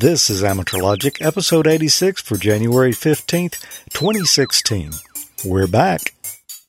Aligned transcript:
This 0.00 0.30
is 0.30 0.44
Amateur 0.44 0.78
Logic, 0.78 1.20
episode 1.20 1.66
86 1.66 2.22
for 2.22 2.36
January 2.36 2.92
15th, 2.92 3.60
2016. 3.90 4.92
We're 5.44 5.66
back. 5.66 6.14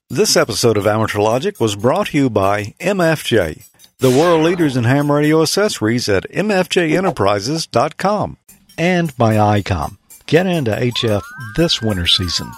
This 0.09 0.35
episode 0.35 0.77
of 0.77 0.87
Amateur 0.87 1.19
Logic 1.19 1.59
was 1.59 1.75
brought 1.75 2.07
to 2.07 2.17
you 2.17 2.31
by 2.31 2.73
MFJ, 2.79 3.67
the 3.99 4.09
world 4.09 4.43
leaders 4.43 4.75
in 4.75 4.85
ham 4.85 5.11
radio 5.11 5.43
accessories 5.43 6.09
at 6.09 6.27
mfjenterprises.com, 6.31 8.37
and 8.79 9.15
by 9.15 9.35
ICOM. 9.35 9.97
Get 10.25 10.47
into 10.47 10.71
HF 10.71 11.21
this 11.55 11.83
winter 11.83 12.07
season. 12.07 12.51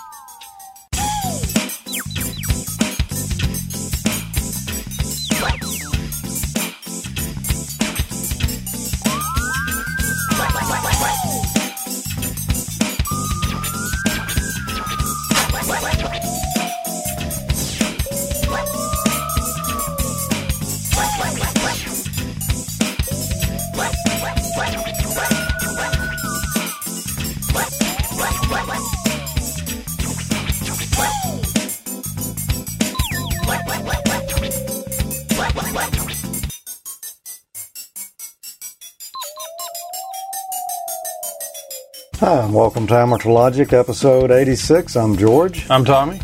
Welcome 42.62 42.86
to 42.86 42.94
Amateur 42.94 43.32
Logic, 43.32 43.74
episode 43.74 44.30
86. 44.30 44.96
I'm 44.96 45.18
George. 45.18 45.68
I'm 45.68 45.84
Tommy. 45.84 46.22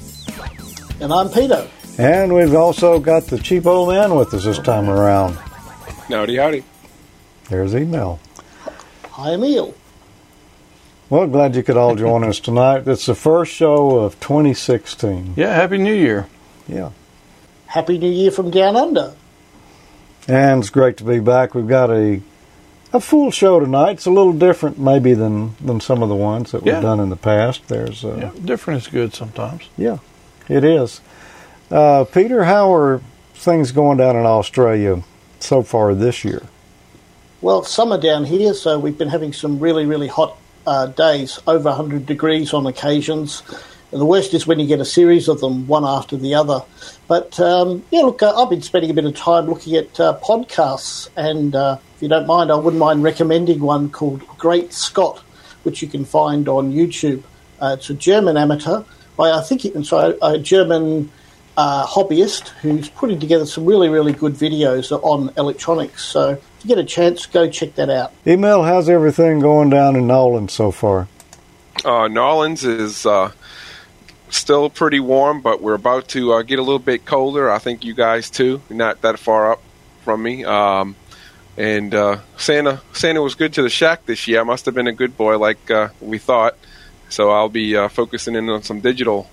And 1.01 1.11
I'm 1.11 1.29
Peter. 1.29 1.67
And 1.97 2.31
we've 2.31 2.53
also 2.53 2.99
got 2.99 3.23
the 3.23 3.39
cheap 3.39 3.65
old 3.65 3.89
man 3.89 4.13
with 4.13 4.31
us 4.35 4.43
this 4.43 4.59
time 4.59 4.87
around. 4.87 5.33
Howdy, 5.33 6.35
howdy. 6.35 6.63
There's 7.49 7.73
email. 7.73 8.19
Hi, 9.13 9.33
Emil. 9.33 9.73
Well, 11.09 11.25
glad 11.25 11.55
you 11.55 11.63
could 11.63 11.75
all 11.75 11.95
join 11.95 12.23
us 12.23 12.39
tonight. 12.39 12.87
It's 12.87 13.07
the 13.07 13.15
first 13.15 13.51
show 13.51 13.97
of 13.97 14.19
2016. 14.19 15.33
Yeah, 15.37 15.55
Happy 15.55 15.79
New 15.79 15.95
Year. 15.95 16.27
Yeah. 16.67 16.91
Happy 17.65 17.97
New 17.97 18.11
Year 18.11 18.29
from 18.29 18.51
down 18.51 18.75
under. 18.75 19.15
And 20.27 20.59
it's 20.59 20.69
great 20.69 20.97
to 20.97 21.03
be 21.03 21.19
back. 21.19 21.55
We've 21.55 21.67
got 21.67 21.89
a 21.89 22.21
a 22.93 22.99
full 22.99 23.31
show 23.31 23.59
tonight. 23.59 23.91
It's 23.91 24.05
a 24.05 24.11
little 24.11 24.33
different, 24.33 24.79
maybe, 24.79 25.13
than 25.13 25.55
than 25.59 25.79
some 25.79 26.01
of 26.03 26.09
the 26.09 26.15
ones 26.15 26.51
that 26.51 26.63
we've 26.63 26.81
done 26.81 26.99
in 26.99 27.09
the 27.09 27.15
past. 27.15 27.67
There's, 27.67 28.03
uh, 28.05 28.17
Yeah, 28.17 28.31
different 28.43 28.81
is 28.83 28.87
good 28.87 29.13
sometimes. 29.13 29.63
yeah, 29.77 29.97
it 30.47 30.63
is. 30.63 31.01
Uh, 31.69 32.05
Peter, 32.05 32.45
how 32.45 32.73
are 32.73 33.01
things 33.35 33.71
going 33.71 33.97
down 33.97 34.15
in 34.15 34.25
Australia 34.25 35.03
so 35.39 35.61
far 35.61 35.93
this 35.93 36.23
year? 36.23 36.43
Well, 37.41 37.63
summer 37.63 37.99
down 37.99 38.25
here, 38.25 38.53
so 38.53 38.79
we've 38.79 38.97
been 38.97 39.09
having 39.09 39.31
some 39.33 39.59
really, 39.59 39.85
really 39.85 40.07
hot 40.07 40.37
uh, 40.65 40.87
days, 40.87 41.39
over 41.45 41.69
100 41.69 42.05
degrees 42.05 42.53
on 42.53 42.65
occasions. 42.65 43.43
And 43.91 44.01
the 44.01 44.05
worst 44.05 44.33
is 44.33 44.47
when 44.47 44.59
you 44.59 44.65
get 44.67 44.79
a 44.81 44.85
series 44.85 45.27
of 45.27 45.39
them, 45.39 45.67
one 45.67 45.85
after 45.85 46.17
the 46.17 46.33
other. 46.35 46.61
But 47.07 47.39
um, 47.39 47.83
yeah, 47.91 48.01
look, 48.01 48.21
uh, 48.23 48.33
I've 48.35 48.49
been 48.49 48.61
spending 48.61 48.89
a 48.89 48.93
bit 48.93 49.05
of 49.05 49.15
time 49.15 49.45
looking 49.45 49.75
at 49.75 49.99
uh, 49.99 50.17
podcasts, 50.21 51.09
and 51.15 51.55
uh, 51.55 51.77
if 51.97 52.03
you 52.03 52.09
don't 52.09 52.27
mind, 52.27 52.51
I 52.51 52.55
wouldn't 52.55 52.79
mind 52.79 53.01
recommending 53.01 53.59
one 53.59 53.89
called 53.89 54.19
Great 54.37 54.71
Scott, 54.71 55.17
which 55.63 55.81
you 55.81 55.87
can 55.87 56.05
find 56.05 56.47
on 56.47 56.71
YouTube. 56.71 57.23
Uh, 57.59 57.75
it's 57.75 57.89
a 57.89 57.95
German 57.95 58.37
amateur 58.37 58.83
by, 59.15 59.31
I 59.31 59.41
think, 59.41 59.65
it's 59.65 59.89
sorry, 59.89 60.15
a 60.21 60.37
German 60.37 61.11
uh, 61.57 61.87
hobbyist 61.87 62.49
who's 62.61 62.87
putting 62.87 63.19
together 63.19 63.47
some 63.47 63.65
really, 63.65 63.89
really 63.89 64.13
good 64.13 64.33
videos 64.33 64.91
on 64.91 65.33
electronics. 65.37 66.05
So 66.05 66.33
if 66.33 66.43
you 66.61 66.67
get 66.67 66.77
a 66.77 66.83
chance, 66.83 67.25
go 67.25 67.49
check 67.49 67.73
that 67.75 67.89
out. 67.89 68.13
Emil, 68.27 68.61
how's 68.61 68.89
everything 68.89 69.39
going 69.39 69.71
down 69.71 69.95
in 69.95 70.05
Nolan 70.05 70.49
so 70.49 70.69
far? 70.69 71.07
Uh, 71.83 72.07
Narlands 72.07 72.63
is 72.63 73.07
uh, 73.07 73.31
still 74.29 74.69
pretty 74.69 74.99
warm, 74.99 75.41
but 75.41 75.63
we're 75.63 75.73
about 75.73 76.09
to 76.09 76.33
uh, 76.33 76.43
get 76.43 76.59
a 76.59 76.61
little 76.61 76.77
bit 76.77 77.05
colder. 77.05 77.49
I 77.49 77.57
think 77.57 77.83
you 77.83 77.95
guys 77.95 78.29
too. 78.29 78.61
Not 78.69 79.01
that 79.01 79.17
far 79.17 79.53
up 79.53 79.63
from 80.03 80.21
me. 80.21 80.45
Um, 80.45 80.95
and 81.57 81.93
uh, 81.95 82.19
Santa 82.37 82.81
Santa 82.93 83.21
was 83.21 83.35
good 83.35 83.53
to 83.53 83.61
the 83.61 83.69
shack 83.69 84.05
this 84.05 84.27
year. 84.27 84.39
I 84.41 84.43
must 84.43 84.65
have 84.65 84.75
been 84.75 84.87
a 84.87 84.93
good 84.93 85.17
boy, 85.17 85.37
like 85.37 85.69
uh, 85.71 85.89
we 86.01 86.17
thought. 86.17 86.55
So 87.09 87.31
I'll 87.31 87.49
be 87.49 87.75
uh, 87.75 87.87
focusing 87.87 88.35
in 88.35 88.49
on 88.49 88.63
some 88.63 88.81
digital 88.81 89.29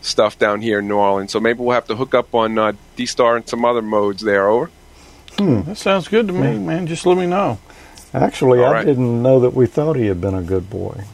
stuff 0.00 0.38
down 0.38 0.60
here 0.62 0.78
in 0.80 0.88
New 0.88 0.96
Orleans. 0.96 1.30
So 1.30 1.40
maybe 1.40 1.60
we'll 1.60 1.74
have 1.74 1.86
to 1.88 1.94
hook 1.96 2.14
up 2.14 2.34
on 2.34 2.58
uh, 2.58 2.72
D 2.96 3.06
Star 3.06 3.36
and 3.36 3.48
some 3.48 3.64
other 3.64 3.82
modes 3.82 4.22
there. 4.22 4.48
Over. 4.48 4.70
Hmm. 5.38 5.62
That 5.62 5.76
sounds 5.78 6.08
good 6.08 6.26
to 6.28 6.32
me, 6.32 6.58
man. 6.58 6.86
Just 6.86 7.06
let 7.06 7.16
me 7.16 7.26
know. 7.26 7.58
Actually, 8.14 8.58
All 8.60 8.66
I 8.66 8.72
right. 8.72 8.86
didn't 8.86 9.22
know 9.22 9.40
that 9.40 9.54
we 9.54 9.66
thought 9.66 9.96
he 9.96 10.06
had 10.06 10.20
been 10.20 10.34
a 10.34 10.42
good 10.42 10.68
boy. 10.68 11.04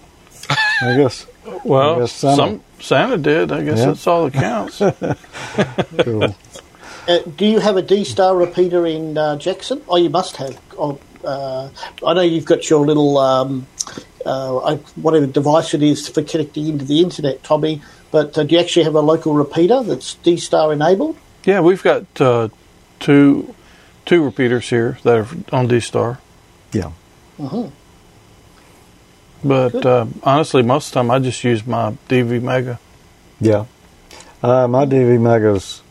I 0.82 0.96
guess. 0.96 1.26
Well, 1.64 2.00
guess 2.00 2.12
Santa- 2.12 2.36
some 2.36 2.62
Santa 2.78 3.16
did. 3.16 3.50
I 3.52 3.62
guess 3.64 3.78
Yeah. 3.78 3.86
that's 3.86 4.06
all 4.06 4.28
that 4.28 4.34
counts. 4.34 4.82
Cool. 6.04 6.36
Uh, 7.08 7.20
do 7.36 7.46
you 7.46 7.58
have 7.58 7.76
a 7.76 7.82
D 7.82 8.04
star 8.04 8.36
repeater 8.36 8.86
in 8.86 9.16
uh, 9.16 9.36
Jackson? 9.36 9.82
Oh, 9.88 9.96
you 9.96 10.10
must 10.10 10.36
have. 10.36 10.60
Oh, 10.78 11.00
uh, 11.24 11.70
I 12.06 12.12
know 12.12 12.20
you've 12.20 12.44
got 12.44 12.68
your 12.68 12.86
little 12.86 13.16
um, 13.16 13.66
uh, 14.26 14.76
whatever 14.96 15.26
device 15.26 15.72
it 15.72 15.82
is 15.82 16.06
for 16.06 16.22
connecting 16.22 16.68
into 16.68 16.84
the 16.84 17.00
internet, 17.00 17.42
Tommy. 17.42 17.80
But 18.10 18.36
uh, 18.36 18.44
do 18.44 18.54
you 18.54 18.60
actually 18.60 18.84
have 18.84 18.94
a 18.94 19.00
local 19.00 19.32
repeater 19.32 19.82
that's 19.82 20.14
D 20.14 20.36
star 20.36 20.72
enabled? 20.72 21.16
yeah, 21.44 21.60
we've 21.60 21.82
got 21.82 22.04
uh, 22.20 22.48
two 23.00 23.54
two 24.04 24.22
repeaters 24.22 24.68
here 24.68 24.98
that 25.02 25.16
are 25.16 25.28
on 25.50 25.66
D 25.66 25.80
Star. 25.80 26.18
Yeah. 26.72 26.92
Uh-huh. 27.38 27.70
But 29.42 29.86
uh, 29.86 30.06
honestly, 30.22 30.62
most 30.62 30.88
of 30.88 30.92
the 30.92 31.00
time 31.00 31.10
I 31.10 31.18
just 31.20 31.42
use 31.42 31.66
my 31.66 31.96
DV 32.08 32.42
Mega. 32.42 32.78
Yeah. 33.40 33.64
Uh, 34.42 34.68
my 34.68 34.84
DV 34.84 35.20
Mega's 35.20 35.82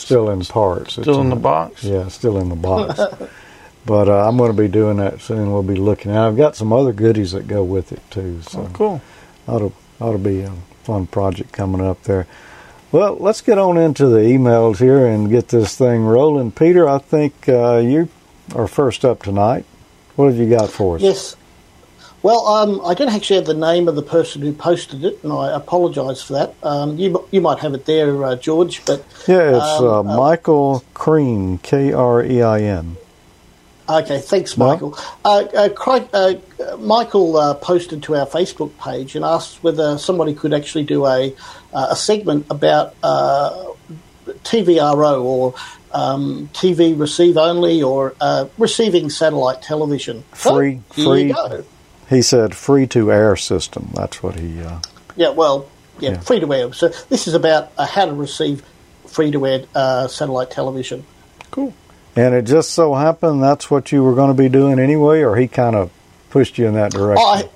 still 0.00 0.30
in 0.30 0.44
parts. 0.44 0.98
It's 0.98 1.04
Still 1.04 1.20
in 1.20 1.30
the 1.30 1.36
box. 1.36 1.84
Yeah, 1.84 2.08
still 2.08 2.38
in 2.38 2.48
the 2.48 2.56
box. 2.56 2.98
but 3.86 4.08
uh, 4.08 4.28
I'm 4.28 4.36
going 4.36 4.50
to 4.54 4.60
be 4.62 4.68
doing 4.68 4.96
that 4.98 5.20
soon. 5.20 5.52
We'll 5.52 5.62
be 5.62 5.76
looking. 5.76 6.10
And 6.10 6.20
I've 6.20 6.36
got 6.36 6.56
some 6.56 6.72
other 6.72 6.92
goodies 6.92 7.32
that 7.32 7.46
go 7.46 7.62
with 7.64 7.92
it 7.92 8.02
too. 8.10 8.42
So 8.42 8.60
Oh, 8.62 8.70
cool. 8.72 9.00
ought 9.46 9.58
to 9.60 9.72
ought 10.00 10.12
to 10.12 10.18
be 10.18 10.42
a 10.42 10.52
fun 10.84 11.06
project 11.06 11.52
coming 11.52 11.80
up 11.80 12.02
there. 12.04 12.26
Well, 12.92 13.16
let's 13.20 13.40
get 13.42 13.58
on 13.58 13.76
into 13.76 14.06
the 14.06 14.20
emails 14.20 14.78
here 14.78 15.06
and 15.06 15.28
get 15.30 15.48
this 15.48 15.76
thing 15.76 16.04
rolling. 16.04 16.52
Peter, 16.52 16.88
I 16.88 16.98
think 16.98 17.48
uh, 17.48 17.76
you 17.78 18.08
are 18.54 18.66
first 18.66 19.04
up 19.04 19.22
tonight. 19.22 19.64
What 20.16 20.28
have 20.28 20.36
you 20.38 20.48
got 20.48 20.70
for 20.70 20.96
us? 20.96 21.02
Yes. 21.02 21.36
Well, 22.22 22.46
um, 22.46 22.80
I 22.84 22.94
don't 22.94 23.08
actually 23.10 23.36
have 23.36 23.46
the 23.46 23.54
name 23.54 23.86
of 23.86 23.94
the 23.94 24.02
person 24.02 24.42
who 24.42 24.52
posted 24.52 25.04
it, 25.04 25.22
and 25.22 25.32
I 25.32 25.54
apologise 25.54 26.20
for 26.20 26.32
that. 26.34 26.54
Um, 26.62 26.98
you 26.98 27.26
you 27.30 27.40
might 27.40 27.60
have 27.60 27.74
it 27.74 27.84
there, 27.86 28.24
uh, 28.24 28.34
George, 28.36 28.84
but 28.84 29.04
Yeah, 29.28 29.56
it's 29.56 29.80
Um, 29.80 29.84
uh, 29.84 30.00
uh, 30.00 30.02
Michael 30.02 30.84
Krein, 30.94 31.62
K 31.62 31.92
R 31.92 32.24
E 32.24 32.42
I 32.42 32.60
N. 32.62 32.96
Okay, 33.88 34.18
thanks, 34.18 34.58
No? 34.58 34.66
Michael. 34.66 34.98
Uh, 35.24 35.44
uh, 35.56 35.68
Craig, 35.70 36.08
uh, 36.12 36.34
Michael 36.78 37.36
uh, 37.38 37.54
posted 37.54 38.02
to 38.02 38.16
our 38.16 38.26
Facebook 38.26 38.76
page 38.78 39.14
and 39.16 39.24
asked 39.24 39.62
whether 39.62 39.96
somebody 39.96 40.34
could 40.34 40.52
actually 40.52 40.84
do 40.84 41.06
a 41.06 41.32
uh, 41.72 41.86
a 41.90 41.96
segment 41.96 42.46
about 42.50 42.94
uh, 43.02 43.64
TVRO 44.44 45.22
or 45.22 45.54
um, 45.92 46.50
TV 46.52 46.98
receive 46.98 47.36
only 47.38 47.82
or 47.82 48.14
uh, 48.20 48.46
receiving 48.58 49.08
satellite 49.08 49.62
television. 49.62 50.24
Free- 50.32 50.80
free- 50.90 51.28
you 51.28 51.34
go. 51.34 51.64
He 52.08 52.22
said 52.22 52.54
free 52.54 52.86
to 52.88 53.12
air 53.12 53.36
system. 53.36 53.90
That's 53.94 54.22
what 54.22 54.36
he. 54.36 54.62
Uh, 54.62 54.78
Yeah, 55.16 55.30
well, 55.30 55.68
yeah, 55.98 56.10
Yeah. 56.12 56.20
free 56.20 56.40
to 56.40 56.52
air. 56.54 56.72
So 56.72 56.88
this 57.08 57.26
is 57.28 57.34
about 57.34 57.72
uh, 57.76 57.86
how 57.86 58.06
to 58.06 58.12
receive 58.12 58.62
free 59.06 59.30
to 59.32 59.46
air 59.46 59.64
uh, 59.74 60.06
satellite 60.08 60.50
television. 60.50 61.04
Cool. 61.50 61.72
and 62.14 62.34
it 62.34 62.42
just 62.42 62.70
so 62.70 62.94
happened 62.94 63.42
that's 63.42 63.70
what 63.70 63.90
you 63.92 64.02
were 64.02 64.14
going 64.14 64.28
to 64.28 64.42
be 64.42 64.48
doing 64.48 64.78
anyway, 64.78 65.22
or 65.22 65.36
he 65.36 65.48
kind 65.48 65.74
of 65.76 65.90
pushed 66.30 66.58
you 66.58 66.66
in 66.66 66.74
that 66.74 66.92
direction. 66.92 67.24
I, 67.26 67.48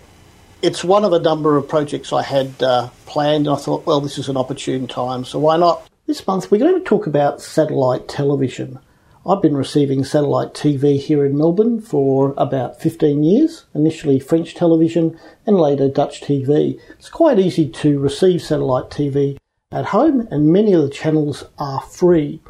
it's 0.63 0.83
one 0.85 1.05
of 1.05 1.13
a 1.13 1.19
number 1.19 1.57
of 1.57 1.69
projects 1.69 2.13
I 2.13 2.23
had 2.23 2.63
uh, 2.63 2.89
planned, 3.07 3.47
and 3.47 3.57
I 3.57 3.59
thought, 3.59 3.85
well, 3.87 4.01
this 4.01 4.19
is 4.19 4.29
an 4.29 4.37
opportune 4.37 4.87
time, 4.87 5.25
so 5.25 5.39
why 5.39 5.57
not? 5.57 5.87
This 6.07 6.27
month, 6.27 6.51
we're 6.51 6.59
going 6.59 6.75
to 6.79 6.85
talk 6.85 7.07
about 7.07 7.41
satellite 7.43 8.09
television. 8.09 8.79
I've 9.25 9.41
been 9.41 9.57
receiving 9.57 10.03
satellite 10.03 10.53
TV 10.53 10.99
here 10.99 11.25
in 11.25 11.39
Melbourne 11.39 11.81
for 11.81 12.35
about 12.37 12.81
15 12.81 13.23
years, 13.23 13.67
initially 13.73 14.19
French 14.19 14.53
television 14.57 15.17
and 15.47 15.57
later 15.57 15.89
Dutch 15.89 16.21
TV. 16.21 16.81
It's 16.99 17.09
quite 17.09 17.39
easy 17.39 17.69
to 17.69 18.01
receive 18.01 18.43
satellite 18.43 18.91
TV 18.91 19.39
at 19.71 19.87
home, 19.87 20.27
and 20.33 20.53
many 20.53 20.73
of 20.73 20.83
the 20.83 20.91
channels 20.91 21.45
are 21.57 21.83
free. 21.83 22.41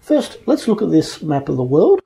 First, 0.00 0.38
let's 0.46 0.66
look 0.66 0.82
at 0.82 0.90
this 0.90 1.22
map 1.22 1.48
of 1.48 1.56
the 1.56 1.62
world. 1.62 2.00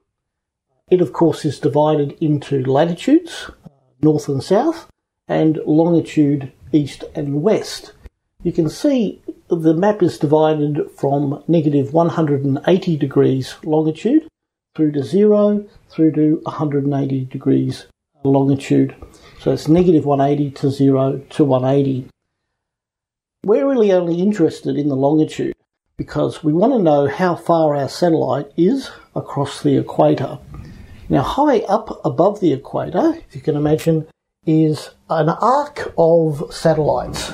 it, 0.91 1.01
of 1.01 1.15
course, 1.15 1.47
is 1.47 1.59
divided 1.59 2.13
into 2.21 2.63
latitudes, 2.63 3.51
north 4.03 4.29
and 4.29 4.43
south, 4.43 4.87
and 5.29 5.59
longitude, 5.65 6.53
east 6.73 7.05
and 7.15 7.43
west. 7.43 7.95
You 8.43 8.53
can 8.53 8.69
see 8.69 9.23
the 9.49 9.75
map 9.75 10.03
is 10.03 10.19
divided 10.19 10.91
from 10.97 11.43
negative 11.49 11.93
180 11.93 12.97
degrees 12.97 13.57
longitude 13.65 14.27
through 14.75 14.93
to 14.93 15.03
zero 15.03 15.65
through 15.91 16.13
to 16.13 16.41
180 16.45 17.25
degrees 17.27 17.87
longitude. 18.25 18.95
So 19.41 19.53
it's 19.53 19.69
negative 19.69 20.07
180 20.07 20.51
to 20.53 20.71
zero 20.71 21.19
to 21.31 21.45
180. 21.45 22.09
We're 23.45 23.69
really 23.69 23.93
only 23.93 24.21
interested 24.21 24.77
in 24.77 24.89
the 24.89 24.97
longitude 24.97 25.55
because 25.97 26.43
we 26.43 26.53
want 26.53 26.73
to 26.73 26.83
know 26.83 27.07
how 27.07 27.37
far 27.37 27.77
our 27.77 27.89
satellite 27.89 28.51
is 28.57 28.91
across 29.15 29.63
the 29.63 29.77
equator. 29.77 30.39
Now, 31.11 31.23
high 31.23 31.59
up 31.61 32.01
above 32.05 32.41
the 32.41 32.55
equator, 32.55 33.15
if 33.29 33.35
you 33.37 33.43
can 33.43 33.57
imagine, 33.57 34.07
is 34.47 34.91
an 35.11 35.29
arc 35.29 35.93
of 35.99 36.53
satellites 36.53 37.33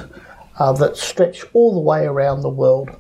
uh, 0.61 0.73
that 0.73 0.97
stretch 0.97 1.45
all 1.55 1.75
the 1.75 1.81
way 1.81 2.05
around 2.05 2.43
the 2.43 2.49
world. 2.51 2.91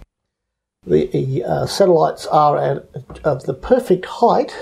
The 0.87 1.45
uh, 1.47 1.67
satellites 1.67 2.27
are 2.27 2.57
at 2.57 2.87
of 3.23 3.45
the 3.45 3.55
perfect 3.55 4.07
height 4.07 4.57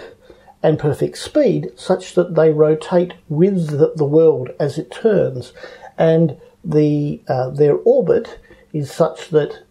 and 0.64 0.78
perfect 0.78 1.16
speed, 1.16 1.70
such 1.76 2.14
that 2.14 2.34
they 2.34 2.50
rotate 2.50 3.14
with 3.28 3.68
the, 3.68 3.92
the 3.94 4.04
world 4.04 4.50
as 4.58 4.76
it 4.78 4.90
turns, 4.90 5.52
and 5.96 6.36
the 6.64 7.22
uh, 7.28 7.50
their 7.50 7.76
orbit 7.76 8.40
is 8.72 8.90
such 8.90 9.28
that 9.28 9.62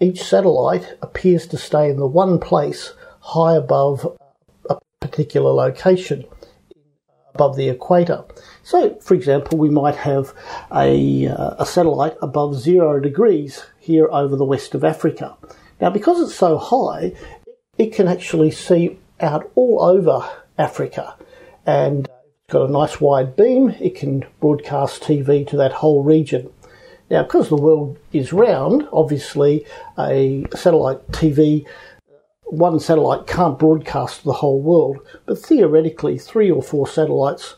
each 0.00 0.20
satellite 0.20 0.96
appears 1.00 1.46
to 1.46 1.56
stay 1.56 1.88
in 1.88 1.96
the 1.96 2.08
one 2.08 2.40
place 2.40 2.92
high 3.20 3.54
above 3.54 4.18
a 4.68 4.76
particular 5.00 5.52
location 5.52 6.24
above 7.34 7.56
the 7.56 7.68
equator. 7.68 8.24
So, 8.62 8.94
for 9.00 9.14
example, 9.14 9.58
we 9.58 9.70
might 9.70 9.96
have 9.96 10.32
a, 10.72 11.26
uh, 11.26 11.54
a 11.58 11.66
satellite 11.66 12.16
above 12.22 12.58
zero 12.60 13.00
degrees 13.00 13.64
here 13.78 14.08
over 14.10 14.36
the 14.36 14.44
west 14.44 14.74
of 14.74 14.84
Africa. 14.84 15.36
Now, 15.80 15.90
because 15.90 16.20
it's 16.20 16.34
so 16.34 16.58
high, 16.58 17.12
it 17.76 17.92
can 17.92 18.06
actually 18.06 18.52
see 18.52 18.98
out 19.20 19.50
all 19.54 19.82
over 19.82 20.28
Africa 20.58 21.16
and 21.66 22.06
it's 22.06 22.52
got 22.52 22.68
a 22.68 22.72
nice 22.72 23.00
wide 23.00 23.34
beam. 23.34 23.70
It 23.80 23.96
can 23.96 24.24
broadcast 24.40 25.02
TV 25.02 25.46
to 25.48 25.56
that 25.56 25.72
whole 25.72 26.04
region. 26.04 26.52
Now, 27.10 27.24
because 27.24 27.48
the 27.48 27.56
world 27.56 27.98
is 28.12 28.32
round, 28.32 28.88
obviously 28.92 29.66
a 29.98 30.44
satellite 30.54 31.06
TV, 31.08 31.66
one 32.44 32.78
satellite 32.80 33.26
can't 33.26 33.58
broadcast 33.58 34.24
the 34.24 34.34
whole 34.34 34.60
world, 34.60 34.98
but 35.26 35.38
theoretically, 35.38 36.18
three 36.18 36.50
or 36.50 36.62
four 36.62 36.86
satellites 36.86 37.56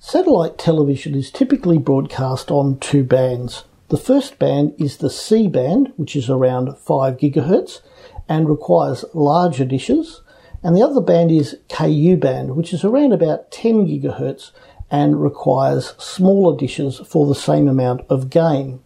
Satellite 0.03 0.57
television 0.57 1.15
is 1.15 1.31
typically 1.31 1.77
broadcast 1.77 2.51
on 2.51 2.79
two 2.79 3.05
bands. 3.05 3.65
The 3.89 3.99
first 3.99 4.39
band 4.39 4.73
is 4.79 4.97
the 4.97 5.11
C 5.11 5.47
band, 5.47 5.93
which 5.97 6.17
is 6.17 6.31
around 6.31 6.75
5 6.79 7.19
GHz 7.19 7.83
and 8.27 8.49
requires 8.49 9.05
larger 9.13 9.67
dishes, 9.67 10.23
and 10.63 10.75
the 10.75 10.83
other 10.83 11.03
band 11.03 11.31
is 11.31 11.59
KU 11.69 12.17
band, 12.17 12.57
which 12.57 12.73
is 12.73 12.83
around 12.83 13.13
about 13.13 13.51
10 13.53 13.87
GHz 13.89 14.53
and 14.91 15.23
requires 15.23 15.93
smaller 15.99 16.57
dishes 16.57 17.01
for 17.01 17.27
the 17.27 17.35
same 17.35 17.69
amount 17.69 18.01
of 18.09 18.31
gain. 18.31 18.81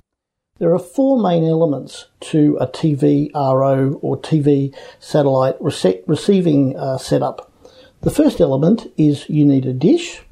There 0.58 0.75
are 0.75 0.81
four 0.81 1.22
main 1.22 1.44
elements 1.44 2.08
to 2.32 2.58
a 2.60 2.67
TV 2.67 3.31
RO 3.32 4.00
or 4.02 4.19
TV 4.19 4.75
satellite 4.99 5.60
rece- 5.60 6.02
receiving 6.08 6.76
uh, 6.76 6.99
setup. 6.99 7.52
The 8.00 8.10
first 8.10 8.40
element 8.40 8.93
is 8.96 9.31
you 9.31 9.44
need 9.44 9.64
a 9.64 9.72
dish, 9.72 10.25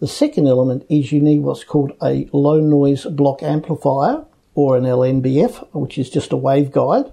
the 0.00 0.06
second 0.06 0.46
element 0.46 0.84
is 0.88 1.12
you 1.12 1.20
need 1.20 1.40
what's 1.40 1.64
called 1.64 1.92
a 2.02 2.28
low 2.32 2.60
noise 2.60 3.04
block 3.04 3.42
amplifier 3.42 4.24
or 4.54 4.76
an 4.76 4.84
LNBF, 4.84 5.66
which 5.72 5.98
is 5.98 6.10
just 6.10 6.32
a 6.32 6.36
waveguide. 6.36 7.12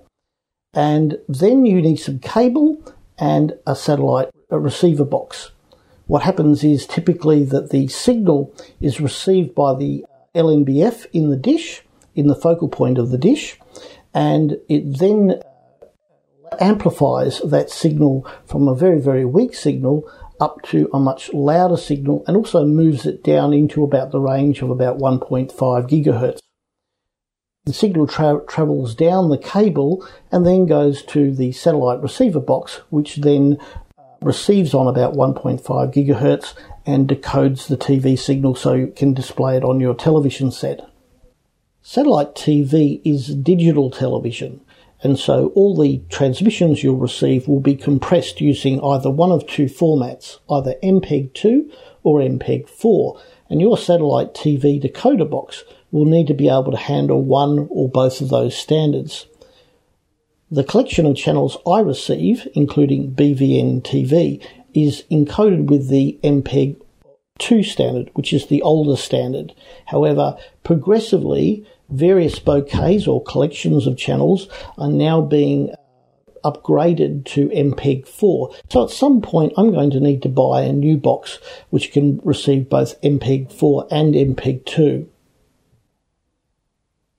And 0.73 1.19
then 1.29 1.65
you 1.65 1.81
need 1.81 1.97
some 1.97 2.19
cable 2.19 2.81
and 3.17 3.53
a 3.67 3.75
satellite 3.75 4.29
a 4.53 4.59
receiver 4.59 5.03
box. 5.03 5.51
What 6.05 6.23
happens 6.23 6.63
is 6.63 6.85
typically 6.85 7.43
that 7.45 7.71
the 7.71 7.87
signal 7.87 8.53
is 8.79 9.01
received 9.01 9.55
by 9.55 9.73
the 9.73 10.05
uh, 10.07 10.39
LNBF 10.39 11.07
in 11.11 11.29
the 11.29 11.37
dish, 11.37 11.81
in 12.13 12.27
the 12.27 12.35
focal 12.35 12.67
point 12.67 12.97
of 12.97 13.09
the 13.09 13.17
dish, 13.17 13.59
and 14.13 14.59
it 14.69 14.99
then 14.99 15.41
uh, 15.41 16.55
amplifies 16.59 17.39
that 17.39 17.71
signal 17.71 18.27
from 18.45 18.67
a 18.67 18.75
very, 18.75 18.99
very 18.99 19.25
weak 19.25 19.55
signal 19.55 20.07
up 20.43 20.61
to 20.61 20.89
a 20.93 20.99
much 20.99 21.33
louder 21.33 21.77
signal 21.77 22.21
and 22.27 22.35
also 22.35 22.65
moves 22.65 23.05
it 23.05 23.23
down 23.23 23.53
into 23.53 23.81
about 23.81 24.11
the 24.11 24.19
range 24.19 24.61
of 24.61 24.69
about 24.69 24.97
1.5 24.97 25.53
gigahertz. 25.53 26.39
The 27.63 27.71
signal 27.71 28.07
tra- 28.07 28.41
travels 28.45 28.93
down 28.93 29.29
the 29.29 29.37
cable 29.37 30.05
and 30.33 30.45
then 30.45 30.65
goes 30.65 31.01
to 31.03 31.33
the 31.33 31.53
satellite 31.53 32.01
receiver 32.01 32.41
box, 32.41 32.81
which 32.89 33.15
then 33.15 33.57
uh, 33.97 34.01
receives 34.21 34.73
on 34.73 34.87
about 34.87 35.13
1.5 35.13 35.61
gigahertz 35.93 36.53
and 36.85 37.07
decodes 37.07 37.67
the 37.67 37.77
TV 37.77 38.19
signal 38.19 38.53
so 38.53 38.73
you 38.73 38.87
can 38.87 39.13
display 39.13 39.55
it 39.55 39.63
on 39.63 39.79
your 39.79 39.95
television 39.95 40.51
set. 40.51 40.81
Satellite 41.81 42.35
TV 42.35 43.01
is 43.05 43.33
digital 43.33 43.89
television, 43.89 44.59
and 45.03 45.19
so 45.19 45.47
all 45.53 45.75
the 45.75 46.01
transmissions 46.09 46.81
you'll 46.81 46.95
receive 46.95 47.47
will 47.47 47.59
be 47.59 47.75
compressed 47.75 48.39
using 48.39 48.81
either 48.81 49.09
one 49.09 49.31
of 49.31 49.45
two 49.45 49.65
formats, 49.65 50.39
either 50.49 50.75
MPEG-2 50.81 51.69
or 52.03 52.21
MPEG-4, 52.21 53.19
and 53.49 53.61
your 53.61 53.77
satellite 53.77 54.33
TV 54.33 54.81
decoder 54.81 55.29
box 55.29 55.65
will 55.91 56.05
need 56.05 56.27
to 56.27 56.33
be 56.33 56.47
able 56.47 56.71
to 56.71 56.77
handle 56.77 57.21
one 57.21 57.67
or 57.69 57.89
both 57.89 58.21
of 58.21 58.29
those 58.29 58.55
standards. 58.55 59.27
The 60.49 60.63
collection 60.63 61.05
of 61.05 61.17
channels 61.17 61.57
I 61.67 61.81
receive, 61.81 62.47
including 62.53 63.13
BVN 63.13 63.81
TV, 63.81 64.43
is 64.73 65.03
encoded 65.11 65.65
with 65.65 65.89
the 65.89 66.17
MPEG 66.23 66.79
2 67.39 67.63
standard, 67.63 68.09
which 68.13 68.31
is 68.31 68.47
the 68.47 68.61
older 68.61 68.95
standard. 68.95 69.53
However, 69.87 70.37
progressively, 70.63 71.65
various 71.89 72.39
bouquets 72.39 73.07
or 73.07 73.23
collections 73.23 73.87
of 73.87 73.97
channels 73.97 74.47
are 74.77 74.89
now 74.89 75.21
being 75.21 75.71
uh, 75.71 76.51
upgraded 76.51 77.25
to 77.25 77.49
MPEG 77.49 78.07
4. 78.07 78.53
So 78.69 78.83
at 78.83 78.89
some 78.89 79.21
point, 79.21 79.53
I'm 79.57 79.71
going 79.71 79.91
to 79.91 79.99
need 79.99 80.21
to 80.23 80.29
buy 80.29 80.61
a 80.61 80.73
new 80.73 80.97
box 80.97 81.39
which 81.69 81.91
can 81.91 82.19
receive 82.23 82.69
both 82.69 82.99
MPEG 83.01 83.51
4 83.51 83.87
and 83.91 84.13
MPEG 84.13 84.65
2. 84.65 85.09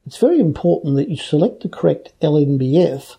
It's 0.07 0.19
very 0.19 0.39
important 0.39 0.97
that 0.97 1.09
you 1.09 1.17
select 1.17 1.63
the 1.63 1.69
correct 1.69 2.13
LNBF 2.21 3.13
uh, 3.13 3.17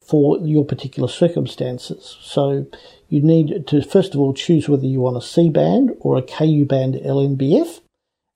for 0.00 0.38
your 0.40 0.64
particular 0.64 1.08
circumstances. 1.08 2.18
So 2.20 2.66
you 3.08 3.22
need 3.22 3.66
to 3.68 3.82
first 3.82 4.14
of 4.14 4.20
all 4.20 4.34
choose 4.34 4.68
whether 4.68 4.86
you 4.86 5.00
want 5.00 5.16
a 5.16 5.22
C 5.22 5.48
band 5.48 5.92
or 6.00 6.18
a 6.18 6.22
KU 6.22 6.66
band 6.66 6.96
LNBF, 6.96 7.80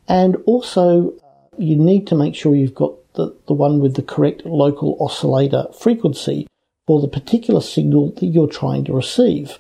and 0.09 0.37
also 0.47 1.13
uh, 1.23 1.26
you 1.59 1.77
need 1.77 2.07
to 2.09 2.15
make 2.15 2.35
sure 2.35 2.55
you've 2.55 2.75
got 2.75 2.95
the, 3.15 3.37
the 3.47 3.55
one 3.55 3.81
with 3.81 3.95
the 3.95 4.03
correct 4.03 4.45
local 4.45 4.97
oscillator 5.01 5.67
frequency 5.79 6.47
for 6.87 7.01
the 7.01 7.09
particular 7.09 7.61
signal 7.61 8.13
that 8.13 8.27
you're 8.27 8.49
trying 8.49 8.85
to 8.85 8.93
receive. 8.93 9.59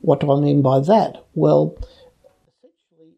What 0.00 0.20
do 0.20 0.32
I 0.32 0.40
mean 0.40 0.62
by 0.62 0.80
that? 0.80 1.24
Well, 1.34 1.78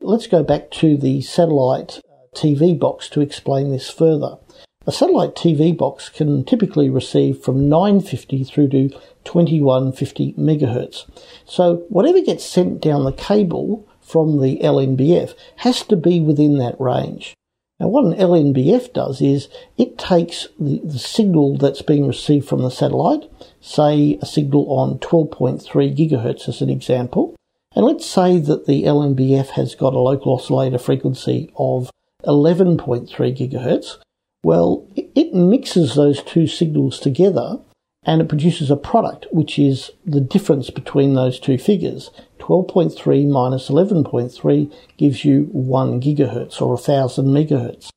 let's 0.01 0.27
go 0.27 0.43
back 0.43 0.71
to 0.73 0.97
the 0.97 1.21
satellite 1.23 1.99
uh, 2.09 2.37
TV 2.37 2.79
box 2.79 3.09
to 3.11 3.21
explain 3.21 3.71
this 3.71 3.91
further. 3.91 4.39
A 4.87 4.93
satellite 4.93 5.35
TV 5.35 5.77
box 5.77 6.09
can 6.09 6.45
typically 6.45 6.89
receive 6.89 7.43
from 7.43 7.69
950 7.69 8.45
through 8.45 8.69
to 8.69 8.89
2150 9.25 10.35
megahertz. 10.35 11.11
So 11.45 11.87
whatever 11.89 12.21
gets 12.21 12.45
sent 12.45 12.81
down 12.81 13.05
the 13.05 13.13
cable 13.13 13.89
from 14.01 14.41
the 14.41 14.61
LNBF 14.61 15.35
has 15.57 15.83
to 15.85 15.97
be 15.97 16.21
within 16.21 16.59
that 16.59 16.81
range. 16.81 17.35
Now, 17.79 17.89
what 17.89 18.05
an 18.05 18.15
LNBF 18.15 18.93
does 18.95 19.21
is 19.21 19.49
it 19.77 19.99
takes 19.99 20.49
the, 20.59 20.81
the 20.83 20.99
signal 20.99 21.59
that's 21.59 21.83
being 21.83 22.07
received 22.07 22.49
from 22.49 22.63
the 22.63 22.71
satellite, 22.71 23.31
say 23.61 24.19
a 24.23 24.27
signal 24.27 24.73
on 24.73 24.99
12.3 24.99 25.63
gigahertz 25.95 26.49
as 26.49 26.63
an 26.63 26.71
example, 26.71 27.37
and 27.75 27.85
let's 27.85 28.07
say 28.07 28.39
that 28.39 28.65
the 28.67 28.85
LNBF 28.85 29.51
has 29.51 29.75
got 29.75 29.93
a 29.93 29.99
local 29.99 30.33
oscillator 30.33 30.79
frequency 30.79 31.53
of 31.57 31.91
11.3 32.25 33.07
gigahertz. 33.11 33.99
Well, 34.43 34.87
it 34.97 35.35
mixes 35.35 35.95
those 35.95 36.23
two 36.23 36.47
signals 36.47 36.99
together 36.99 37.59
and 38.05 38.23
it 38.23 38.29
produces 38.29 38.71
a 38.71 38.77
product 38.77 39.27
which 39.31 39.59
is 39.59 39.91
the 40.07 40.21
difference 40.21 40.71
between 40.71 41.15
those 41.15 41.39
two 41.39 41.59
figures. 41.59 42.11
12.3 42.47 43.27
minus 43.27 43.69
11.3 43.69 44.73
gives 44.97 45.25
you 45.25 45.49
1 45.51 46.01
gigahertz 46.01 46.63
or 46.63 46.75
1000 46.75 47.27
megahertz. 47.27 47.89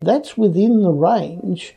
That's 0.00 0.38
within 0.38 0.82
the 0.82 0.92
range 0.92 1.76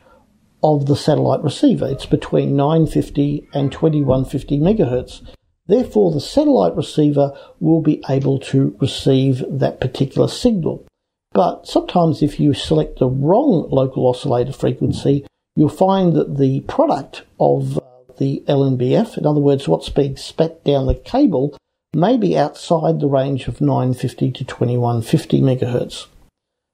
of 0.62 0.86
the 0.86 0.96
satellite 0.96 1.42
receiver. 1.44 1.86
It's 1.86 2.06
between 2.06 2.56
950 2.56 3.46
and 3.52 3.70
2150 3.70 4.58
megahertz. 4.58 5.20
Therefore, 5.66 6.12
the 6.12 6.20
satellite 6.20 6.74
receiver 6.74 7.38
will 7.60 7.82
be 7.82 8.02
able 8.08 8.38
to 8.40 8.74
receive 8.80 9.44
that 9.50 9.78
particular 9.78 10.28
signal. 10.28 10.86
But 11.32 11.66
sometimes 11.66 12.22
if 12.22 12.40
you 12.40 12.54
select 12.54 13.00
the 13.00 13.08
wrong 13.08 13.68
local 13.70 14.06
oscillator 14.06 14.52
frequency, 14.52 15.26
you'll 15.56 15.68
find 15.68 16.14
that 16.14 16.38
the 16.38 16.60
product 16.60 17.24
of 17.38 17.76
uh, 17.76 17.80
the 18.18 18.42
LNBF, 18.48 19.18
in 19.18 19.26
other 19.26 19.40
words, 19.40 19.68
what's 19.68 19.90
being 19.90 20.16
spat 20.16 20.64
down 20.64 20.86
the 20.86 20.94
cable, 20.94 21.54
may 21.94 22.16
be 22.16 22.36
outside 22.36 23.00
the 23.00 23.06
range 23.06 23.48
of 23.48 23.60
950 23.60 24.32
to 24.32 24.44
2150 24.44 25.40
megahertz. 25.40 26.06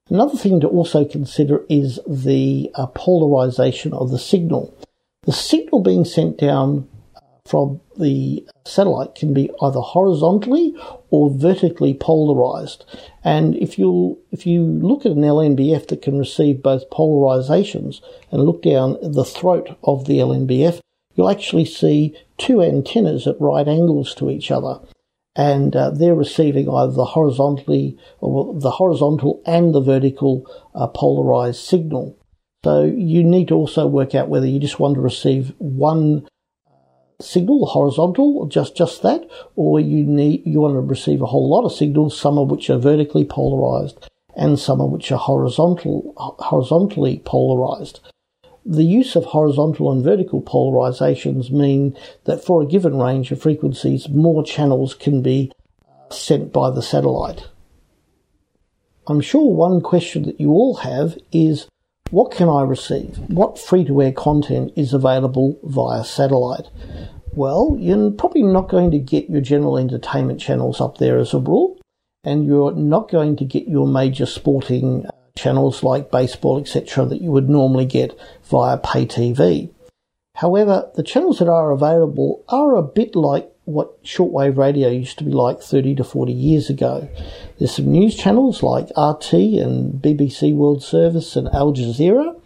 Another 0.08 0.36
thing 0.36 0.60
to 0.60 0.68
also 0.68 1.04
consider 1.04 1.64
is 1.68 2.00
the 2.06 2.70
uh, 2.74 2.86
polarization 2.86 3.92
of 3.92 4.10
the 4.10 4.18
signal. 4.18 4.76
The 5.22 5.32
signal 5.32 5.82
being 5.82 6.04
sent 6.04 6.38
down 6.38 6.88
uh, 7.14 7.20
from 7.46 7.80
the 7.96 8.44
satellite 8.66 9.14
can 9.14 9.32
be 9.32 9.50
either 9.62 9.80
horizontally 9.80 10.74
or 11.10 11.30
vertically 11.30 11.94
polarized. 11.94 12.84
And 13.22 13.54
if 13.56 13.78
you 13.78 14.18
if 14.32 14.46
you 14.46 14.62
look 14.64 15.06
at 15.06 15.12
an 15.12 15.22
LNBF 15.22 15.86
that 15.88 16.02
can 16.02 16.18
receive 16.18 16.62
both 16.62 16.90
polarizations 16.90 18.00
and 18.32 18.42
look 18.42 18.62
down 18.62 18.96
the 19.00 19.24
throat 19.24 19.76
of 19.84 20.06
the 20.06 20.18
LNBF, 20.18 20.80
you'll 21.14 21.30
actually 21.30 21.66
see 21.66 22.16
two 22.36 22.62
antennas 22.62 23.28
at 23.28 23.40
right 23.40 23.68
angles 23.68 24.14
to 24.16 24.28
each 24.28 24.50
other. 24.50 24.80
And 25.36 25.76
uh, 25.76 25.90
they're 25.90 26.14
receiving 26.14 26.68
either 26.68 26.92
the 26.92 27.04
horizontally 27.04 27.96
or 28.18 28.58
the 28.58 28.72
horizontal 28.72 29.42
and 29.46 29.74
the 29.74 29.80
vertical 29.80 30.44
uh, 30.74 30.88
polarized 30.88 31.60
signal. 31.64 32.18
So 32.64 32.84
you 32.84 33.22
need 33.22 33.48
to 33.48 33.54
also 33.54 33.86
work 33.86 34.14
out 34.14 34.28
whether 34.28 34.46
you 34.46 34.58
just 34.58 34.80
want 34.80 34.96
to 34.96 35.00
receive 35.00 35.54
one 35.58 36.28
signal, 37.20 37.66
horizontal, 37.66 38.46
just 38.46 38.76
just 38.76 39.02
that, 39.02 39.28
or 39.56 39.80
you 39.80 40.04
need 40.04 40.42
you 40.44 40.60
want 40.60 40.74
to 40.74 40.80
receive 40.80 41.22
a 41.22 41.26
whole 41.26 41.48
lot 41.48 41.64
of 41.64 41.72
signals, 41.72 42.18
some 42.18 42.38
of 42.38 42.50
which 42.50 42.68
are 42.68 42.78
vertically 42.78 43.24
polarized 43.24 44.08
and 44.36 44.58
some 44.58 44.80
of 44.80 44.90
which 44.90 45.10
are 45.12 45.18
horizontal 45.18 46.14
horizontally 46.38 47.22
polarized. 47.24 48.00
The 48.64 48.84
use 48.84 49.16
of 49.16 49.24
horizontal 49.24 49.90
and 49.90 50.04
vertical 50.04 50.42
polarizations 50.42 51.50
mean 51.50 51.96
that 52.24 52.44
for 52.44 52.62
a 52.62 52.66
given 52.66 52.98
range 52.98 53.32
of 53.32 53.40
frequencies, 53.40 54.08
more 54.08 54.42
channels 54.42 54.94
can 54.94 55.22
be 55.22 55.50
uh, 55.88 56.12
sent 56.12 56.52
by 56.52 56.70
the 56.70 56.82
satellite. 56.82 57.48
I'm 59.06 59.20
sure 59.20 59.52
one 59.52 59.80
question 59.80 60.24
that 60.24 60.40
you 60.40 60.50
all 60.50 60.76
have 60.76 61.18
is 61.32 61.66
what 62.10 62.32
can 62.32 62.48
I 62.48 62.62
receive? 62.62 63.18
What 63.28 63.58
free 63.58 63.84
to 63.84 64.02
air 64.02 64.12
content 64.12 64.72
is 64.76 64.92
available 64.92 65.58
via 65.62 66.04
satellite? 66.04 66.66
Well, 67.32 67.76
you're 67.78 68.10
probably 68.10 68.42
not 68.42 68.68
going 68.68 68.90
to 68.90 68.98
get 68.98 69.30
your 69.30 69.40
general 69.40 69.78
entertainment 69.78 70.40
channels 70.40 70.80
up 70.80 70.98
there 70.98 71.18
as 71.18 71.32
a 71.32 71.38
rule, 71.38 71.80
and 72.24 72.44
you're 72.44 72.72
not 72.72 73.08
going 73.10 73.36
to 73.36 73.44
get 73.44 73.68
your 73.68 73.86
major 73.86 74.26
sporting 74.26 75.06
uh, 75.06 75.10
channels 75.40 75.82
like 75.82 76.10
baseball, 76.10 76.60
etc., 76.60 77.06
that 77.06 77.22
you 77.22 77.30
would 77.30 77.48
normally 77.48 77.86
get 77.86 78.18
via 78.44 78.76
pay 78.76 79.06
TV. 79.06 79.70
However, 80.36 80.90
the 80.94 81.02
channels 81.02 81.38
that 81.38 81.48
are 81.48 81.70
available 81.70 82.44
are 82.48 82.76
a 82.76 82.82
bit 82.82 83.14
like 83.14 83.50
what 83.64 84.02
shortwave 84.04 84.56
radio 84.56 84.88
used 84.88 85.18
to 85.18 85.24
be 85.24 85.32
like 85.32 85.60
30 85.60 85.96
to 85.96 86.04
40 86.04 86.32
years 86.32 86.70
ago. 86.70 87.08
There's 87.58 87.74
some 87.74 87.90
news 87.90 88.16
channels 88.16 88.62
like 88.62 88.86
RT 88.96 89.32
and 89.34 90.02
BBC 90.02 90.54
World 90.54 90.82
Service 90.82 91.36
and 91.36 91.48
Al 91.48 91.72
Jazeera. 91.72 92.40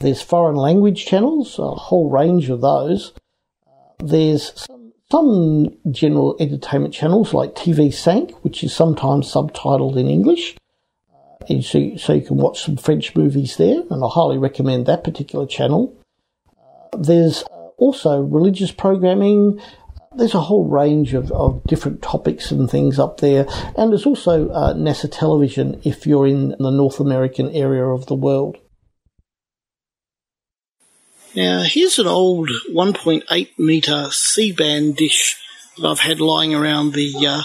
There's 0.00 0.22
foreign 0.22 0.56
language 0.56 1.06
channels, 1.06 1.58
a 1.58 1.70
whole 1.70 2.10
range 2.10 2.50
of 2.50 2.60
those. 2.60 3.12
There's 3.98 4.52
some, 4.54 4.92
some 5.10 5.70
general 5.90 6.36
entertainment 6.38 6.92
channels 6.92 7.32
like 7.32 7.54
TV 7.54 7.92
Sank, 7.92 8.32
which 8.44 8.62
is 8.62 8.74
sometimes 8.74 9.32
subtitled 9.32 9.96
in 9.96 10.06
English. 10.06 10.56
Uh, 11.48 11.60
so, 11.60 11.96
so 11.96 12.12
you 12.12 12.22
can 12.22 12.36
watch 12.36 12.62
some 12.62 12.76
French 12.76 13.14
movies 13.14 13.56
there, 13.56 13.82
and 13.90 14.04
I 14.04 14.08
highly 14.08 14.38
recommend 14.38 14.86
that 14.86 15.04
particular 15.04 15.46
channel. 15.46 15.96
Uh, 16.58 16.96
there's 16.98 17.44
also 17.76 18.20
religious 18.20 18.72
programming. 18.72 19.60
There's 20.16 20.34
a 20.34 20.40
whole 20.40 20.64
range 20.64 21.14
of, 21.14 21.30
of 21.32 21.62
different 21.64 22.02
topics 22.02 22.50
and 22.50 22.70
things 22.70 22.98
up 22.98 23.20
there. 23.20 23.46
And 23.76 23.92
there's 23.92 24.06
also 24.06 24.48
uh, 24.48 24.72
NASA 24.74 25.10
television 25.10 25.80
if 25.84 26.06
you're 26.06 26.26
in 26.26 26.54
the 26.58 26.70
North 26.70 27.00
American 27.00 27.50
area 27.50 27.84
of 27.84 28.06
the 28.06 28.14
world. 28.14 28.56
Now, 31.34 31.64
here's 31.64 31.98
an 31.98 32.06
old 32.06 32.48
1.8 32.70 33.58
metre 33.58 34.10
C 34.10 34.52
band 34.52 34.96
dish 34.96 35.36
that 35.76 35.86
I've 35.86 36.00
had 36.00 36.18
lying 36.18 36.54
around 36.54 36.94
the 36.94 37.12
uh, 37.26 37.42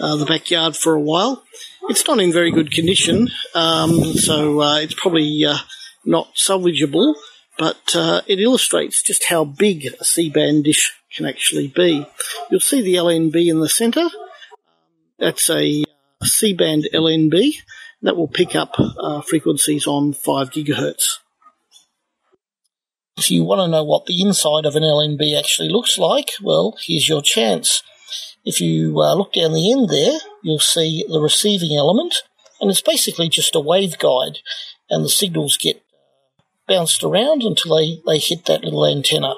uh, 0.00 0.16
the 0.16 0.24
backyard 0.24 0.76
for 0.76 0.94
a 0.94 1.00
while. 1.00 1.42
It's 1.88 2.06
not 2.06 2.18
in 2.18 2.32
very 2.32 2.50
good 2.50 2.72
condition, 2.72 3.28
um, 3.54 4.14
so 4.14 4.60
uh, 4.60 4.78
it's 4.78 4.94
probably 4.94 5.44
uh, 5.44 5.58
not 6.04 6.34
salvageable, 6.34 7.14
but 7.58 7.94
uh, 7.94 8.22
it 8.26 8.40
illustrates 8.40 9.02
just 9.02 9.24
how 9.24 9.44
big 9.44 9.86
a 10.00 10.04
C 10.04 10.30
band 10.30 10.64
dish 10.64 10.92
can 11.14 11.26
actually 11.26 11.68
be. 11.68 12.06
You'll 12.50 12.60
see 12.60 12.80
the 12.80 12.94
LNB 12.94 13.48
in 13.48 13.60
the 13.60 13.68
centre. 13.68 14.08
That's 15.18 15.50
a 15.50 15.82
uh, 15.82 16.24
C 16.24 16.54
band 16.54 16.88
LNB 16.92 17.56
that 18.02 18.16
will 18.16 18.28
pick 18.28 18.56
up 18.56 18.76
frequencies 19.26 19.86
on 19.86 20.14
5 20.14 20.50
gigahertz. 20.50 21.18
If 23.16 23.30
you 23.30 23.44
want 23.44 23.60
to 23.60 23.68
know 23.68 23.84
what 23.84 24.06
the 24.06 24.20
inside 24.20 24.66
of 24.66 24.74
an 24.74 24.82
LNB 24.82 25.38
actually 25.38 25.68
looks 25.68 25.98
like, 25.98 26.30
well, 26.42 26.76
here's 26.80 27.08
your 27.08 27.22
chance. 27.22 27.82
If 28.44 28.60
you 28.60 29.00
uh, 29.00 29.14
look 29.14 29.32
down 29.32 29.52
the 29.52 29.72
end 29.72 29.88
there, 29.88 30.18
you'll 30.42 30.58
see 30.58 31.04
the 31.08 31.20
receiving 31.20 31.76
element, 31.76 32.22
and 32.60 32.70
it's 32.70 32.82
basically 32.82 33.28
just 33.28 33.54
a 33.54 33.58
waveguide, 33.58 34.38
and 34.90 35.04
the 35.04 35.08
signals 35.08 35.56
get 35.56 35.82
bounced 36.68 37.02
around 37.02 37.42
until 37.42 37.76
they, 37.76 38.00
they 38.06 38.18
hit 38.18 38.44
that 38.46 38.64
little 38.64 38.86
antenna. 38.86 39.34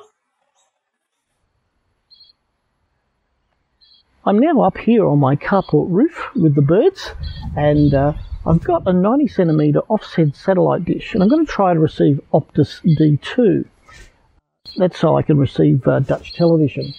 I'm 4.24 4.40
now 4.40 4.62
up 4.62 4.76
here 4.76 5.06
on 5.06 5.20
my 5.20 5.36
carport 5.36 5.86
roof 5.88 6.30
with 6.34 6.56
the 6.56 6.62
birds, 6.62 7.12
and 7.56 7.94
uh, 7.94 8.14
I've 8.46 8.62
got 8.62 8.86
a 8.86 8.92
90 8.92 9.26
centimeter 9.26 9.80
offset 9.88 10.36
satellite 10.36 10.84
dish 10.84 11.14
and 11.14 11.22
I'm 11.22 11.28
going 11.28 11.44
to 11.44 11.50
try 11.50 11.74
to 11.74 11.80
receive 11.80 12.20
Optus 12.32 12.80
D2. 12.96 13.64
that's 14.76 15.00
so 15.00 15.16
I 15.16 15.22
can 15.22 15.36
receive 15.36 15.86
uh, 15.88 15.98
Dutch 15.98 16.32
television. 16.34 16.94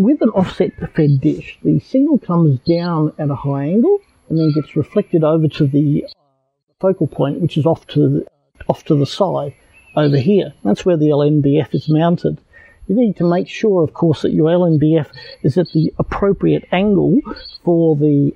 With 0.00 0.22
an 0.22 0.30
offset 0.30 0.72
fed 0.94 1.20
dish, 1.20 1.58
the 1.62 1.78
signal 1.78 2.16
comes 2.16 2.58
down 2.60 3.12
at 3.18 3.28
a 3.28 3.34
high 3.34 3.64
angle 3.64 3.98
and 4.30 4.38
then 4.38 4.50
gets 4.54 4.74
reflected 4.74 5.22
over 5.22 5.46
to 5.46 5.66
the 5.66 6.06
focal 6.80 7.06
point, 7.06 7.42
which 7.42 7.58
is 7.58 7.66
off 7.66 7.86
to 7.88 8.08
the, 8.08 8.26
off 8.66 8.82
to 8.86 8.94
the 8.94 9.04
side 9.04 9.52
over 9.96 10.16
here. 10.16 10.54
That's 10.64 10.86
where 10.86 10.96
the 10.96 11.10
LNBF 11.10 11.74
is 11.74 11.90
mounted. 11.90 12.40
You 12.86 12.96
need 12.96 13.18
to 13.18 13.28
make 13.28 13.46
sure, 13.46 13.84
of 13.84 13.92
course, 13.92 14.22
that 14.22 14.32
your 14.32 14.48
LNBF 14.48 15.08
is 15.42 15.58
at 15.58 15.70
the 15.72 15.92
appropriate 15.98 16.66
angle 16.72 17.20
for 17.62 17.94
the 17.94 18.34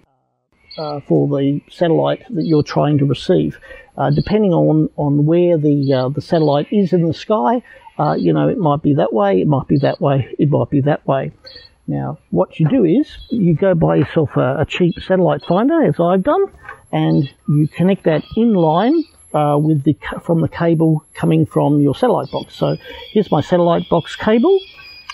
uh, 0.76 1.00
for 1.00 1.28
the 1.28 1.62
satellite 1.70 2.24
that 2.28 2.44
you're 2.44 2.62
trying 2.62 2.98
to 2.98 3.06
receive. 3.06 3.58
Uh, 3.96 4.10
depending 4.10 4.52
on, 4.52 4.90
on 4.96 5.24
where 5.24 5.56
the 5.56 5.94
uh, 5.94 6.10
the 6.10 6.20
satellite 6.20 6.70
is 6.70 6.92
in 6.92 7.06
the 7.06 7.14
sky, 7.14 7.62
uh, 7.98 8.14
you 8.14 8.32
know, 8.32 8.48
it 8.48 8.58
might 8.58 8.82
be 8.82 8.94
that 8.94 9.12
way, 9.12 9.40
it 9.40 9.46
might 9.46 9.68
be 9.68 9.78
that 9.78 10.00
way, 10.00 10.34
it 10.38 10.50
might 10.50 10.70
be 10.70 10.80
that 10.82 11.06
way. 11.06 11.32
Now, 11.86 12.18
what 12.30 12.58
you 12.58 12.68
do 12.68 12.84
is 12.84 13.06
you 13.30 13.54
go 13.54 13.74
buy 13.74 13.96
yourself 13.96 14.36
a, 14.36 14.60
a 14.60 14.66
cheap 14.66 14.94
satellite 15.00 15.42
finder, 15.46 15.82
as 15.82 16.00
I've 16.00 16.22
done, 16.22 16.46
and 16.92 17.30
you 17.48 17.68
connect 17.68 18.04
that 18.04 18.22
in 18.36 18.54
line 18.54 19.04
uh, 19.34 19.58
with 19.60 19.82
the 19.84 19.96
from 20.22 20.40
the 20.40 20.48
cable 20.48 21.04
coming 21.14 21.44
from 21.44 21.80
your 21.80 21.94
satellite 21.94 22.30
box. 22.30 22.54
So 22.54 22.76
here's 23.10 23.30
my 23.30 23.40
satellite 23.40 23.88
box 23.90 24.16
cable. 24.16 24.58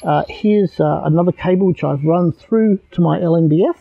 Uh, 0.03 0.25
here's 0.29 0.79
uh, 0.79 1.03
another 1.05 1.33
cable 1.33 1.67
which 1.67 1.83
I've 1.83 2.05
run 2.05 2.33
through 2.33 2.79
to 2.93 3.01
my 3.01 3.19
LNBF, 3.19 3.77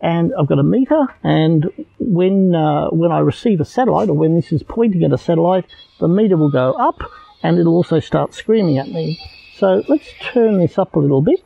and 0.00 0.32
I've 0.38 0.46
got 0.46 0.58
a 0.58 0.62
meter. 0.62 1.06
And 1.24 1.72
when 1.98 2.54
uh, 2.54 2.88
when 2.88 3.10
I 3.10 3.20
receive 3.20 3.60
a 3.60 3.64
satellite, 3.64 4.08
or 4.10 4.14
when 4.14 4.34
this 4.34 4.52
is 4.52 4.62
pointing 4.62 5.02
at 5.04 5.12
a 5.12 5.18
satellite, 5.18 5.64
the 5.98 6.08
meter 6.08 6.36
will 6.36 6.50
go 6.50 6.72
up, 6.72 7.00
and 7.42 7.58
it'll 7.58 7.74
also 7.74 8.00
start 8.00 8.34
screaming 8.34 8.78
at 8.78 8.88
me. 8.88 9.20
So 9.56 9.82
let's 9.88 10.08
turn 10.20 10.58
this 10.58 10.78
up 10.78 10.94
a 10.96 10.98
little 10.98 11.22
bit 11.22 11.44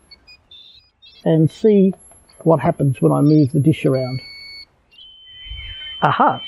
and 1.25 1.51
see 1.51 1.95
what 2.41 2.61
happens 2.61 3.01
when 3.01 3.13
I 3.13 3.21
move 3.21 3.53
the 3.53 3.61
dish 3.61 3.85
around. 3.85 4.21
Aha! 6.03 6.41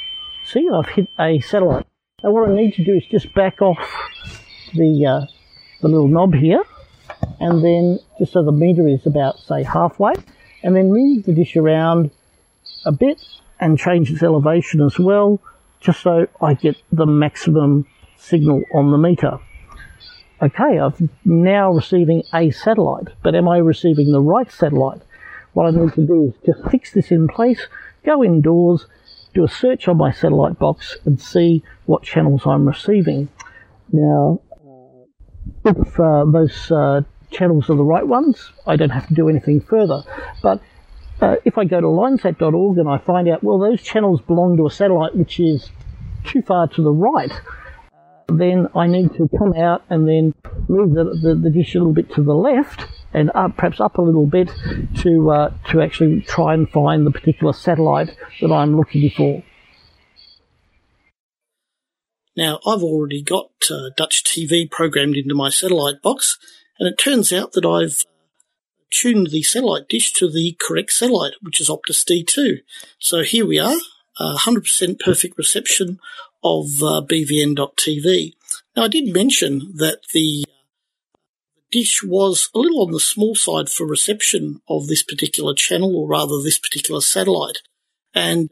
See, 0.46 0.68
I've 0.72 0.88
hit 0.88 1.08
a 1.18 1.40
satellite. 1.40 1.86
Now 2.22 2.30
what 2.30 2.50
I 2.50 2.54
need 2.54 2.74
to 2.74 2.84
do 2.84 2.94
is 2.94 3.06
just 3.06 3.32
back 3.34 3.62
off 3.62 3.78
the 4.74 5.06
uh, 5.06 5.26
the 5.80 5.88
little 5.88 6.08
knob 6.08 6.34
here, 6.34 6.62
and 7.40 7.62
then 7.64 7.98
just 8.18 8.32
so 8.32 8.42
the 8.42 8.52
meter 8.52 8.88
is 8.88 9.06
about 9.06 9.38
say 9.38 9.62
halfway, 9.62 10.14
and 10.62 10.74
then 10.74 10.90
move 10.90 11.24
the 11.24 11.34
dish 11.34 11.56
around 11.56 12.10
a 12.84 12.92
bit 12.92 13.22
and 13.60 13.78
change 13.78 14.10
its 14.10 14.22
elevation 14.22 14.80
as 14.80 14.98
well, 14.98 15.40
just 15.80 16.02
so 16.02 16.26
I 16.40 16.54
get 16.54 16.76
the 16.90 17.06
maximum 17.06 17.86
signal 18.25 18.62
on 18.75 18.90
the 18.90 18.99
meter. 18.99 19.38
Okay, 20.43 20.78
I'm 20.78 21.11
now 21.25 21.73
receiving 21.73 22.23
a 22.33 22.50
satellite, 22.50 23.09
but 23.23 23.35
am 23.35 23.49
I 23.49 23.59
receiving 23.59 24.12
the 24.12 24.21
right 24.21 24.50
satellite? 24.50 25.02
What 25.52 25.66
I 25.66 25.71
need 25.71 25.93
to 25.95 26.07
do 26.07 26.26
is 26.28 26.35
just 26.45 26.71
fix 26.71 26.93
this 26.93 27.11
in 27.11 27.28
place, 27.28 27.69
go 28.04 28.25
indoors, 28.25 28.87
do 29.33 29.45
a 29.45 29.49
search 29.49 29.88
on 29.88 29.97
my 29.97 30.12
satellite 30.12 30.59
box 30.59 30.97
and 31.04 31.21
see 31.21 31.62
what 31.87 32.02
channels 32.02 32.47
I'm 32.47 32.66
receiving. 32.66 33.28
Now, 33.93 34.40
if 35.64 36.00
uh, 36.00 36.25
those 36.25 36.71
uh, 36.71 37.02
channels 37.31 37.71
are 37.71 37.76
the 37.76 37.85
right 37.85 38.07
ones, 38.07 38.52
I 38.66 38.76
don't 38.76 38.90
have 38.90 39.07
to 39.09 39.14
do 39.14 39.28
anything 39.28 39.61
further. 39.61 40.02
But 40.43 40.61
uh, 41.21 41.37
if 41.45 41.59
I 41.59 41.64
go 41.64 41.81
to 41.81 41.87
lyngsat.org 41.87 42.78
and 42.78 42.88
I 42.88 42.99
find 42.99 43.28
out, 43.28 43.43
well, 43.43 43.59
those 43.59 43.83
channels 43.83 44.21
belong 44.21 44.57
to 44.57 44.66
a 44.66 44.71
satellite 44.71 45.14
which 45.16 45.38
is 45.38 45.71
too 46.25 46.43
far 46.43 46.69
to 46.69 46.83
the 46.83 46.93
right, 46.93 47.33
then 48.28 48.69
I 48.75 48.87
need 48.87 49.12
to 49.14 49.28
come 49.38 49.54
out 49.54 49.85
and 49.90 50.09
then 50.09 50.35
move 50.69 50.95
the, 50.95 51.04
the, 51.04 51.35
the 51.35 51.50
dish 51.50 51.75
a 51.75 51.78
little 51.78 51.93
bit 51.93 52.12
to 52.14 52.23
the 52.23 52.35
left 52.35 52.87
and 53.12 53.31
up, 53.35 53.57
perhaps 53.57 53.81
up 53.81 53.99
a 53.99 54.02
little 54.02 54.26
bit 54.26 54.50
to 54.99 55.31
uh, 55.31 55.54
to 55.71 55.81
actually 55.81 56.21
try 56.23 56.54
and 56.54 56.69
find 56.69 57.07
the 57.07 57.11
particular 57.11 57.52
satellite 57.52 58.16
that 58.40 58.52
I'm 58.52 58.76
looking 58.76 59.09
for. 59.11 59.43
Now, 62.37 62.59
I've 62.66 62.83
already 62.83 63.22
got 63.22 63.51
uh, 63.70 63.90
Dutch 63.96 64.25
TV 64.25 64.68
programmed 64.68 65.16
into 65.16 65.37
my 65.37 65.51
satellite 65.51 66.03
box, 66.03 66.37
and 66.81 66.88
it 66.88 66.98
turns 66.98 67.33
out 67.33 67.53
that 67.53 67.64
I've 67.64 68.05
tuned 68.90 69.31
the 69.31 69.42
satellite 69.42 69.88
dish 69.88 70.12
to 70.14 70.31
the 70.31 70.57
correct 70.61 70.92
satellite, 70.92 71.35
which 71.42 71.61
is 71.61 71.68
Optus 71.68 72.05
D2. 72.05 72.59
So 72.98 73.22
here 73.22 73.46
we 73.46 73.61
are, 73.61 73.77
uh, 74.18 74.37
100% 74.38 74.98
perfect 74.98 75.38
reception 75.38 76.01
of 76.44 76.66
uh, 76.83 77.00
BVN.TV. 77.11 78.35
Now, 78.76 78.85
I 78.85 78.88
did 78.88 79.12
mention 79.12 79.72
that 79.76 80.00
the 80.12 80.44
dish 81.72 82.04
was 82.04 82.50
a 82.54 82.59
little 82.59 82.83
on 82.83 82.92
the 82.92 83.00
small 83.00 83.35
side 83.35 83.68
for 83.68 83.87
reception 83.87 84.61
of 84.68 84.87
this 84.87 85.02
particular 85.02 85.54
channel, 85.54 85.96
or 85.96 86.07
rather 86.07 86.40
this 86.40 86.59
particular 86.59 87.00
satellite. 87.00 87.59
And 88.14 88.50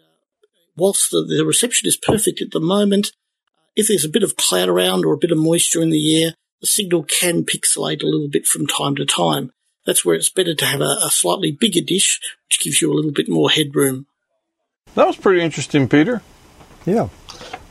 whilst 0.76 1.10
the, 1.10 1.22
the 1.22 1.44
reception 1.44 1.86
is 1.86 1.96
perfect 1.96 2.40
at 2.40 2.50
the 2.50 2.60
moment, 2.60 3.12
if 3.76 3.88
there's 3.88 4.04
a 4.04 4.08
bit 4.08 4.22
of 4.22 4.36
cloud 4.36 4.68
around 4.68 5.04
or 5.04 5.12
a 5.12 5.18
bit 5.18 5.30
of 5.30 5.38
moisture 5.38 5.82
in 5.82 5.90
the 5.90 6.24
air, 6.24 6.34
the 6.60 6.66
signal 6.66 7.04
can 7.04 7.44
pixelate 7.44 8.02
a 8.02 8.06
little 8.06 8.28
bit 8.28 8.46
from 8.46 8.66
time 8.66 8.96
to 8.96 9.04
time. 9.04 9.52
That's 9.84 10.04
where 10.04 10.14
it's 10.14 10.28
better 10.28 10.54
to 10.54 10.66
have 10.66 10.80
a, 10.80 10.98
a 11.04 11.10
slightly 11.10 11.52
bigger 11.52 11.80
dish, 11.80 12.20
which 12.48 12.60
gives 12.60 12.80
you 12.80 12.92
a 12.92 12.94
little 12.94 13.10
bit 13.10 13.28
more 13.28 13.50
headroom. 13.50 14.06
That 14.94 15.06
was 15.06 15.16
pretty 15.16 15.42
interesting, 15.42 15.88
Peter. 15.88 16.22
Yeah. 16.86 17.08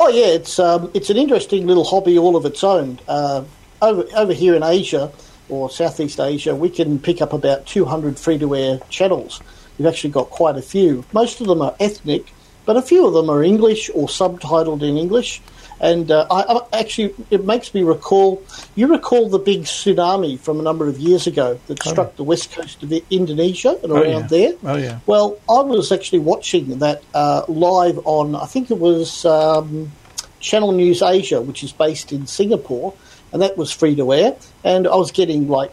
Oh 0.03 0.07
yeah, 0.07 0.33
it's 0.33 0.57
um, 0.57 0.89
it's 0.95 1.11
an 1.11 1.17
interesting 1.17 1.67
little 1.67 1.83
hobby 1.83 2.17
all 2.17 2.35
of 2.35 2.43
its 2.43 2.63
own. 2.63 2.99
Uh, 3.07 3.43
over 3.83 4.03
over 4.15 4.33
here 4.33 4.55
in 4.55 4.63
Asia 4.63 5.11
or 5.47 5.69
Southeast 5.69 6.19
Asia, 6.19 6.55
we 6.55 6.71
can 6.71 6.97
pick 6.97 7.21
up 7.21 7.33
about 7.33 7.67
200 7.67 8.17
free-to-air 8.17 8.79
channels. 8.89 9.41
We've 9.77 9.87
actually 9.87 10.09
got 10.09 10.31
quite 10.31 10.57
a 10.57 10.61
few. 10.63 11.05
Most 11.13 11.39
of 11.39 11.45
them 11.45 11.61
are 11.61 11.75
ethnic, 11.79 12.33
but 12.65 12.77
a 12.77 12.81
few 12.81 13.05
of 13.05 13.13
them 13.13 13.29
are 13.29 13.43
English 13.43 13.91
or 13.93 14.07
subtitled 14.07 14.81
in 14.81 14.97
English. 14.97 15.39
And 15.81 16.11
uh, 16.11 16.27
I, 16.29 16.43
I, 16.43 16.79
actually, 16.79 17.15
it 17.31 17.43
makes 17.43 17.73
me 17.73 17.81
recall. 17.81 18.43
You 18.75 18.85
recall 18.85 19.29
the 19.29 19.39
big 19.39 19.63
tsunami 19.63 20.39
from 20.39 20.59
a 20.59 20.63
number 20.63 20.87
of 20.87 20.99
years 20.99 21.25
ago 21.25 21.59
that 21.67 21.79
Oh. 21.85 21.89
struck 21.89 22.15
the 22.15 22.23
west 22.23 22.51
coast 22.51 22.83
of 22.83 22.93
Indonesia 23.09 23.77
and 23.81 23.91
around 23.91 24.05
yeah. 24.05 24.27
there. 24.27 24.53
Oh, 24.63 24.77
yeah. 24.77 24.99
Well, 25.07 25.39
I 25.49 25.61
was 25.61 25.91
actually 25.91 26.19
watching 26.19 26.79
that 26.79 27.01
uh, 27.15 27.43
live 27.47 27.99
on. 28.05 28.35
I 28.35 28.45
think 28.45 28.69
it 28.69 28.77
was 28.77 29.25
um, 29.25 29.91
Channel 30.39 30.71
News 30.73 31.01
Asia, 31.01 31.41
which 31.41 31.63
is 31.63 31.71
based 31.71 32.11
in 32.11 32.27
Singapore, 32.27 32.93
and 33.33 33.41
that 33.41 33.57
was 33.57 33.71
free 33.71 33.95
to 33.95 34.13
air. 34.13 34.35
And 34.63 34.87
I 34.87 34.95
was 34.95 35.11
getting 35.11 35.47
like 35.47 35.71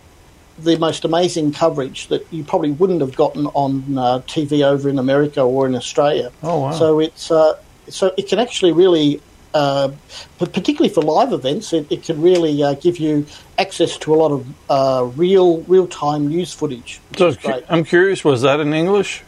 the 0.58 0.78
most 0.78 1.04
amazing 1.04 1.52
coverage 1.52 2.08
that 2.08 2.26
you 2.32 2.44
probably 2.44 2.70
wouldn't 2.70 3.02
have 3.02 3.14
gotten 3.14 3.46
on 3.48 3.98
uh, 3.98 4.20
TV 4.20 4.64
over 4.64 4.88
in 4.88 4.98
America 4.98 5.42
or 5.42 5.66
in 5.66 5.74
Australia. 5.74 6.32
Oh, 6.42 6.60
wow. 6.60 6.72
So 6.72 6.98
it's 6.98 7.30
uh, 7.30 7.58
so 7.88 8.12
it 8.16 8.28
can 8.28 8.38
actually 8.38 8.72
really, 8.72 9.20
uh, 9.54 9.90
but 10.38 10.52
particularly 10.52 10.92
for 10.92 11.02
live 11.02 11.32
events, 11.32 11.72
it, 11.72 11.90
it 11.90 12.02
can 12.04 12.20
really 12.20 12.62
uh, 12.62 12.74
give 12.74 12.98
you 12.98 13.26
access 13.58 13.96
to 13.98 14.14
a 14.14 14.16
lot 14.16 14.32
of 14.32 14.46
uh, 14.70 15.04
real 15.16 15.58
real 15.62 15.86
time 15.86 16.28
news 16.28 16.52
footage. 16.52 17.00
So 17.16 17.28
is 17.28 17.36
great. 17.36 17.64
I'm 17.68 17.84
curious, 17.84 18.24
was 18.24 18.42
that 18.42 18.60
in 18.60 18.72
English? 18.74 19.22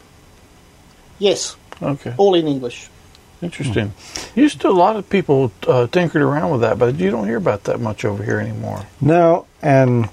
Yes, 1.19 1.55
Okay, 1.81 2.13
all 2.17 2.35
in 2.35 2.47
English. 2.47 2.89
interesting. 3.41 3.93
Used 4.35 4.61
to 4.61 4.69
a 4.69 4.71
lot 4.71 4.95
of 4.95 5.09
people 5.09 5.51
uh, 5.67 5.87
tinkered 5.87 6.21
around 6.21 6.51
with 6.51 6.61
that, 6.61 6.77
but 6.79 6.95
you 6.99 7.09
don't 7.11 7.25
hear 7.27 7.37
about 7.37 7.63
that 7.65 7.79
much 7.79 8.05
over 8.05 8.23
here 8.23 8.39
anymore. 8.39 8.85
No, 8.99 9.47
and 9.61 10.09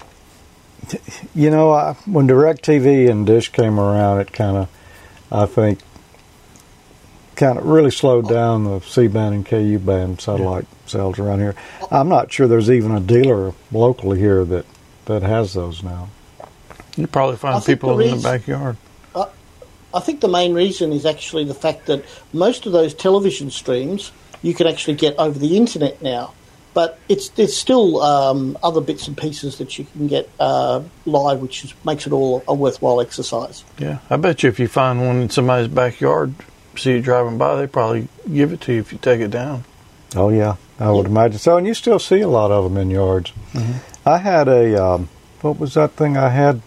you 1.34 1.50
know, 1.50 1.72
I, 1.72 1.92
when 2.06 2.26
DirecTV 2.28 3.10
and 3.10 3.26
Dish 3.26 3.50
came 3.52 3.78
around, 3.78 4.20
it 4.20 4.32
kind 4.32 4.56
of, 4.56 4.68
I 5.30 5.44
think, 5.46 5.80
kind 7.38 7.58
of 7.58 7.64
really 7.64 7.90
slowed 7.90 8.28
down 8.28 8.64
the 8.64 8.80
C-band 8.80 9.34
and 9.34 9.46
KU-band 9.46 10.20
satellite 10.20 10.66
sales 10.86 11.18
around 11.18 11.38
here. 11.38 11.54
I'm 11.90 12.08
not 12.08 12.30
sure 12.32 12.48
there's 12.48 12.70
even 12.70 12.90
a 12.90 13.00
dealer 13.00 13.54
locally 13.72 14.18
here 14.18 14.44
that 14.44 14.66
that 15.06 15.22
has 15.22 15.54
those 15.54 15.82
now. 15.82 16.10
You 16.96 17.06
probably 17.06 17.36
find 17.36 17.62
think 17.62 17.78
people 17.78 17.96
there 17.96 18.06
in 18.06 18.10
the 18.12 18.16
is- 18.18 18.22
backyard. 18.22 18.76
I 19.94 20.00
think 20.00 20.20
the 20.20 20.28
main 20.28 20.52
reason 20.52 20.92
is 20.92 21.06
actually 21.06 21.44
the 21.44 21.54
fact 21.54 21.86
that 21.86 22.04
most 22.34 22.66
of 22.66 22.72
those 22.72 22.92
television 22.92 23.50
streams 23.50 24.12
you 24.42 24.52
can 24.52 24.66
actually 24.66 24.94
get 24.94 25.18
over 25.18 25.38
the 25.38 25.56
internet 25.56 26.02
now. 26.02 26.34
But 26.74 26.98
it's 27.08 27.30
there's 27.30 27.56
still 27.56 28.00
um, 28.02 28.58
other 28.62 28.80
bits 28.82 29.08
and 29.08 29.16
pieces 29.16 29.58
that 29.58 29.78
you 29.78 29.86
can 29.86 30.06
get 30.06 30.28
uh, 30.38 30.82
live, 31.06 31.40
which 31.40 31.64
is, 31.64 31.74
makes 31.84 32.06
it 32.06 32.12
all 32.12 32.44
a 32.46 32.54
worthwhile 32.54 33.00
exercise. 33.00 33.64
Yeah, 33.78 33.98
I 34.10 34.16
bet 34.16 34.42
you 34.42 34.50
if 34.50 34.60
you 34.60 34.68
find 34.68 35.00
one 35.04 35.16
in 35.16 35.30
somebody's 35.30 35.68
backyard, 35.68 36.34
see 36.78 36.92
it 36.92 37.02
driving 37.02 37.38
by, 37.38 37.56
they 37.56 37.66
probably 37.66 38.08
give 38.32 38.52
it 38.52 38.60
to 38.62 38.72
you 38.72 38.80
if 38.80 38.92
you 38.92 38.98
take 38.98 39.20
it 39.20 39.30
down. 39.30 39.64
Oh 40.16 40.30
yeah, 40.30 40.56
I 40.80 40.90
would 40.90 41.06
imagine 41.06 41.38
so. 41.38 41.56
And 41.58 41.66
you 41.66 41.74
still 41.74 41.98
see 41.98 42.20
a 42.20 42.28
lot 42.28 42.50
of 42.50 42.64
them 42.64 42.76
in 42.78 42.90
yards. 42.90 43.32
I 44.06 44.18
had 44.18 44.48
a 44.48 44.82
um, 44.82 45.08
what 45.42 45.58
was 45.58 45.74
that 45.74 45.92
thing 45.92 46.16
I 46.16 46.30
had? 46.30 46.62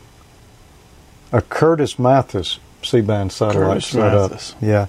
A 1.33 1.41
Curtis 1.41 1.97
Mathes 1.97 2.59
C-band 2.83 3.31
satellite 3.31 3.67
Curtis 3.67 3.87
set 3.87 4.13
Mathes. 4.13 4.51
up. 4.53 4.61
Yeah, 4.61 4.87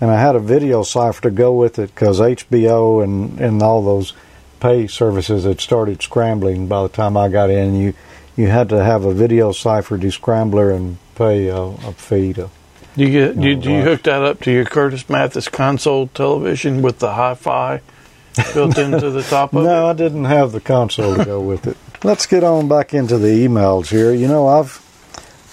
and 0.00 0.10
I 0.10 0.18
had 0.20 0.34
a 0.34 0.40
video 0.40 0.82
cipher 0.82 1.22
to 1.22 1.30
go 1.30 1.52
with 1.52 1.78
it 1.78 1.94
because 1.94 2.18
HBO 2.18 3.04
and 3.04 3.38
and 3.40 3.62
all 3.62 3.82
those 3.84 4.14
pay 4.58 4.86
services 4.86 5.44
had 5.44 5.60
started 5.60 6.02
scrambling 6.02 6.66
by 6.66 6.82
the 6.82 6.88
time 6.88 7.16
I 7.16 7.28
got 7.28 7.50
in. 7.50 7.74
You 7.76 7.94
you 8.36 8.46
had 8.48 8.68
to 8.70 8.82
have 8.82 9.04
a 9.04 9.12
video 9.12 9.52
cipher 9.52 9.98
descrambler 9.98 10.74
and 10.74 10.98
pay 11.14 11.48
a, 11.48 11.60
a 11.60 11.92
fee 11.92 12.32
to. 12.32 12.48
Do 12.96 13.04
you 13.04 13.10
get? 13.10 13.40
Do, 13.40 13.54
do 13.56 13.70
you 13.70 13.82
hook 13.82 14.02
that 14.02 14.22
up 14.22 14.40
to 14.40 14.50
your 14.50 14.64
Curtis 14.64 15.08
Mathes 15.08 15.48
console 15.48 16.08
television 16.08 16.82
with 16.82 16.98
the 16.98 17.12
hi-fi 17.12 17.80
built 18.52 18.76
into 18.76 19.10
the 19.10 19.22
top 19.22 19.54
of 19.54 19.62
No, 19.64 19.70
it? 19.70 19.72
No, 19.72 19.86
I 19.86 19.92
didn't 19.94 20.24
have 20.26 20.52
the 20.52 20.60
console 20.60 21.16
to 21.16 21.24
go 21.24 21.40
with 21.40 21.66
it. 21.66 21.76
Let's 22.04 22.26
get 22.26 22.44
on 22.44 22.68
back 22.68 22.92
into 22.92 23.16
the 23.16 23.46
emails 23.46 23.88
here. 23.88 24.12
You 24.12 24.28
know, 24.28 24.46
I've 24.46 24.80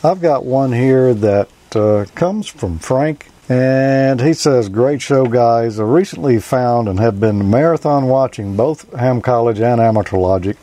I've 0.03 0.21
got 0.21 0.45
one 0.45 0.73
here 0.73 1.13
that 1.13 1.49
uh, 1.75 2.05
comes 2.15 2.47
from 2.47 2.79
Frank, 2.79 3.29
and 3.47 4.19
he 4.19 4.33
says, 4.33 4.67
"Great 4.67 5.01
show, 5.01 5.25
guys. 5.25 5.79
I 5.79 5.83
recently 5.83 6.39
found 6.39 6.89
and 6.89 6.99
have 6.99 7.19
been 7.19 7.49
marathon 7.49 8.07
watching 8.07 8.57
both 8.57 8.91
Ham 8.93 9.21
College 9.21 9.61
and 9.61 9.79
Amateur 9.79 10.17
Logic. 10.17 10.57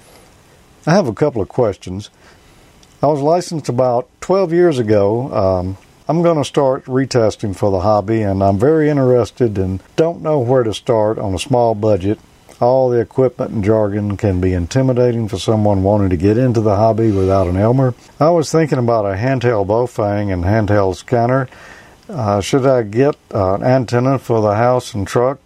I 0.86 0.92
have 0.92 1.08
a 1.08 1.14
couple 1.14 1.40
of 1.40 1.48
questions. 1.48 2.10
I 3.02 3.06
was 3.06 3.20
licensed 3.20 3.68
about 3.68 4.08
12 4.20 4.52
years 4.52 4.78
ago. 4.78 5.32
Um, 5.32 5.78
I'm 6.08 6.22
going 6.22 6.36
to 6.36 6.44
start 6.44 6.84
retesting 6.84 7.56
for 7.56 7.72
the 7.72 7.80
hobby, 7.80 8.22
and 8.22 8.40
I'm 8.40 8.60
very 8.60 8.88
interested 8.88 9.58
and 9.58 9.82
don't 9.96 10.22
know 10.22 10.38
where 10.38 10.62
to 10.62 10.72
start 10.72 11.18
on 11.18 11.34
a 11.34 11.38
small 11.38 11.74
budget. 11.74 12.20
All 12.60 12.88
the 12.88 13.00
equipment 13.00 13.50
and 13.50 13.64
jargon 13.64 14.16
can 14.16 14.40
be 14.40 14.52
intimidating 14.52 15.26
for 15.26 15.36
someone 15.36 15.82
wanting 15.82 16.10
to 16.10 16.16
get 16.16 16.38
into 16.38 16.60
the 16.60 16.76
hobby 16.76 17.10
without 17.10 17.48
an 17.48 17.56
Elmer. 17.56 17.92
I 18.20 18.30
was 18.30 18.52
thinking 18.52 18.78
about 18.78 19.04
a 19.04 19.16
handheld 19.16 19.66
Baofeng 19.66 20.32
and 20.32 20.44
handheld 20.44 20.94
scanner. 20.94 21.48
Uh, 22.08 22.40
should 22.40 22.64
I 22.64 22.84
get 22.84 23.16
uh, 23.34 23.54
an 23.54 23.64
antenna 23.64 24.20
for 24.20 24.40
the 24.40 24.54
house 24.54 24.94
and 24.94 25.08
truck? 25.08 25.40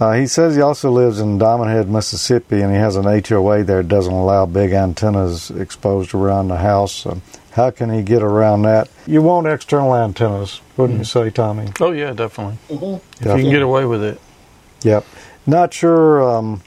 Uh, 0.00 0.12
he 0.12 0.26
says 0.26 0.54
he 0.54 0.62
also 0.62 0.90
lives 0.90 1.20
in 1.20 1.36
Diamond 1.36 1.70
Head, 1.70 1.90
Mississippi, 1.90 2.62
and 2.62 2.72
he 2.72 2.78
has 2.78 2.96
an 2.96 3.04
HOA 3.04 3.62
there 3.64 3.82
that 3.82 3.88
doesn't 3.88 4.10
allow 4.10 4.46
big 4.46 4.72
antennas 4.72 5.50
exposed 5.50 6.14
around 6.14 6.48
the 6.48 6.56
house. 6.56 7.04
How 7.52 7.70
can 7.70 7.92
he 7.92 8.02
get 8.02 8.22
around 8.22 8.62
that? 8.62 8.88
You 9.06 9.22
want 9.22 9.46
external 9.46 9.94
antennas, 9.94 10.60
wouldn't 10.76 10.98
you 11.00 11.04
say, 11.04 11.30
Tommy? 11.30 11.68
Oh 11.80 11.90
yeah, 11.90 12.12
definitely. 12.12 12.58
Yep. 12.68 13.02
If 13.20 13.26
you 13.26 13.42
can 13.42 13.50
get 13.50 13.62
away 13.62 13.84
with 13.84 14.02
it. 14.02 14.20
Yep. 14.82 15.04
Not 15.46 15.74
sure, 15.74 16.22
um, 16.22 16.62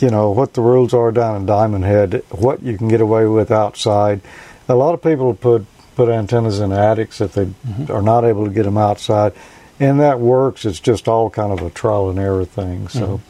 you 0.00 0.10
know, 0.10 0.30
what 0.30 0.54
the 0.54 0.60
rules 0.60 0.92
are 0.92 1.12
down 1.12 1.36
in 1.36 1.46
Diamond 1.46 1.84
Head, 1.84 2.22
what 2.30 2.62
you 2.62 2.76
can 2.76 2.88
get 2.88 3.00
away 3.00 3.26
with 3.26 3.50
outside. 3.50 4.20
A 4.68 4.74
lot 4.74 4.94
of 4.94 5.02
people 5.02 5.34
put 5.34 5.66
put 5.94 6.08
antennas 6.08 6.58
in 6.58 6.72
attics 6.72 7.20
if 7.20 7.34
they 7.34 7.48
are 7.88 8.02
not 8.02 8.24
able 8.24 8.44
to 8.44 8.50
get 8.50 8.64
them 8.64 8.76
outside, 8.76 9.32
and 9.78 10.00
that 10.00 10.20
works. 10.20 10.64
It's 10.64 10.80
just 10.80 11.08
all 11.08 11.30
kind 11.30 11.52
of 11.52 11.64
a 11.64 11.70
trial 11.70 12.10
and 12.10 12.18
error 12.18 12.44
thing. 12.44 12.88
So, 12.88 13.20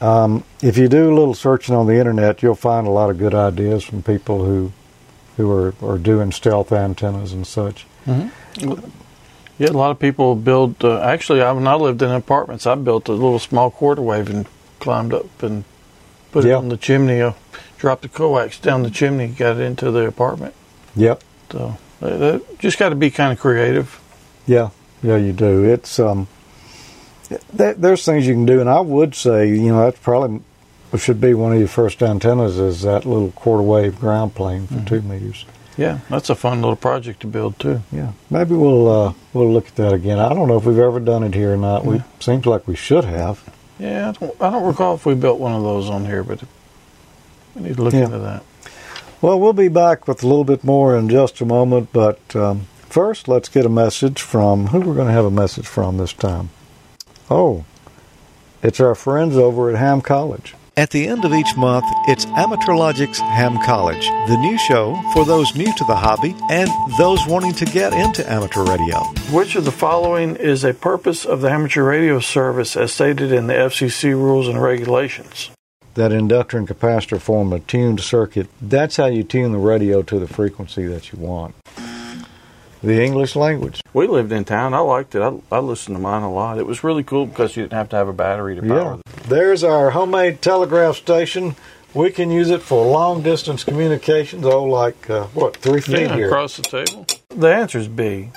um, 0.00 0.44
if 0.60 0.76
you 0.76 0.88
do 0.88 1.12
a 1.12 1.14
little 1.14 1.34
searching 1.34 1.74
on 1.74 1.86
the 1.86 1.96
internet, 1.96 2.42
you'll 2.42 2.54
find 2.56 2.86
a 2.86 2.90
lot 2.90 3.10
of 3.10 3.18
good 3.18 3.34
ideas 3.34 3.84
from 3.84 4.02
people 4.02 4.44
who 4.44 4.72
who 5.38 5.50
are, 5.50 5.72
are 5.80 5.96
doing 5.96 6.30
stealth 6.32 6.70
antennas 6.72 7.32
and 7.32 7.46
such. 7.46 7.86
Yeah, 8.06 9.70
a 9.70 9.72
lot 9.72 9.90
of 9.90 9.98
people 9.98 10.34
build. 10.36 10.84
Uh, 10.84 11.00
actually, 11.00 11.40
I, 11.42 11.50
when 11.52 11.66
I 11.66 11.74
lived 11.74 12.02
in 12.02 12.10
apartments, 12.10 12.66
I 12.66 12.74
built 12.76 13.08
a 13.08 13.12
little 13.12 13.38
small 13.38 13.70
quarter 13.70 14.02
wave 14.02 14.28
and 14.30 14.46
climbed 14.78 15.12
up 15.14 15.42
and 15.42 15.64
put 16.30 16.44
Yeah. 16.44 16.52
it 16.54 16.56
on 16.58 16.68
the 16.68 16.76
chimney. 16.76 17.20
Uh, 17.22 17.32
dropped 17.78 18.02
the 18.02 18.08
coax 18.08 18.58
down 18.60 18.82
the 18.82 18.90
chimney, 18.90 19.28
got 19.28 19.56
it 19.56 19.60
into 19.62 19.90
the 19.90 20.06
apartment. 20.06 20.54
Yep. 20.96 21.22
So 21.52 21.78
uh, 22.02 22.16
that, 22.18 22.58
just 22.58 22.78
got 22.78 22.90
to 22.90 22.94
be 22.96 23.10
kind 23.10 23.32
of 23.32 23.38
creative. 23.40 24.00
Yeah, 24.46 24.70
yeah, 25.02 25.16
you 25.16 25.32
do. 25.32 25.64
It's 25.64 25.98
um, 25.98 26.26
there, 27.52 27.74
there's 27.74 28.04
things 28.04 28.26
you 28.26 28.34
can 28.34 28.46
do, 28.46 28.60
and 28.60 28.68
I 28.70 28.80
would 28.80 29.14
say, 29.14 29.48
you 29.48 29.68
know, 29.72 29.84
that's 29.84 29.98
probably 30.00 30.40
should 30.96 31.20
be 31.20 31.34
one 31.34 31.52
of 31.52 31.58
your 31.58 31.68
first 31.68 32.02
antennas 32.02 32.58
is 32.58 32.82
that 32.82 33.04
little 33.04 33.30
quarter 33.32 33.62
wave 33.62 33.98
ground 34.00 34.34
plane 34.34 34.66
for 34.66 34.80
two 34.86 35.02
meters. 35.02 35.44
Yeah, 35.76 35.98
that's 36.08 36.28
a 36.30 36.34
fun 36.34 36.60
little 36.60 36.76
project 36.76 37.20
to 37.20 37.26
build 37.26 37.58
too. 37.58 37.82
Yeah, 37.92 38.12
maybe 38.30 38.54
we'll 38.54 38.88
uh, 38.90 39.12
we'll 39.32 39.52
look 39.52 39.68
at 39.68 39.76
that 39.76 39.92
again. 39.92 40.18
I 40.18 40.30
don't 40.30 40.48
know 40.48 40.56
if 40.56 40.64
we've 40.64 40.78
ever 40.78 40.98
done 40.98 41.22
it 41.22 41.34
here 41.34 41.52
or 41.54 41.56
not. 41.56 41.84
We 41.84 42.02
seems 42.20 42.46
like 42.46 42.66
we 42.66 42.74
should 42.74 43.04
have. 43.04 43.48
Yeah, 43.78 44.08
I 44.08 44.12
don't, 44.12 44.42
I 44.42 44.50
don't 44.50 44.64
recall 44.66 44.94
if 44.96 45.06
we 45.06 45.14
built 45.14 45.38
one 45.38 45.52
of 45.52 45.62
those 45.62 45.88
on 45.88 46.04
here, 46.06 46.24
but 46.24 46.42
we 47.54 47.62
need 47.62 47.76
to 47.76 47.82
look 47.82 47.94
Yeah. 47.94 48.06
into 48.06 48.18
that. 48.18 48.42
Well, 49.22 49.38
we'll 49.38 49.52
be 49.52 49.68
back 49.68 50.08
with 50.08 50.22
a 50.24 50.26
little 50.26 50.44
bit 50.44 50.64
more 50.64 50.96
in 50.96 51.08
just 51.08 51.40
a 51.40 51.44
moment, 51.46 51.90
but 51.92 52.20
um, 52.34 52.62
first, 52.88 53.28
let's 53.28 53.48
get 53.48 53.64
a 53.64 53.68
message 53.68 54.20
from 54.20 54.68
who 54.68 54.80
we're 54.80 54.94
going 54.94 55.06
to 55.08 55.12
have 55.12 55.24
a 55.24 55.30
message 55.30 55.66
from 55.66 55.96
this 55.96 56.12
time. 56.12 56.50
Oh, 57.30 57.64
it's 58.62 58.80
our 58.80 58.94
friends 58.96 59.36
over 59.36 59.70
at 59.70 59.76
Ham 59.76 60.00
College. 60.00 60.54
At 60.78 60.90
the 60.90 61.08
end 61.08 61.24
of 61.24 61.34
each 61.34 61.56
month, 61.56 61.86
it's 62.06 62.24
Amateur 62.24 62.72
Logic's 62.72 63.18
Ham 63.18 63.60
College, 63.64 64.06
the 64.28 64.36
new 64.36 64.56
show 64.56 64.94
for 65.12 65.24
those 65.24 65.56
new 65.56 65.72
to 65.72 65.84
the 65.86 65.96
hobby 65.96 66.36
and 66.48 66.70
those 66.96 67.26
wanting 67.26 67.52
to 67.54 67.64
get 67.64 67.92
into 67.92 68.24
amateur 68.30 68.62
radio. 68.62 69.00
Which 69.32 69.56
of 69.56 69.64
the 69.64 69.72
following 69.72 70.36
is 70.36 70.62
a 70.62 70.72
purpose 70.72 71.24
of 71.24 71.40
the 71.40 71.50
amateur 71.50 71.82
radio 71.82 72.20
service 72.20 72.76
as 72.76 72.92
stated 72.92 73.32
in 73.32 73.48
the 73.48 73.54
FCC 73.54 74.12
rules 74.12 74.46
and 74.46 74.62
regulations? 74.62 75.50
That 75.94 76.12
inductor 76.12 76.58
and 76.58 76.68
capacitor 76.68 77.20
form 77.20 77.52
a 77.52 77.58
tuned 77.58 78.00
circuit. 78.00 78.46
That's 78.62 78.98
how 78.98 79.06
you 79.06 79.24
tune 79.24 79.50
the 79.50 79.58
radio 79.58 80.02
to 80.02 80.20
the 80.20 80.28
frequency 80.28 80.86
that 80.86 81.12
you 81.12 81.18
want. 81.18 81.56
The 82.82 83.02
English 83.02 83.34
language. 83.34 83.80
We 83.92 84.06
lived 84.06 84.30
in 84.32 84.44
town. 84.44 84.72
I 84.72 84.78
liked 84.78 85.14
it. 85.14 85.20
I, 85.22 85.32
I 85.50 85.58
listened 85.58 85.96
to 85.96 86.00
mine 86.02 86.22
a 86.22 86.32
lot. 86.32 86.58
It 86.58 86.66
was 86.66 86.84
really 86.84 87.02
cool 87.02 87.26
because 87.26 87.56
you 87.56 87.62
didn't 87.64 87.72
have 87.72 87.88
to 87.90 87.96
have 87.96 88.08
a 88.08 88.12
battery 88.12 88.54
to 88.54 88.62
power 88.62 88.78
Yeah. 88.78 88.94
it. 88.94 89.22
There's 89.28 89.64
our 89.64 89.90
homemade 89.90 90.40
telegraph 90.40 90.96
station. 90.96 91.56
We 91.94 92.10
can 92.10 92.30
use 92.30 92.50
it 92.50 92.62
for 92.62 92.86
long 92.86 93.22
distance 93.22 93.64
communications. 93.64 94.44
Oh, 94.46 94.62
like, 94.64 95.10
uh, 95.10 95.24
what, 95.34 95.56
three 95.56 95.80
feet 95.80 96.00
Yeah, 96.02 96.14
here? 96.14 96.26
across 96.28 96.56
the 96.56 96.62
table. 96.62 97.06
The 97.30 97.48
answer 97.52 97.78
is 97.78 97.88
B. 97.88 98.30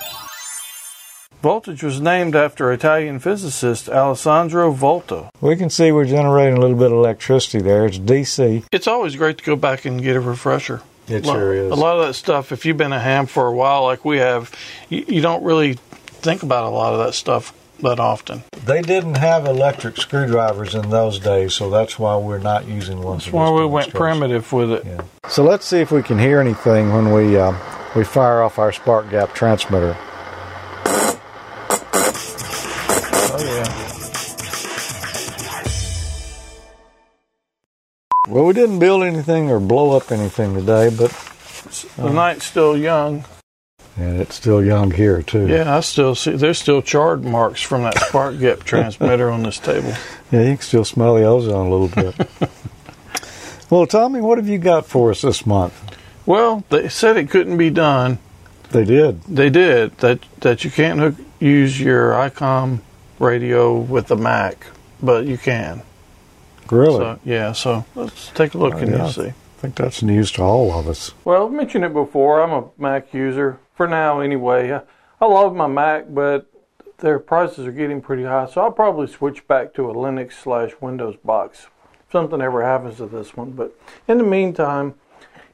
Voltage 1.42 1.82
was 1.82 2.00
named 2.00 2.36
after 2.36 2.72
Italian 2.72 3.18
physicist 3.18 3.88
Alessandro 3.88 4.70
Volta. 4.70 5.28
We 5.40 5.56
can 5.56 5.70
see 5.70 5.90
we're 5.90 6.04
generating 6.04 6.56
a 6.56 6.60
little 6.60 6.76
bit 6.76 6.86
of 6.92 6.98
electricity 6.98 7.60
there. 7.60 7.84
It's 7.86 7.98
DC. 7.98 8.64
It's 8.70 8.86
always 8.86 9.16
great 9.16 9.38
to 9.38 9.44
go 9.44 9.56
back 9.56 9.84
and 9.84 10.00
get 10.00 10.14
a 10.14 10.20
refresher. 10.20 10.82
It 11.12 11.24
Lo- 11.24 11.34
sure 11.34 11.52
is. 11.52 11.70
A 11.70 11.74
lot 11.74 11.98
of 11.98 12.06
that 12.06 12.14
stuff, 12.14 12.52
if 12.52 12.64
you've 12.64 12.76
been 12.76 12.92
a 12.92 13.00
ham 13.00 13.26
for 13.26 13.46
a 13.46 13.52
while 13.52 13.84
like 13.84 14.04
we 14.04 14.18
have, 14.18 14.50
you, 14.88 15.04
you 15.06 15.20
don't 15.20 15.42
really 15.42 15.74
think 15.74 16.42
about 16.42 16.64
a 16.64 16.70
lot 16.70 16.92
of 16.92 17.04
that 17.04 17.14
stuff 17.14 17.52
that 17.80 18.00
often. 18.00 18.42
They 18.64 18.80
didn't 18.80 19.16
have 19.16 19.46
electric 19.46 19.96
screwdrivers 19.96 20.74
in 20.74 20.90
those 20.90 21.18
days, 21.18 21.54
so 21.54 21.68
that's 21.68 21.98
why 21.98 22.16
we're 22.16 22.38
not 22.38 22.66
using 22.66 23.02
ones. 23.02 23.24
That's 23.24 23.34
why 23.34 23.50
we 23.50 23.66
went 23.66 23.92
primitive 23.92 24.52
with 24.52 24.70
it. 24.70 24.84
Yeah. 24.84 25.02
So 25.28 25.42
let's 25.42 25.66
see 25.66 25.80
if 25.80 25.90
we 25.90 26.02
can 26.02 26.18
hear 26.18 26.40
anything 26.40 26.92
when 26.92 27.12
we 27.12 27.36
uh, 27.36 27.52
we 27.94 28.04
fire 28.04 28.42
off 28.42 28.58
our 28.58 28.72
spark 28.72 29.10
gap 29.10 29.34
transmitter. 29.34 29.96
Well, 38.32 38.46
we 38.46 38.54
didn't 38.54 38.78
build 38.78 39.02
anything 39.02 39.50
or 39.50 39.60
blow 39.60 39.94
up 39.94 40.10
anything 40.10 40.54
today, 40.54 40.88
but 40.88 41.10
The 41.98 42.10
night's 42.10 42.46
still 42.46 42.74
young. 42.74 43.26
and 43.98 44.22
it's 44.22 44.36
still 44.36 44.64
young 44.64 44.90
here 44.90 45.20
too. 45.20 45.46
Yeah, 45.48 45.76
I 45.76 45.80
still 45.80 46.14
see 46.14 46.30
there's 46.32 46.58
still 46.58 46.80
charred 46.80 47.24
marks 47.26 47.60
from 47.60 47.82
that 47.82 47.98
spark 47.98 48.38
gap 48.38 48.60
transmitter 48.64 49.28
on 49.30 49.42
this 49.42 49.58
table. 49.58 49.92
Yeah, 50.30 50.44
you 50.44 50.54
can 50.54 50.60
still 50.62 50.84
smell 50.86 51.16
the 51.16 51.24
ozone 51.24 51.66
a 51.66 51.70
little 51.70 51.88
bit. 51.88 52.50
well, 53.70 53.86
Tommy, 53.86 54.22
what 54.22 54.38
have 54.38 54.48
you 54.48 54.56
got 54.56 54.86
for 54.86 55.10
us 55.10 55.20
this 55.20 55.44
month? 55.44 55.94
Well, 56.24 56.64
they 56.70 56.88
said 56.88 57.18
it 57.18 57.28
couldn't 57.28 57.58
be 57.58 57.68
done. 57.68 58.18
They 58.70 58.86
did. 58.86 59.20
They 59.24 59.50
did 59.50 59.98
that. 59.98 60.20
That 60.40 60.64
you 60.64 60.70
can't 60.70 60.98
hook, 61.00 61.16
use 61.38 61.78
your 61.78 62.12
ICOM 62.12 62.80
radio 63.18 63.76
with 63.76 64.06
the 64.06 64.16
Mac, 64.16 64.68
but 65.02 65.26
you 65.26 65.36
can. 65.36 65.82
Really? 66.72 66.98
So 66.98 67.18
yeah. 67.24 67.52
So 67.52 67.84
let's 67.94 68.28
take 68.30 68.54
a 68.54 68.58
look 68.58 68.74
Oh, 68.74 68.78
and 68.78 68.90
yeah. 68.90 68.98
you'll 68.98 69.08
see. 69.12 69.28
I 69.28 69.34
think 69.62 69.76
that's 69.76 70.02
news 70.02 70.32
to 70.32 70.42
all 70.42 70.72
of 70.72 70.88
us. 70.88 71.12
Well, 71.24 71.46
I've 71.46 71.52
mentioned 71.52 71.84
it 71.84 71.92
before. 71.92 72.42
I'm 72.42 72.50
a 72.52 72.68
Mac 72.78 73.14
user 73.14 73.60
for 73.74 73.86
now, 73.86 74.18
anyway. 74.20 74.72
I, 74.72 74.82
I 75.20 75.26
love 75.26 75.54
my 75.54 75.68
Mac, 75.68 76.06
but 76.08 76.46
their 76.98 77.18
prices 77.20 77.66
are 77.66 77.72
getting 77.72 78.00
pretty 78.00 78.24
high, 78.24 78.46
so 78.46 78.60
I'll 78.60 78.72
probably 78.72 79.06
switch 79.06 79.46
back 79.46 79.72
to 79.74 79.88
a 79.90 79.94
Linux 79.94 80.32
slash 80.32 80.72
Windows 80.80 81.16
box. 81.24 81.68
If 82.06 82.12
something 82.12 82.40
ever 82.40 82.64
happens 82.64 82.96
to 82.96 83.06
this 83.06 83.36
one, 83.36 83.52
but 83.52 83.72
in 84.08 84.18
the 84.18 84.24
meantime, 84.24 84.94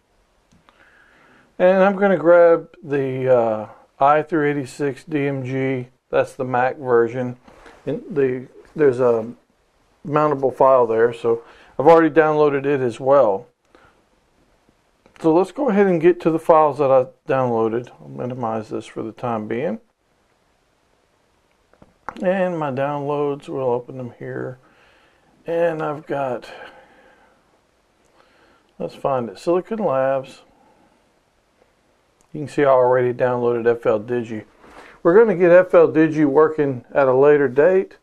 And 1.56 1.84
I'm 1.84 1.94
going 1.94 2.10
to 2.10 2.16
grab 2.16 2.74
the 2.82 3.32
uh, 3.32 3.68
i386 4.00 5.04
DMG. 5.04 5.86
That's 6.10 6.34
the 6.34 6.44
Mac 6.44 6.76
version. 6.76 7.36
And 7.86 8.02
the 8.10 8.48
there's 8.74 8.98
a 8.98 9.32
mountable 10.04 10.52
file 10.52 10.88
there, 10.88 11.12
so 11.12 11.44
I've 11.78 11.86
already 11.86 12.12
downloaded 12.12 12.66
it 12.66 12.80
as 12.80 12.98
well. 12.98 13.46
So 15.20 15.32
let's 15.32 15.52
go 15.52 15.70
ahead 15.70 15.86
and 15.86 16.00
get 16.00 16.20
to 16.22 16.30
the 16.30 16.38
files 16.38 16.78
that 16.78 16.90
I 16.90 17.06
downloaded. 17.30 17.90
I'll 18.00 18.08
minimize 18.08 18.68
this 18.68 18.86
for 18.86 19.02
the 19.02 19.12
time 19.12 19.48
being. 19.48 19.80
And 22.22 22.58
my 22.58 22.70
downloads, 22.70 23.48
we'll 23.48 23.70
open 23.70 23.96
them 23.96 24.12
here. 24.18 24.58
And 25.46 25.82
I've 25.82 26.06
got, 26.06 26.50
let's 28.78 28.94
find 28.94 29.28
it, 29.28 29.38
Silicon 29.38 29.78
Labs. 29.78 30.42
You 32.32 32.40
can 32.40 32.48
see 32.48 32.64
I 32.64 32.68
already 32.68 33.12
downloaded 33.12 33.80
FL 33.80 34.00
Digi. 34.00 34.44
We're 35.02 35.14
going 35.14 35.28
to 35.28 35.34
get 35.36 35.70
FL 35.70 35.86
Digi 35.86 36.24
working 36.26 36.84
at 36.94 37.08
a 37.08 37.14
later 37.14 37.48
date. 37.48 37.98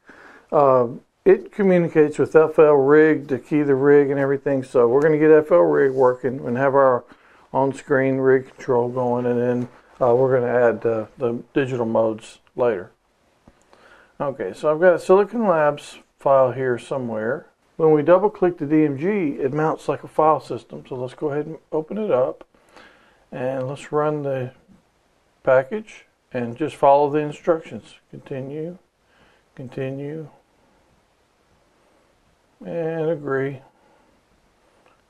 Uh, 0.51 0.87
it 1.25 1.51
communicates 1.51 2.17
with 2.17 2.31
FL 2.31 2.73
Rig 2.73 3.27
to 3.27 3.37
key 3.37 3.61
the 3.61 3.75
rig 3.75 4.09
and 4.09 4.19
everything. 4.19 4.63
So 4.63 4.87
we're 4.87 5.01
going 5.01 5.19
to 5.19 5.27
get 5.27 5.47
FL 5.47 5.55
Rig 5.55 5.91
working 5.91 6.45
and 6.45 6.57
have 6.57 6.73
our 6.73 7.03
on-screen 7.53 8.17
rig 8.17 8.47
control 8.47 8.89
going, 8.89 9.25
and 9.25 9.39
then 9.39 9.69
uh, 10.01 10.15
we're 10.15 10.39
going 10.39 10.43
to 10.43 10.49
add 10.49 10.85
uh, 10.85 11.05
the 11.17 11.43
digital 11.53 11.85
modes 11.85 12.39
later. 12.55 12.91
Okay, 14.19 14.53
so 14.53 14.71
I've 14.71 14.79
got 14.79 14.95
a 14.95 14.99
Silicon 14.99 15.47
Labs 15.47 15.99
file 16.19 16.51
here 16.51 16.77
somewhere. 16.77 17.47
When 17.77 17.91
we 17.91 18.03
double 18.03 18.29
click 18.29 18.57
the 18.57 18.65
DMG, 18.65 19.39
it 19.39 19.53
mounts 19.53 19.87
like 19.87 20.03
a 20.03 20.07
file 20.07 20.39
system. 20.39 20.83
So 20.87 20.95
let's 20.95 21.15
go 21.15 21.31
ahead 21.31 21.47
and 21.47 21.57
open 21.71 21.97
it 21.97 22.11
up. 22.11 22.47
And 23.31 23.67
let's 23.67 23.91
run 23.91 24.23
the 24.23 24.51
package 25.43 26.05
and 26.31 26.55
just 26.55 26.75
follow 26.75 27.09
the 27.09 27.19
instructions. 27.19 27.95
Continue, 28.11 28.77
continue, 29.55 30.29
and 32.65 33.09
agree, 33.09 33.61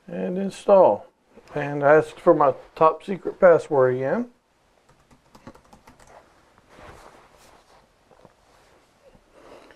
and 0.06 0.38
install. 0.38 1.06
And 1.54 1.82
ask 1.82 2.18
for 2.18 2.32
my 2.32 2.54
top 2.74 3.04
secret 3.04 3.38
password 3.38 3.96
again. 3.96 4.30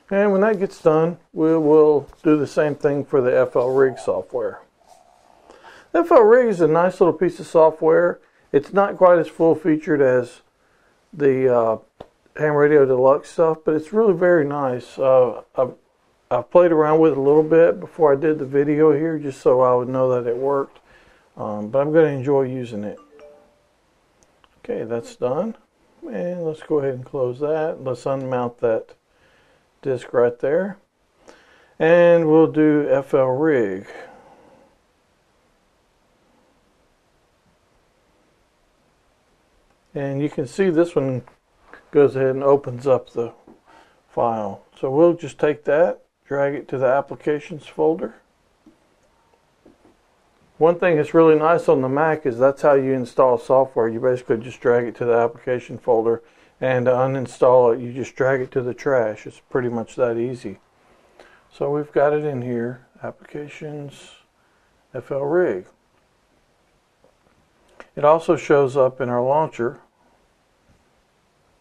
And 0.08 0.32
when 0.32 0.40
that 0.42 0.58
gets 0.58 0.80
done, 0.80 1.18
we 1.32 1.56
will 1.58 2.08
do 2.22 2.38
the 2.38 2.46
same 2.46 2.76
thing 2.76 3.04
for 3.04 3.20
the 3.20 3.46
FL 3.52 3.70
Rig 3.70 3.98
software. 3.98 4.60
FL 5.92 6.20
Rig 6.20 6.48
is 6.48 6.60
a 6.60 6.68
nice 6.68 7.00
little 7.00 7.12
piece 7.12 7.40
of 7.40 7.46
software. 7.46 8.20
It's 8.52 8.72
not 8.72 8.96
quite 8.96 9.18
as 9.18 9.28
full 9.28 9.54
featured 9.54 10.00
as 10.00 10.42
the 11.12 11.54
uh, 11.54 11.78
Ham 12.36 12.54
Radio 12.54 12.86
Deluxe 12.86 13.30
stuff, 13.30 13.58
but 13.64 13.74
it's 13.74 13.92
really 13.92 14.14
very 14.14 14.46
nice. 14.46 14.98
Uh, 14.98 15.42
I've, 15.56 15.74
I've 16.30 16.50
played 16.50 16.72
around 16.72 16.98
with 16.98 17.12
it 17.12 17.18
a 17.18 17.20
little 17.20 17.42
bit 17.42 17.78
before 17.78 18.12
I 18.12 18.16
did 18.16 18.38
the 18.38 18.46
video 18.46 18.92
here, 18.92 19.18
just 19.18 19.40
so 19.40 19.60
I 19.60 19.74
would 19.74 19.88
know 19.88 20.10
that 20.10 20.28
it 20.28 20.36
worked. 20.36 20.80
Um, 21.36 21.68
but 21.68 21.80
I'm 21.80 21.92
going 21.92 22.06
to 22.06 22.18
enjoy 22.18 22.42
using 22.42 22.82
it. 22.82 22.98
Okay, 24.58 24.84
that's 24.84 25.14
done. 25.14 25.56
And 26.02 26.44
let's 26.44 26.62
go 26.62 26.78
ahead 26.78 26.94
and 26.94 27.04
close 27.04 27.38
that. 27.40 27.78
Let's 27.82 28.04
unmount 28.04 28.58
that 28.58 28.94
disk 29.82 30.12
right 30.12 30.36
there. 30.40 30.78
And 31.78 32.26
we'll 32.26 32.50
do 32.50 33.02
FL 33.06 33.18
Rig. 33.18 33.86
And 39.94 40.20
you 40.20 40.28
can 40.28 40.46
see 40.46 40.70
this 40.70 40.94
one 40.94 41.22
goes 41.90 42.16
ahead 42.16 42.34
and 42.34 42.44
opens 42.44 42.86
up 42.86 43.10
the 43.10 43.32
file. 44.08 44.62
So 44.78 44.90
we'll 44.90 45.14
just 45.14 45.38
take 45.38 45.64
that, 45.64 46.05
drag 46.26 46.54
it 46.54 46.68
to 46.68 46.78
the 46.78 46.86
applications 46.86 47.66
folder. 47.66 48.14
One 50.58 50.78
thing 50.78 50.96
that's 50.96 51.14
really 51.14 51.38
nice 51.38 51.68
on 51.68 51.82
the 51.82 51.88
Mac 51.88 52.24
is 52.24 52.38
that's 52.38 52.62
how 52.62 52.74
you 52.74 52.92
install 52.92 53.38
software. 53.38 53.88
You 53.88 54.00
basically 54.00 54.38
just 54.38 54.60
drag 54.60 54.86
it 54.86 54.96
to 54.96 55.04
the 55.04 55.16
application 55.16 55.78
folder 55.78 56.22
and 56.60 56.86
to 56.86 56.92
uninstall 56.92 57.74
it, 57.74 57.80
you 57.80 57.92
just 57.92 58.16
drag 58.16 58.40
it 58.40 58.50
to 58.52 58.62
the 58.62 58.72
trash. 58.72 59.26
It's 59.26 59.40
pretty 59.50 59.68
much 59.68 59.94
that 59.96 60.16
easy. 60.16 60.58
So 61.52 61.70
we've 61.70 61.92
got 61.92 62.14
it 62.14 62.24
in 62.24 62.42
here, 62.42 62.86
applications, 63.02 64.10
FL 64.98 65.16
Rig. 65.16 65.66
It 67.94 68.04
also 68.04 68.36
shows 68.36 68.76
up 68.76 69.00
in 69.00 69.08
our 69.08 69.22
launcher. 69.22 69.80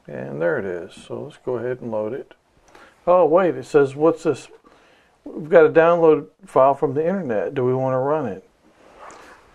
And 0.07 0.41
there 0.41 0.57
it 0.57 0.65
is. 0.65 0.93
So 0.93 1.23
let's 1.23 1.37
go 1.37 1.57
ahead 1.57 1.81
and 1.81 1.91
load 1.91 2.13
it. 2.13 2.33
Oh, 3.07 3.25
wait, 3.25 3.55
it 3.55 3.65
says, 3.65 3.95
what's 3.95 4.23
this? 4.23 4.47
We've 5.23 5.49
got 5.49 5.65
a 5.65 5.69
download 5.69 6.27
file 6.45 6.73
from 6.73 6.93
the 6.93 7.05
internet. 7.05 7.53
Do 7.53 7.63
we 7.63 7.73
want 7.73 7.93
to 7.93 7.99
run 7.99 8.25
it? 8.25 8.47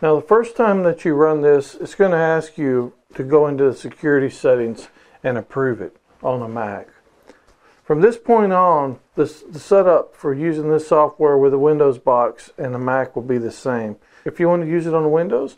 Now, 0.00 0.14
the 0.16 0.26
first 0.26 0.56
time 0.56 0.82
that 0.84 1.04
you 1.04 1.14
run 1.14 1.42
this, 1.42 1.74
it's 1.74 1.94
going 1.94 2.12
to 2.12 2.16
ask 2.16 2.56
you 2.56 2.94
to 3.14 3.22
go 3.22 3.46
into 3.46 3.64
the 3.64 3.74
security 3.74 4.30
settings 4.30 4.88
and 5.22 5.36
approve 5.36 5.80
it 5.80 5.96
on 6.22 6.42
a 6.42 6.48
Mac. 6.48 6.88
From 7.84 8.00
this 8.00 8.16
point 8.16 8.52
on, 8.52 9.00
the 9.16 9.26
setup 9.26 10.14
for 10.14 10.32
using 10.32 10.70
this 10.70 10.86
software 10.86 11.36
with 11.36 11.52
a 11.52 11.58
Windows 11.58 11.98
box 11.98 12.52
and 12.56 12.74
a 12.74 12.78
Mac 12.78 13.16
will 13.16 13.22
be 13.22 13.38
the 13.38 13.50
same. 13.50 13.96
If 14.24 14.38
you 14.38 14.48
want 14.48 14.62
to 14.62 14.68
use 14.68 14.86
it 14.86 14.94
on 14.94 15.10
Windows, 15.10 15.56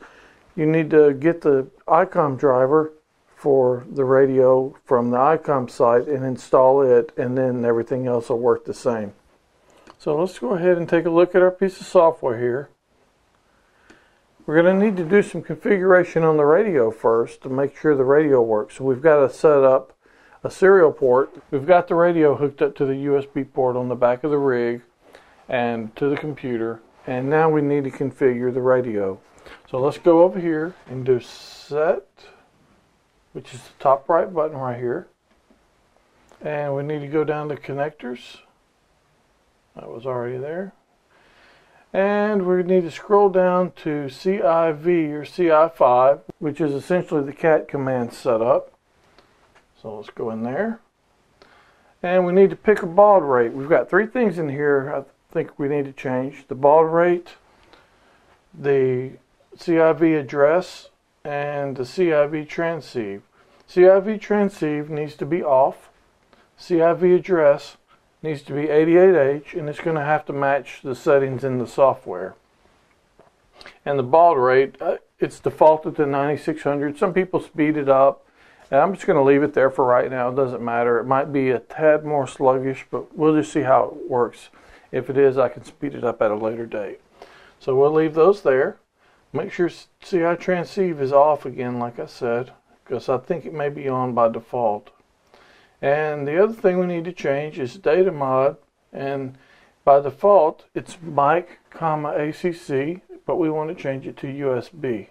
you 0.56 0.64
need 0.64 0.90
to 0.90 1.12
get 1.12 1.42
the 1.42 1.68
ICOM 1.86 2.38
driver 2.38 2.94
for 3.42 3.84
the 3.90 4.04
radio 4.04 4.72
from 4.84 5.10
the 5.10 5.16
ICOM 5.16 5.68
site 5.68 6.06
and 6.06 6.24
install 6.24 6.80
it, 6.80 7.10
and 7.16 7.36
then 7.36 7.64
everything 7.64 8.06
else 8.06 8.28
will 8.28 8.38
work 8.38 8.64
the 8.64 8.72
same. 8.72 9.14
So 9.98 10.16
let's 10.16 10.38
go 10.38 10.54
ahead 10.54 10.78
and 10.78 10.88
take 10.88 11.06
a 11.06 11.10
look 11.10 11.34
at 11.34 11.42
our 11.42 11.50
piece 11.50 11.80
of 11.80 11.88
software 11.88 12.38
here. 12.38 12.68
We're 14.46 14.62
going 14.62 14.78
to 14.78 14.84
need 14.84 14.96
to 14.96 15.04
do 15.04 15.24
some 15.24 15.42
configuration 15.42 16.22
on 16.22 16.36
the 16.36 16.44
radio 16.44 16.92
first 16.92 17.42
to 17.42 17.48
make 17.48 17.76
sure 17.76 17.96
the 17.96 18.04
radio 18.04 18.40
works. 18.40 18.76
So 18.76 18.84
we've 18.84 19.02
got 19.02 19.26
to 19.26 19.34
set 19.34 19.64
up 19.64 19.92
a 20.44 20.50
serial 20.50 20.92
port. 20.92 21.42
We've 21.50 21.66
got 21.66 21.88
the 21.88 21.96
radio 21.96 22.36
hooked 22.36 22.62
up 22.62 22.76
to 22.76 22.86
the 22.86 22.92
USB 22.92 23.52
port 23.52 23.74
on 23.74 23.88
the 23.88 23.96
back 23.96 24.22
of 24.22 24.30
the 24.30 24.38
rig 24.38 24.82
and 25.48 25.94
to 25.96 26.08
the 26.08 26.16
computer. 26.16 26.80
And 27.08 27.28
now 27.28 27.50
we 27.50 27.60
need 27.60 27.82
to 27.82 27.90
configure 27.90 28.54
the 28.54 28.62
radio. 28.62 29.18
So 29.68 29.80
let's 29.80 29.98
go 29.98 30.22
over 30.22 30.38
here 30.38 30.76
and 30.86 31.04
do 31.04 31.18
set, 31.18 32.06
which 33.32 33.54
is 33.54 33.60
the 33.60 33.72
top 33.78 34.08
right 34.08 34.32
button 34.32 34.56
right 34.56 34.78
here. 34.78 35.08
And 36.40 36.74
we 36.74 36.82
need 36.82 37.00
to 37.00 37.08
go 37.08 37.24
down 37.24 37.48
to 37.48 37.56
connectors. 37.56 38.38
That 39.76 39.88
was 39.88 40.06
already 40.06 40.38
there. 40.38 40.72
And 41.92 42.46
we 42.46 42.62
need 42.62 42.82
to 42.82 42.90
scroll 42.90 43.28
down 43.28 43.72
to 43.82 44.06
CIV 44.06 44.86
or 45.12 45.22
CI5, 45.24 46.20
which 46.38 46.60
is 46.60 46.72
essentially 46.72 47.22
the 47.22 47.32
cat 47.32 47.68
command 47.68 48.12
setup. 48.12 48.72
So 49.80 49.96
let's 49.96 50.10
go 50.10 50.30
in 50.30 50.42
there. 50.42 50.80
And 52.02 52.26
we 52.26 52.32
need 52.32 52.50
to 52.50 52.56
pick 52.56 52.82
a 52.82 52.86
baud 52.86 53.22
rate. 53.22 53.52
We've 53.52 53.68
got 53.68 53.90
three 53.90 54.06
things 54.06 54.38
in 54.38 54.48
here 54.48 54.92
I 54.94 55.04
think 55.32 55.58
we 55.58 55.68
need 55.68 55.84
to 55.84 55.92
change. 55.92 56.46
The 56.48 56.54
baud 56.54 56.92
rate, 56.92 57.34
the 58.52 59.12
CIV 59.56 60.18
address, 60.18 60.88
and 61.24 61.76
the 61.76 61.84
CIV 61.84 62.48
transceive. 62.48 63.22
CIV 63.68 64.20
transceive 64.20 64.90
needs 64.90 65.14
to 65.16 65.26
be 65.26 65.42
off. 65.42 65.90
CIV 66.58 67.16
address 67.16 67.76
needs 68.22 68.42
to 68.42 68.52
be 68.52 68.64
88H 68.64 69.54
and 69.54 69.68
it's 69.68 69.80
going 69.80 69.96
to 69.96 70.04
have 70.04 70.24
to 70.26 70.32
match 70.32 70.80
the 70.82 70.94
settings 70.94 71.44
in 71.44 71.58
the 71.58 71.66
software. 71.66 72.34
And 73.84 73.98
the 73.98 74.04
baud 74.04 74.38
rate, 74.38 74.76
uh, 74.80 74.96
it's 75.18 75.40
defaulted 75.40 75.96
to 75.96 76.06
9600. 76.06 76.98
Some 76.98 77.12
people 77.12 77.40
speed 77.40 77.76
it 77.76 77.88
up. 77.88 78.26
And 78.70 78.80
I'm 78.80 78.94
just 78.94 79.06
going 79.06 79.18
to 79.18 79.22
leave 79.22 79.42
it 79.42 79.52
there 79.52 79.70
for 79.70 79.84
right 79.84 80.10
now. 80.10 80.30
It 80.30 80.36
doesn't 80.36 80.62
matter. 80.62 80.98
It 80.98 81.04
might 81.04 81.30
be 81.30 81.50
a 81.50 81.58
tad 81.58 82.06
more 82.06 82.26
sluggish, 82.26 82.86
but 82.90 83.16
we'll 83.16 83.36
just 83.36 83.52
see 83.52 83.60
how 83.60 83.84
it 83.84 84.10
works. 84.10 84.48
If 84.90 85.10
it 85.10 85.18
is, 85.18 85.36
I 85.36 85.50
can 85.50 85.62
speed 85.64 85.94
it 85.94 86.04
up 86.04 86.22
at 86.22 86.30
a 86.30 86.36
later 86.36 86.64
date. 86.64 87.00
So 87.60 87.76
we'll 87.76 87.92
leave 87.92 88.14
those 88.14 88.42
there. 88.42 88.78
Make 89.32 89.50
sure 89.50 89.70
CI 90.02 90.36
transceive 90.38 91.00
is 91.00 91.12
off 91.12 91.46
again, 91.46 91.78
like 91.78 91.98
I 91.98 92.06
said, 92.06 92.52
because 92.84 93.08
I 93.08 93.16
think 93.16 93.46
it 93.46 93.54
may 93.54 93.70
be 93.70 93.88
on 93.88 94.12
by 94.12 94.28
default. 94.28 94.90
And 95.80 96.28
the 96.28 96.42
other 96.42 96.52
thing 96.52 96.78
we 96.78 96.86
need 96.86 97.04
to 97.06 97.12
change 97.12 97.58
is 97.58 97.76
data 97.76 98.12
mod. 98.12 98.58
And 98.92 99.38
by 99.84 100.00
default, 100.00 100.66
it's 100.74 101.00
mic, 101.00 101.60
comma, 101.70 102.10
ACC, 102.10 103.00
but 103.26 103.36
we 103.36 103.48
want 103.50 103.76
to 103.76 103.82
change 103.82 104.06
it 104.06 104.16
to 104.18 104.26
USB. 104.26 105.08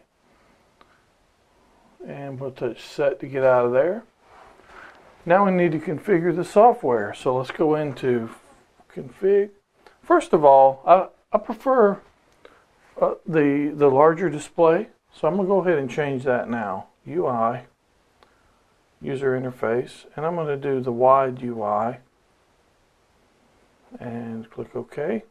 And 2.05 2.39
we'll 2.39 2.51
touch 2.51 2.81
set 2.81 3.19
to 3.19 3.27
get 3.27 3.43
out 3.43 3.65
of 3.65 3.71
there. 3.71 4.03
Now 5.25 5.45
we 5.45 5.51
need 5.51 5.71
to 5.73 5.79
configure 5.79 6.35
the 6.35 6.45
software. 6.45 7.13
So 7.13 7.35
let's 7.35 7.51
go 7.51 7.75
into 7.75 8.29
config. 8.95 9.49
First 10.03 10.33
of 10.33 10.45
all, 10.45 10.83
I, 10.85 11.07
I 11.35 11.39
prefer 11.39 11.99
uh, 13.01 13.15
the, 13.25 13.73
the 13.75 13.89
larger 13.89 14.29
display. 14.29 14.87
So 15.13 15.27
I'm 15.27 15.35
going 15.35 15.47
to 15.47 15.53
go 15.53 15.59
ahead 15.59 15.77
and 15.77 15.89
change 15.89 16.23
that 16.23 16.49
now. 16.49 16.87
UI 17.07 17.63
user 19.01 19.39
interface 19.39 20.05
and 20.15 20.25
I'm 20.25 20.35
going 20.35 20.47
to 20.47 20.55
do 20.55 20.79
the 20.79 20.91
wide 20.91 21.41
UI 21.41 21.97
and 23.99 24.49
click 24.49 24.75
OK. 24.75 25.23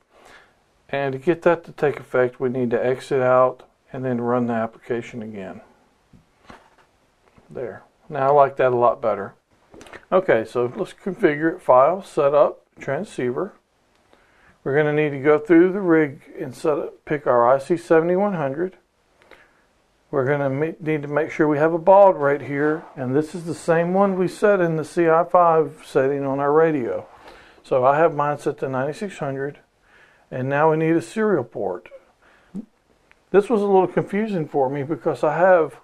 And 0.89 1.13
to 1.13 1.19
get 1.19 1.43
that 1.43 1.65
to 1.65 1.73
take 1.73 2.01
effect 2.01 2.41
we 2.41 2.49
need 2.49 2.71
to 2.71 2.85
exit 2.85 3.23
out 3.23 3.63
and 3.93 4.05
then 4.05 4.21
run 4.21 4.47
the 4.47 4.55
application 4.55 5.23
again. 5.23 5.61
There. 7.49 7.85
Now 8.09 8.31
I 8.31 8.33
like 8.33 8.57
that 8.57 8.73
a 8.73 8.77
lot 8.77 9.01
better. 9.01 9.35
Okay, 10.13 10.45
so 10.45 10.73
let's 10.77 10.93
configure 10.93 11.55
it. 11.55 11.63
File, 11.63 12.03
Setup, 12.03 12.67
Transceiver. 12.81 13.55
We're 14.63 14.75
going 14.75 14.95
to 14.95 15.03
need 15.03 15.17
to 15.17 15.23
go 15.23 15.39
through 15.39 15.73
the 15.73 15.81
rig 15.81 16.21
and 16.39 16.55
set 16.55 16.79
up, 16.79 17.05
pick 17.07 17.27
our 17.27 17.59
IC7100. 17.59 18.75
We're 20.11 20.27
going 20.27 20.41
to 20.41 20.85
need 20.85 21.03
to 21.03 21.09
make 21.09 21.31
sure 21.31 21.49
we 21.49 21.59
have 21.59 21.73
a 21.73 21.79
baud 21.79 22.17
rate 22.17 22.43
here, 22.43 22.85
and 22.95 23.15
this 23.15 23.35
is 23.35 23.45
the 23.45 23.55
same 23.55 23.95
one 23.95 24.19
we 24.19 24.29
set 24.29 24.61
in 24.61 24.77
the 24.77 24.83
CI5 24.83 25.85
setting 25.87 26.27
on 26.27 26.41
our 26.41 26.53
radio. 26.53 27.07
So 27.63 27.87
I 27.87 27.97
have 27.99 28.15
mine 28.15 28.39
set 28.39 28.59
to 28.59 28.69
9600, 28.69 29.61
and 30.31 30.49
now 30.49 30.71
we 30.73 30.77
need 30.77 30.97
a 30.97 31.03
serial 31.03 31.45
port. 31.45 31.89
This 33.31 33.49
was 33.49 33.63
a 33.63 33.67
little 33.67 33.87
confusing 33.87 34.47
for 34.47 34.69
me 34.69 34.83
because 34.83 35.23
I 35.23 35.39
have 35.39 35.77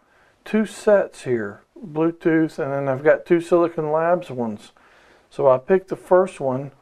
two 0.45 0.67
sets 0.67 1.23
here, 1.23 1.63
Bluetooth, 1.79 2.59
and 2.59 2.73
then 2.73 2.89
I've 2.89 3.05
got 3.05 3.25
two 3.25 3.41
Silicon 3.41 3.91
Labs 3.93 4.29
ones. 4.29 4.73
So 5.31 5.49
I 5.49 5.59
picked 5.59 5.89
the 5.89 5.97
first 5.97 6.41
one, 6.41 6.73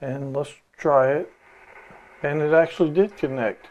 and 0.00 0.36
let's 0.36 0.52
try 0.76 1.12
it, 1.12 1.32
and 2.22 2.42
it 2.42 2.52
actually 2.52 2.90
did 2.90 3.16
connect. 3.16 3.68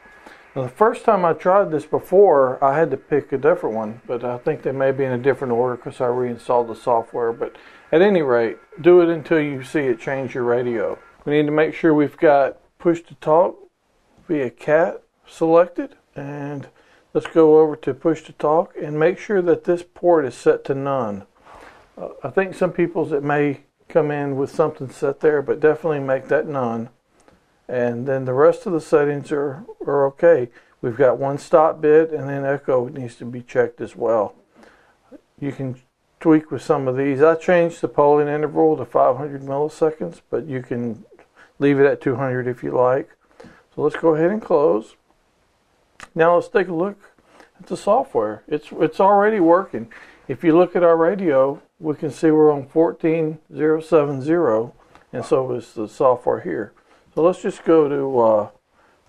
Now, 0.56 0.64
the 0.64 0.70
first 0.70 1.04
time 1.04 1.26
I 1.26 1.34
tried 1.34 1.72
this 1.72 1.86
before, 1.86 2.64
I 2.64 2.78
had 2.78 2.90
to 2.92 2.98
pick 2.98 3.34
a 3.34 3.38
different 3.38 3.76
one, 3.76 4.02
but 4.08 4.24
I 4.24 4.38
think 4.38 4.62
they 4.62 4.72
may 4.72 4.92
be 4.92 5.04
in 5.04 5.12
a 5.12 5.18
different 5.18 5.52
order 5.52 5.76
because 5.76 6.00
I 6.00 6.08
reinstalled 6.08 6.70
the 6.70 6.76
software. 6.76 7.34
But 7.34 7.58
at 7.92 8.02
any 8.02 8.22
rate, 8.22 8.58
do 8.80 9.02
it 9.02 9.10
until 9.10 9.40
you 9.40 9.64
see 9.64 9.82
it 9.82 10.00
change 10.00 10.34
your 10.34 10.46
radio. 10.46 10.98
We 11.26 11.34
need 11.34 11.46
to 11.48 11.52
make 11.52 11.74
sure 11.74 11.94
we've 11.94 12.18
got 12.18 12.58
push 12.80 13.02
to 13.02 13.16
talk 13.16 13.58
via 14.30 14.50
CAT 14.50 15.04
selected, 15.28 15.98
and 16.16 16.70
let's 17.14 17.28
go 17.28 17.60
over 17.60 17.76
to 17.76 17.94
push 17.94 18.22
to 18.24 18.32
talk 18.34 18.74
and 18.82 18.98
make 18.98 19.20
sure 19.20 19.42
that 19.42 19.66
this 19.66 19.84
port 19.84 20.26
is 20.26 20.36
set 20.36 20.64
to 20.66 20.76
none. 20.76 21.26
Uh, 21.98 22.10
I 22.24 22.30
think 22.30 22.56
some 22.56 22.72
people's 22.72 23.12
it 23.12 23.24
may 23.24 23.62
come 23.90 24.10
in 24.10 24.38
with 24.38 24.52
something 24.52 24.90
set 24.90 25.20
there, 25.20 25.42
but 25.42 25.60
definitely 25.60 26.00
make 26.00 26.30
that 26.30 26.48
none 26.48 26.90
and 27.68 28.08
then 28.08 28.26
the 28.26 28.34
rest 28.34 28.66
of 28.66 28.74
the 28.74 28.82
settings 28.82 29.32
are, 29.32 29.66
are 29.86 30.06
okay. 30.08 30.50
We've 30.82 30.98
got 30.98 31.18
one 31.18 31.38
stop 31.38 31.82
bit 31.82 32.12
and 32.12 32.30
then 32.30 32.46
echo 32.46 32.88
needs 32.88 33.16
to 33.16 33.26
be 33.26 33.42
checked 33.42 33.82
as 33.82 33.96
well. 33.96 34.36
You 35.40 35.52
can 35.52 35.82
tweak 36.20 36.52
with 36.52 36.62
some 36.62 36.88
of 36.88 36.98
these. 36.98 37.22
I 37.22 37.36
changed 37.36 37.82
the 37.82 37.88
polling 37.88 38.28
interval 38.28 38.78
to 38.78 38.86
500 38.86 39.42
milliseconds, 39.42 40.22
but 40.30 40.46
you 40.46 40.62
can 40.62 41.06
leave 41.60 41.80
it 41.80 41.86
at 41.86 42.02
200 42.02 42.48
if 42.48 42.64
you 42.64 42.72
like. 42.72 43.10
So 43.76 43.82
let's 43.82 43.96
go 43.96 44.16
ahead 44.16 44.32
and 44.32 44.42
close. 44.42 44.96
Now 46.14 46.36
let's 46.36 46.48
take 46.48 46.68
a 46.68 46.74
look 46.74 47.14
at 47.60 47.68
the 47.68 47.78
software. 47.78 48.44
It's 48.48 48.68
it's 48.74 49.00
already 49.00 49.40
working. 49.40 49.92
If 50.28 50.44
you 50.44 50.58
look 50.58 50.76
at 50.76 50.84
our 50.84 50.98
radio, 50.98 51.62
we 51.80 51.96
can 51.96 52.12
see 52.12 52.32
we're 52.32 52.52
on 52.52 52.68
14070 52.68 54.72
and 55.14 55.26
so 55.26 55.52
is 55.52 55.74
the 55.74 55.88
software 55.88 56.42
here. 56.42 56.74
So 57.16 57.24
let's 57.24 57.42
just 57.42 57.64
go 57.64 57.88
to 57.88 58.20
uh, 58.20 58.50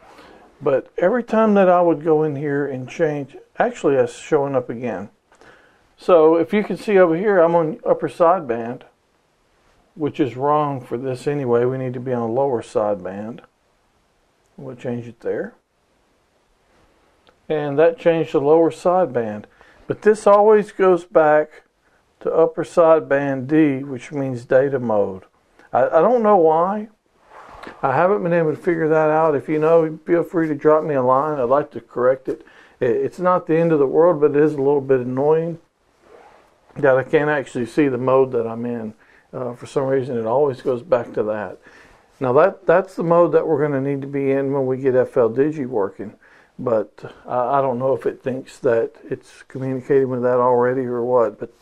But 0.62 0.90
every 0.96 1.22
time 1.22 1.52
that 1.54 1.68
I 1.68 1.82
would 1.82 2.02
go 2.02 2.22
in 2.22 2.36
here 2.36 2.66
and 2.66 2.88
change, 2.88 3.36
actually 3.58 3.96
it's 3.96 4.16
showing 4.16 4.56
up 4.56 4.70
again. 4.70 5.10
So 5.98 6.36
if 6.36 6.54
you 6.54 6.64
can 6.64 6.78
see 6.78 6.96
over 6.96 7.14
here, 7.14 7.40
I'm 7.40 7.54
on 7.54 7.80
upper 7.84 8.08
sideband 8.08 8.84
which 9.96 10.20
is 10.20 10.36
wrong 10.36 10.80
for 10.80 10.96
this 10.96 11.26
anyway. 11.26 11.64
We 11.64 11.78
need 11.78 11.94
to 11.94 12.00
be 12.00 12.12
on 12.12 12.22
a 12.22 12.32
lower 12.32 12.62
sideband. 12.62 13.40
We'll 14.56 14.76
change 14.76 15.08
it 15.08 15.20
there. 15.20 15.54
And 17.48 17.78
that 17.78 17.98
changed 17.98 18.32
the 18.32 18.40
lower 18.40 18.70
sideband. 18.70 19.44
But 19.86 20.02
this 20.02 20.26
always 20.26 20.72
goes 20.72 21.04
back 21.04 21.62
to 22.20 22.32
upper 22.32 22.64
sideband 22.64 23.46
D, 23.46 23.82
which 23.84 24.12
means 24.12 24.44
data 24.44 24.78
mode. 24.78 25.24
I, 25.72 25.86
I 25.86 26.00
don't 26.00 26.22
know 26.22 26.36
why. 26.36 26.88
I 27.82 27.94
haven't 27.94 28.22
been 28.22 28.32
able 28.32 28.54
to 28.54 28.60
figure 28.60 28.88
that 28.88 29.10
out. 29.10 29.34
If 29.34 29.48
you 29.48 29.58
know, 29.58 29.98
feel 30.06 30.22
free 30.22 30.48
to 30.48 30.54
drop 30.54 30.84
me 30.84 30.94
a 30.94 31.02
line. 31.02 31.38
I'd 31.38 31.44
like 31.44 31.70
to 31.72 31.80
correct 31.80 32.28
it. 32.28 32.44
It's 32.80 33.18
not 33.18 33.46
the 33.46 33.56
end 33.56 33.72
of 33.72 33.78
the 33.78 33.86
world, 33.86 34.20
but 34.20 34.36
it 34.36 34.42
is 34.42 34.54
a 34.54 34.58
little 34.58 34.80
bit 34.80 35.00
annoying 35.00 35.58
that 36.76 36.96
I 36.96 37.02
can't 37.02 37.30
actually 37.30 37.66
see 37.66 37.88
the 37.88 37.98
mode 37.98 38.32
that 38.32 38.46
I'm 38.46 38.66
in. 38.66 38.94
Uh, 39.36 39.54
for 39.54 39.66
some 39.66 39.84
reason, 39.84 40.16
it 40.16 40.24
always 40.24 40.62
goes 40.62 40.82
back 40.82 41.12
to 41.12 41.22
that. 41.22 41.58
Now 42.20 42.32
that 42.32 42.64
that's 42.64 42.94
the 42.94 43.02
mode 43.02 43.32
that 43.32 43.46
we're 43.46 43.58
going 43.58 43.72
to 43.72 43.86
need 43.86 44.00
to 44.00 44.06
be 44.06 44.30
in 44.30 44.50
when 44.52 44.64
we 44.64 44.78
get 44.78 44.94
FL 45.08 45.28
Digi 45.28 45.66
working. 45.66 46.14
But 46.58 47.14
uh, 47.26 47.52
I 47.52 47.60
don't 47.60 47.78
know 47.78 47.92
if 47.92 48.06
it 48.06 48.22
thinks 48.22 48.58
that 48.60 48.92
it's 49.04 49.42
communicating 49.42 50.08
with 50.08 50.22
that 50.22 50.38
already 50.38 50.86
or 50.86 51.04
what. 51.04 51.38
But 51.38 51.52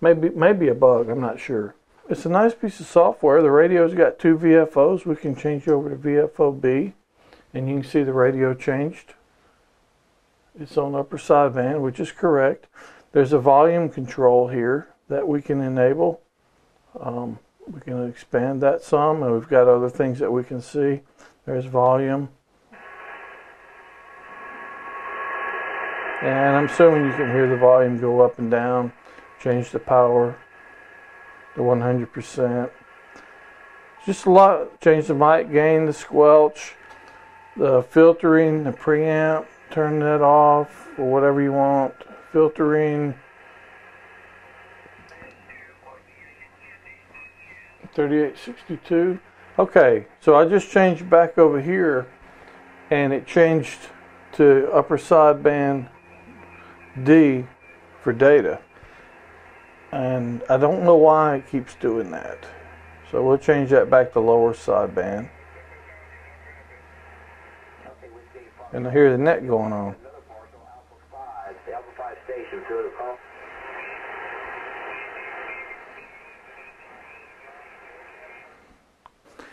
maybe 0.00 0.30
maybe 0.30 0.68
a 0.68 0.74
bug. 0.74 1.10
I'm 1.10 1.20
not 1.20 1.38
sure. 1.38 1.74
It's 2.08 2.24
a 2.24 2.30
nice 2.30 2.54
piece 2.54 2.80
of 2.80 2.86
software. 2.86 3.42
The 3.42 3.50
radio's 3.50 3.92
got 3.92 4.18
two 4.18 4.38
VFOs. 4.38 5.04
We 5.04 5.16
can 5.16 5.36
change 5.36 5.68
over 5.68 5.90
to 5.90 5.96
VFO 5.96 6.58
B, 6.58 6.94
and 7.52 7.68
you 7.68 7.80
can 7.80 7.84
see 7.84 8.02
the 8.02 8.14
radio 8.14 8.54
changed. 8.54 9.12
It's 10.58 10.78
on 10.78 10.94
upper 10.94 11.18
sideband, 11.18 11.82
which 11.82 12.00
is 12.00 12.12
correct. 12.12 12.66
There's 13.12 13.34
a 13.34 13.38
volume 13.38 13.90
control 13.90 14.48
here 14.48 14.88
that 15.08 15.28
we 15.28 15.42
can 15.42 15.60
enable 15.60 16.22
um, 16.98 17.38
we 17.66 17.80
can 17.80 18.08
expand 18.08 18.60
that 18.62 18.82
some, 18.82 19.22
and 19.22 19.32
we've 19.32 19.48
got 19.48 19.68
other 19.68 19.90
things 19.90 20.18
that 20.18 20.30
we 20.30 20.42
can 20.42 20.60
see. 20.60 21.00
There's 21.46 21.66
volume. 21.66 22.28
And 26.22 26.56
I'm 26.56 26.66
assuming 26.66 27.06
you 27.06 27.12
can 27.12 27.32
hear 27.32 27.48
the 27.48 27.56
volume 27.56 27.98
go 27.98 28.20
up 28.20 28.38
and 28.38 28.50
down. 28.50 28.92
Change 29.42 29.70
the 29.70 29.78
power 29.78 30.38
to 31.54 31.60
100%. 31.60 32.70
Just 34.04 34.26
a 34.26 34.30
lot. 34.30 34.80
Change 34.80 35.06
the 35.06 35.14
mic 35.14 35.50
gain, 35.50 35.86
the 35.86 35.92
squelch, 35.92 36.74
the 37.56 37.82
filtering, 37.84 38.64
the 38.64 38.72
preamp. 38.72 39.46
Turn 39.70 40.00
that 40.00 40.20
off 40.20 40.88
or 40.98 41.10
whatever 41.10 41.40
you 41.40 41.52
want. 41.52 41.94
Filtering. 42.32 43.14
3862. 47.94 49.18
Okay, 49.58 50.06
so 50.20 50.36
I 50.36 50.44
just 50.46 50.70
changed 50.70 51.08
back 51.10 51.36
over 51.38 51.60
here 51.60 52.06
and 52.90 53.12
it 53.12 53.26
changed 53.26 53.78
to 54.32 54.70
upper 54.72 54.96
sideband 54.96 55.88
D 57.04 57.44
for 58.02 58.12
data. 58.12 58.60
and 59.92 60.42
I 60.48 60.56
don't 60.56 60.84
know 60.84 60.96
why 60.96 61.36
it 61.36 61.50
keeps 61.50 61.74
doing 61.74 62.10
that. 62.12 62.46
So 63.10 63.24
we'll 63.24 63.38
change 63.38 63.70
that 63.70 63.90
back 63.90 64.12
to 64.12 64.20
lower 64.20 64.54
sideband. 64.54 65.28
And 68.72 68.86
I 68.86 68.90
hear 68.92 69.10
the 69.10 69.18
net 69.18 69.46
going 69.46 69.72
on. 69.72 69.96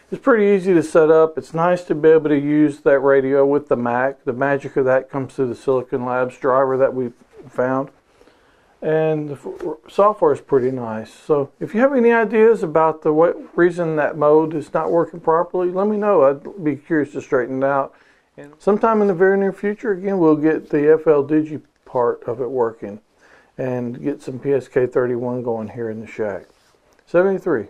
It's 0.10 0.22
pretty 0.22 0.46
easy 0.46 0.74
to 0.74 0.84
set 0.84 1.12
up. 1.12 1.38
It's 1.38 1.54
nice 1.54 1.84
to 1.84 1.96
be 1.96 2.08
able 2.08 2.30
to 2.30 2.40
use 2.40 2.80
that 2.82 3.00
radio 3.00 3.46
with 3.46 3.68
the 3.68 3.76
Mac. 3.76 4.24
The 4.24 4.32
magic 4.32 4.78
of 4.78 4.86
that 4.86 5.10
comes 5.10 5.34
through 5.34 5.50
the 5.50 5.56
Silicon 5.56 6.06
Labs 6.06 6.38
driver 6.38 6.78
that 6.78 6.94
we 6.94 7.12
found. 7.50 7.90
And 8.82 9.30
the 9.30 9.78
software 9.90 10.32
is 10.32 10.40
pretty 10.40 10.72
nice. 10.72 11.12
So 11.12 11.52
if 11.60 11.74
you 11.74 11.82
have 11.82 11.94
any 11.94 12.14
ideas 12.14 12.64
about 12.64 13.02
the 13.02 13.12
what 13.12 13.36
reason 13.58 13.98
that 13.98 14.18
mode 14.18 14.54
is 14.54 14.74
not 14.74 14.92
working 14.92 15.20
properly, 15.20 15.72
let 15.72 15.88
me 15.88 15.98
know. 15.98 16.24
I'd 16.24 16.64
be 16.64 16.78
curious 16.78 17.12
to 17.12 17.22
straighten 17.22 17.62
it 17.62 17.66
out. 17.66 17.94
And 18.38 18.54
sometime 18.60 19.02
in 19.02 19.10
the 19.10 19.14
very 19.14 19.38
near 19.38 19.52
future, 19.52 19.92
again, 19.92 20.20
we'll 20.20 20.38
get 20.38 20.70
the 20.70 20.98
FL 21.04 21.28
Digi 21.28 21.62
part 21.84 22.24
of 22.24 22.40
it 22.40 22.50
working 22.50 23.02
and 23.58 24.02
get 24.02 24.22
some 24.22 24.40
PSK 24.40 24.90
31 24.94 25.44
going 25.44 25.68
here 25.68 25.90
in 25.90 26.00
the 26.00 26.08
shack. 26.08 26.46
73. 27.08 27.68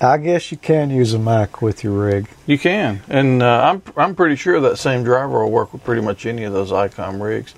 I 0.00 0.18
guess 0.18 0.50
you 0.50 0.58
can 0.58 0.90
use 0.90 1.14
a 1.14 1.18
Mac 1.18 1.62
with 1.62 1.84
your 1.84 1.92
rig. 1.92 2.28
You 2.46 2.58
can, 2.58 3.02
and 3.08 3.42
uh, 3.42 3.62
I'm 3.62 3.82
I'm 3.96 4.14
pretty 4.14 4.36
sure 4.36 4.60
that 4.60 4.78
same 4.78 5.04
driver 5.04 5.42
will 5.42 5.50
work 5.50 5.72
with 5.72 5.84
pretty 5.84 6.02
much 6.02 6.26
any 6.26 6.44
of 6.44 6.52
those 6.52 6.70
ICOM 6.70 7.20
rigs. 7.22 7.54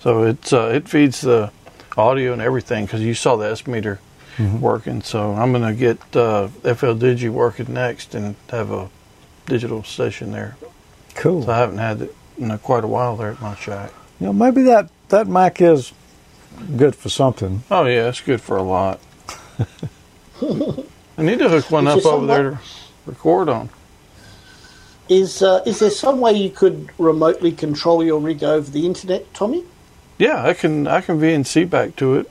So 0.00 0.24
it's 0.24 0.52
uh, 0.52 0.70
it 0.74 0.88
feeds 0.88 1.20
the 1.20 1.50
audio 1.96 2.32
and 2.32 2.42
everything 2.42 2.84
because 2.84 3.02
you 3.02 3.14
saw 3.14 3.36
the 3.36 3.50
S 3.50 3.66
meter 3.66 4.00
mm-hmm. 4.36 4.60
working. 4.60 5.02
So 5.02 5.32
I'm 5.32 5.52
going 5.52 5.64
to 5.64 5.74
get 5.74 5.98
uh, 6.16 6.48
FL 6.48 6.94
Digi 6.94 7.30
working 7.30 7.72
next 7.72 8.14
and 8.14 8.36
have 8.50 8.70
a 8.70 8.90
digital 9.46 9.82
station 9.82 10.32
there. 10.32 10.56
Cool. 11.14 11.44
So 11.44 11.52
I 11.52 11.58
haven't 11.58 11.78
had 11.78 12.02
it 12.02 12.14
in 12.36 12.56
quite 12.58 12.84
a 12.84 12.88
while 12.88 13.16
there 13.16 13.32
at 13.32 13.40
my 13.40 13.54
shack. 13.54 13.92
You 14.20 14.26
know, 14.26 14.32
maybe 14.32 14.62
that 14.62 14.90
that 15.08 15.26
Mac 15.26 15.60
is 15.60 15.92
good 16.76 16.94
for 16.94 17.08
something. 17.08 17.62
Oh 17.70 17.84
yeah, 17.84 18.08
it's 18.08 18.20
good 18.20 18.40
for 18.40 18.56
a 18.56 18.62
lot. 18.62 19.00
I 21.18 21.22
need 21.22 21.38
to 21.38 21.48
hook 21.48 21.70
one 21.70 21.86
up 21.86 22.04
over 22.04 22.26
there 22.26 22.50
to 22.50 22.58
record 23.06 23.48
on. 23.48 23.70
Is 25.08 25.42
uh, 25.42 25.62
is 25.64 25.78
there 25.78 25.90
some 25.90 26.20
way 26.20 26.32
you 26.32 26.50
could 26.50 26.90
remotely 26.98 27.52
control 27.52 28.02
your 28.02 28.20
rig 28.20 28.42
over 28.42 28.68
the 28.68 28.84
internet, 28.84 29.32
Tommy? 29.32 29.64
Yeah, 30.18 30.42
I 30.42 30.52
can. 30.52 30.86
I 30.86 31.00
can 31.00 31.20
VNC 31.20 31.70
back 31.70 31.96
to 31.96 32.16
it. 32.16 32.30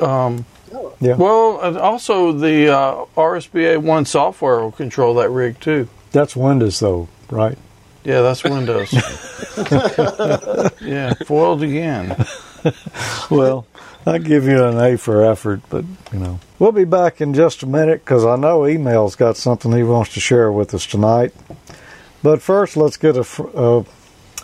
Um, 0.00 0.44
oh. 0.72 0.94
yeah. 1.00 1.14
Well, 1.14 1.78
also 1.78 2.32
the 2.32 2.68
uh, 2.68 3.04
RS-BA1 3.20 4.06
software 4.06 4.60
will 4.60 4.72
control 4.72 5.14
that 5.14 5.30
rig 5.30 5.60
too. 5.60 5.88
That's 6.12 6.34
Windows, 6.34 6.80
though, 6.80 7.08
right? 7.30 7.56
Yeah, 8.02 8.22
that's 8.22 8.42
Windows. 8.42 8.92
yeah, 10.80 11.12
foiled 11.26 11.62
again. 11.62 12.16
well, 13.30 13.66
I 14.06 14.18
give 14.18 14.44
you 14.44 14.64
an 14.64 14.78
A 14.78 14.96
for 14.96 15.24
effort, 15.24 15.60
but 15.68 15.84
you 16.12 16.18
know. 16.18 16.40
We'll 16.58 16.72
be 16.72 16.84
back 16.84 17.20
in 17.20 17.34
just 17.34 17.62
a 17.62 17.66
minute 17.66 18.04
because 18.04 18.24
I 18.24 18.36
know 18.36 18.64
Emil's 18.64 19.16
got 19.16 19.36
something 19.36 19.72
he 19.72 19.82
wants 19.82 20.14
to 20.14 20.20
share 20.20 20.50
with 20.52 20.74
us 20.74 20.86
tonight. 20.86 21.32
But 22.22 22.42
first, 22.42 22.76
let's 22.76 22.96
get 22.96 23.16
a, 23.16 23.26
a 23.54 23.84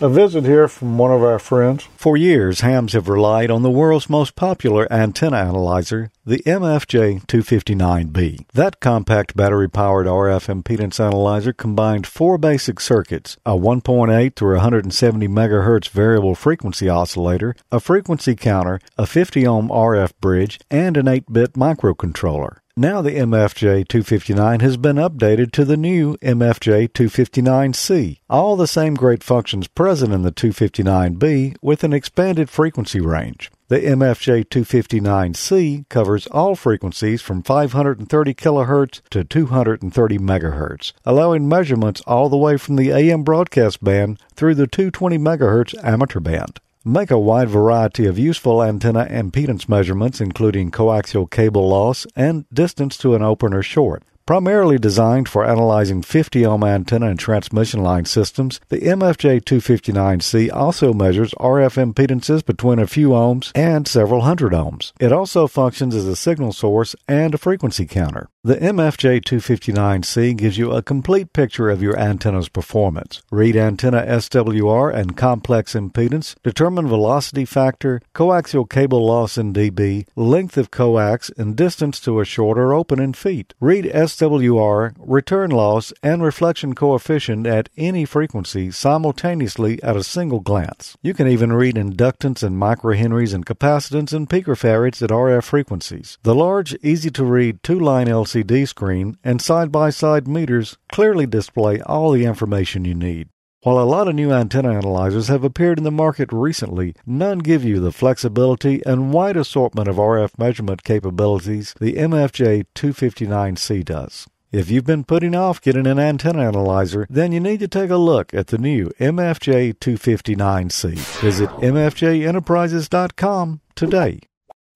a 0.01 0.09
visit 0.09 0.45
here 0.45 0.69
from 0.69 0.99
one 0.99 1.11
of 1.11 1.23
our 1.23 1.39
friends. 1.39 1.89
For 1.97 2.17
years, 2.17 2.61
hams 2.61 2.93
have 2.93 3.09
relied 3.09 3.51
on 3.51 3.63
the 3.63 3.71
world's 3.71 4.11
most 4.11 4.37
popular 4.37 4.91
antenna 4.93 5.39
analyzer, 5.39 6.11
the 6.25 6.43
MFJ 6.47 7.27
259B. 7.27 8.47
That 8.53 8.81
compact 8.81 9.37
battery 9.37 9.69
powered 9.69 10.07
RF 10.07 10.63
impedance 10.63 10.99
analyzer 10.99 11.53
combined 11.53 12.07
four 12.07 12.39
basic 12.39 12.81
circuits 12.81 13.37
a 13.47 13.53
1.8 13.53 14.35
through 14.35 14.55
170 14.57 15.29
MHz 15.29 15.89
variable 15.89 16.35
frequency 16.35 16.89
oscillator, 16.89 17.55
a 17.71 17.81
frequency 17.81 18.35
counter, 18.35 18.81
a 18.99 19.07
50 19.07 19.47
ohm 19.47 19.69
RF 19.69 20.13
bridge, 20.21 20.61
and 20.71 20.97
an 20.97 21.09
8 21.09 21.33
bit 21.33 21.53
microcontroller. 21.55 22.59
Now 22.79 23.01
the 23.01 23.13
MFJ 23.13 23.89
259 23.89 24.61
has 24.61 24.77
been 24.77 24.97
updated 24.97 25.51
to 25.53 25.65
the 25.65 25.79
new 25.79 26.19
MFJ 26.19 26.91
259C. 26.91 28.19
All 28.29 28.55
the 28.55 28.67
same 28.67 28.93
great 28.93 29.23
functions 29.25 29.67
present 29.67 30.13
in 30.13 30.21
the 30.21 30.31
259B 30.31 31.57
with 31.63 31.85
an 31.85 31.95
expanded 31.95 32.51
frequency 32.51 33.01
range. 33.01 33.51
The 33.69 33.79
MFJ 33.79 34.49
259C 34.49 35.89
covers 35.89 36.27
all 36.27 36.55
frequencies 36.55 37.23
from 37.23 37.43
530 37.43 38.35
kHz 38.35 39.01
to 39.09 39.25
230 39.25 40.19
MHz, 40.19 40.93
allowing 41.07 41.49
measurements 41.49 42.03
all 42.07 42.29
the 42.29 42.37
way 42.37 42.59
from 42.59 42.77
the 42.77 42.91
AM 42.91 43.23
broadcast 43.23 43.83
band 43.83 44.21
through 44.35 44.55
the 44.55 44.67
220 44.67 45.17
MHz 45.17 45.83
amateur 45.83 46.21
band. 46.21 46.61
Make 46.89 47.11
a 47.11 47.19
wide 47.19 47.49
variety 47.49 48.07
of 48.07 48.17
useful 48.17 48.63
antenna 48.63 49.07
impedance 49.07 49.69
measurements, 49.69 50.21
including 50.21 50.71
coaxial 50.71 51.29
cable 51.29 51.69
loss 51.69 52.07
and 52.15 52.45
distance 52.53 52.97
to 52.99 53.17
an 53.17 53.23
open 53.23 53.53
or 53.53 53.65
short. 53.65 54.05
Primarily 54.27 54.77
designed 54.77 55.29
for 55.29 55.45
analyzing 55.45 56.03
50 56.03 56.45
ohm 56.45 56.65
antenna 56.65 57.11
and 57.11 57.19
transmission 57.19 57.85
line 57.85 58.07
systems, 58.07 58.59
the 58.71 58.81
MFJ 58.81 59.43
259C 59.43 60.53
also 60.53 60.93
measures 60.93 61.33
RF 61.35 61.95
impedances 61.95 62.45
between 62.45 62.81
a 62.81 62.89
few 62.89 63.11
ohms 63.11 63.53
and 63.55 63.87
several 63.87 64.23
hundred 64.23 64.53
ohms. 64.53 64.91
It 64.99 65.13
also 65.13 65.47
functions 65.47 65.95
as 65.95 66.09
a 66.09 66.17
signal 66.17 66.53
source 66.53 66.97
and 67.07 67.35
a 67.35 67.39
frequency 67.39 67.87
counter. 67.87 68.29
The 68.43 68.57
MFJ 68.57 69.23
259C 69.23 70.37
gives 70.37 70.59
you 70.59 70.73
a 70.73 70.83
complete 70.83 71.33
picture 71.33 71.71
of 71.71 71.83
your 71.83 71.99
antenna's 71.99 72.49
performance. 72.49 73.23
Read 73.31 73.57
antenna 73.57 74.03
SWR 74.03 74.93
and 74.93 75.17
complex 75.17 75.75
impedance, 75.75 76.35
determine 76.43 76.89
velocity 76.89 77.45
factor, 77.45 78.01
coaxial 78.13 78.69
cable 78.69 79.05
loss 79.07 79.39
in 79.39 79.53
dB, 79.53 80.07
length 80.17 80.57
of 80.57 80.73
coax, 80.73 81.31
and 81.37 81.57
distance 81.57 82.01
to 82.01 82.19
a 82.21 82.25
short 82.25 82.59
or 82.59 82.73
open 82.73 83.01
in 83.01 83.13
feet. 83.13 83.55
Read 83.61 83.87
S 83.93 84.16
SWR, 84.17 84.95
return 84.99 85.51
loss, 85.51 85.93
and 86.03 86.23
reflection 86.23 86.75
coefficient 86.75 87.47
at 87.47 87.69
any 87.77 88.07
frequency 88.07 88.71
simultaneously 88.71 89.83
at 89.83 89.95
a 89.95 90.03
single 90.03 90.41
glance. 90.41 90.97
You 91.03 91.13
can 91.13 91.29
even 91.29 91.53
read 91.53 91.75
inductance 91.75 92.43
and 92.43 92.57
microhenries 92.57 93.35
and 93.35 93.45
capacitance 93.45 94.15
and 94.15 94.27
picofarads 94.27 95.03
at 95.03 95.11
RF 95.11 95.45
frequencies. 95.45 96.17
The 96.23 96.35
large, 96.35 96.75
easy 96.83 97.11
to 97.11 97.25
read 97.25 97.63
two 97.63 97.79
line 97.79 98.07
LCD 98.07 98.67
screen 98.67 99.19
and 99.23 99.43
side 99.43 99.71
by 99.71 99.91
side 99.91 100.27
meters 100.27 100.79
clearly 100.91 101.27
display 101.27 101.83
all 101.83 102.11
the 102.13 102.25
information 102.25 102.87
you 102.87 102.95
need. 102.95 103.29
While 103.67 103.81
a 103.81 103.83
lot 103.83 104.07
of 104.07 104.15
new 104.15 104.33
antenna 104.33 104.73
analyzers 104.73 105.27
have 105.27 105.43
appeared 105.43 105.79
in 105.79 105.83
the 105.83 105.91
market 105.91 106.29
recently, 106.31 106.95
none 107.05 107.41
give 107.41 107.65
you 107.65 107.81
the 107.81 107.91
flexibility 107.91 108.81
and 108.87 109.13
wide 109.13 109.37
assortment 109.37 109.89
of 109.89 109.97
RF 109.97 110.39
measurement 110.39 110.85
capabilities 110.85 111.75
the 111.81 111.95
MFJ 111.95 112.67
259C 112.77 113.85
does. 113.85 114.29
If 114.53 114.71
you've 114.71 114.87
been 114.87 115.03
putting 115.03 115.35
off 115.35 115.61
getting 115.61 115.89
an 115.89 115.99
antenna 115.99 116.47
analyzer, 116.47 117.09
then 117.11 117.33
you 117.33 117.41
need 117.41 117.59
to 117.59 117.67
take 117.67 117.91
a 117.91 117.97
look 117.97 118.33
at 118.33 118.47
the 118.47 118.59
new 118.59 118.93
MFJ 119.01 119.79
259C. 119.79 121.21
Visit 121.21 121.51
mfjenterprises.com 121.51 123.61
today. 123.75 124.21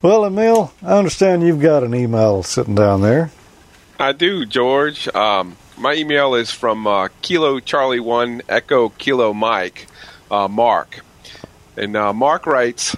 Well, 0.02 0.24
Emil, 0.24 0.72
I 0.82 0.98
understand 0.98 1.44
you've 1.44 1.62
got 1.62 1.84
an 1.84 1.94
email 1.94 2.42
sitting 2.42 2.74
down 2.74 3.02
there. 3.02 3.30
I 4.00 4.10
do, 4.10 4.44
George. 4.46 5.06
Um, 5.14 5.56
my 5.80 5.94
email 5.94 6.34
is 6.34 6.50
from 6.50 6.86
uh, 6.86 7.08
Kilo 7.22 7.58
Charlie 7.58 8.00
One 8.00 8.42
Echo 8.48 8.90
Kilo 8.90 9.32
Mike, 9.32 9.86
uh, 10.30 10.46
Mark, 10.46 11.00
and 11.76 11.96
uh, 11.96 12.12
Mark 12.12 12.46
writes, 12.46 12.94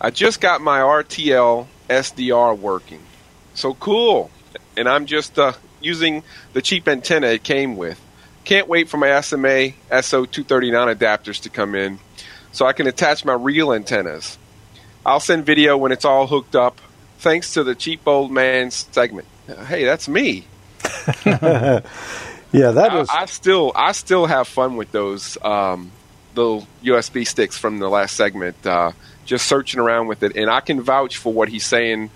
"I 0.00 0.10
just 0.10 0.40
got 0.40 0.60
my 0.60 0.78
RTL 0.78 1.66
SDR 1.88 2.56
working, 2.56 3.02
so 3.54 3.74
cool, 3.74 4.30
and 4.76 4.88
I'm 4.88 5.06
just 5.06 5.38
uh, 5.38 5.52
using 5.80 6.22
the 6.52 6.62
cheap 6.62 6.86
antenna 6.86 7.26
it 7.26 7.42
came 7.42 7.76
with. 7.76 8.00
Can't 8.44 8.68
wait 8.68 8.88
for 8.88 8.96
my 8.96 9.20
SMA 9.20 9.72
SO239 9.90 10.94
adapters 10.94 11.42
to 11.42 11.50
come 11.50 11.74
in, 11.74 11.98
so 12.52 12.64
I 12.64 12.72
can 12.72 12.86
attach 12.86 13.24
my 13.24 13.34
real 13.34 13.72
antennas. 13.72 14.38
I'll 15.04 15.20
send 15.20 15.46
video 15.46 15.76
when 15.76 15.90
it's 15.90 16.04
all 16.04 16.28
hooked 16.28 16.54
up. 16.54 16.80
Thanks 17.18 17.54
to 17.54 17.64
the 17.64 17.74
cheap 17.74 18.02
old 18.06 18.30
man 18.30 18.70
segment. 18.70 19.26
Hey, 19.66 19.84
that's 19.84 20.08
me." 20.08 20.46
yeah, 22.52 22.70
that 22.70 22.90
I, 23.10 23.22
I, 23.22 23.26
still 23.26 23.72
I 23.74 23.92
still 23.92 24.26
have 24.26 24.48
fun 24.48 24.76
with 24.76 24.92
those 24.92 25.36
um, 25.42 25.90
little 26.34 26.66
USB 26.82 27.26
sticks 27.26 27.58
from 27.58 27.78
the 27.78 27.88
last 27.88 28.16
segment. 28.16 28.66
Uh, 28.66 28.92
just 29.24 29.46
searching 29.46 29.80
around 29.80 30.08
with 30.08 30.22
it, 30.22 30.36
and 30.36 30.50
I 30.50 30.60
can 30.60 30.80
vouch 30.80 31.16
for 31.16 31.32
what 31.32 31.48
he's 31.48 31.66
saying 31.66 32.10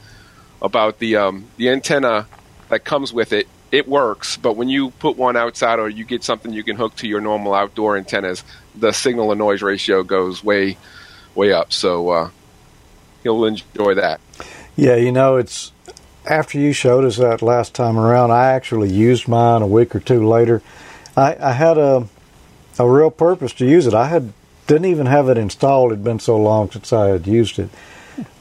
about 0.62 0.98
the 0.98 1.16
um, 1.16 1.46
the 1.56 1.70
antenna 1.70 2.26
that 2.68 2.84
comes 2.84 3.12
with 3.12 3.32
it. 3.32 3.46
It 3.70 3.88
works, 3.88 4.36
but 4.36 4.56
when 4.56 4.68
you 4.68 4.90
put 4.90 5.16
one 5.16 5.36
outside 5.36 5.78
or 5.78 5.88
you 5.88 6.04
get 6.04 6.22
something 6.22 6.52
you 6.52 6.62
can 6.62 6.76
hook 6.76 6.94
to 6.96 7.08
your 7.08 7.20
normal 7.20 7.54
outdoor 7.54 7.96
antennas, 7.96 8.44
the 8.74 8.92
signal 8.92 9.30
to 9.30 9.34
noise 9.34 9.62
ratio 9.62 10.02
goes 10.02 10.44
way 10.44 10.76
way 11.34 11.52
up. 11.52 11.72
So 11.72 12.08
uh, 12.10 12.30
he'll 13.22 13.44
enjoy 13.44 13.94
that. 13.94 14.20
Yeah, 14.76 14.96
you 14.96 15.12
know, 15.12 15.36
it's 15.36 15.72
after 16.26 16.58
you 16.58 16.72
showed 16.72 17.04
us 17.04 17.16
that 17.16 17.42
last 17.42 17.74
time 17.74 17.98
around. 17.98 18.30
I 18.30 18.52
actually 18.52 18.90
used 18.90 19.28
mine 19.28 19.62
a 19.62 19.66
week 19.66 19.94
or 19.94 20.00
two 20.00 20.26
later. 20.26 20.62
I, 21.16 21.36
I 21.40 21.52
had 21.52 21.78
a 21.78 22.08
a 22.78 22.88
real 22.88 23.10
purpose 23.10 23.52
to 23.54 23.66
use 23.66 23.86
it. 23.86 23.94
I 23.94 24.08
had 24.08 24.32
didn't 24.66 24.86
even 24.86 25.06
have 25.06 25.28
it 25.28 25.38
installed. 25.38 25.92
It'd 25.92 26.04
been 26.04 26.18
so 26.18 26.36
long 26.36 26.70
since 26.70 26.92
I 26.92 27.08
had 27.08 27.26
used 27.26 27.58
it. 27.58 27.70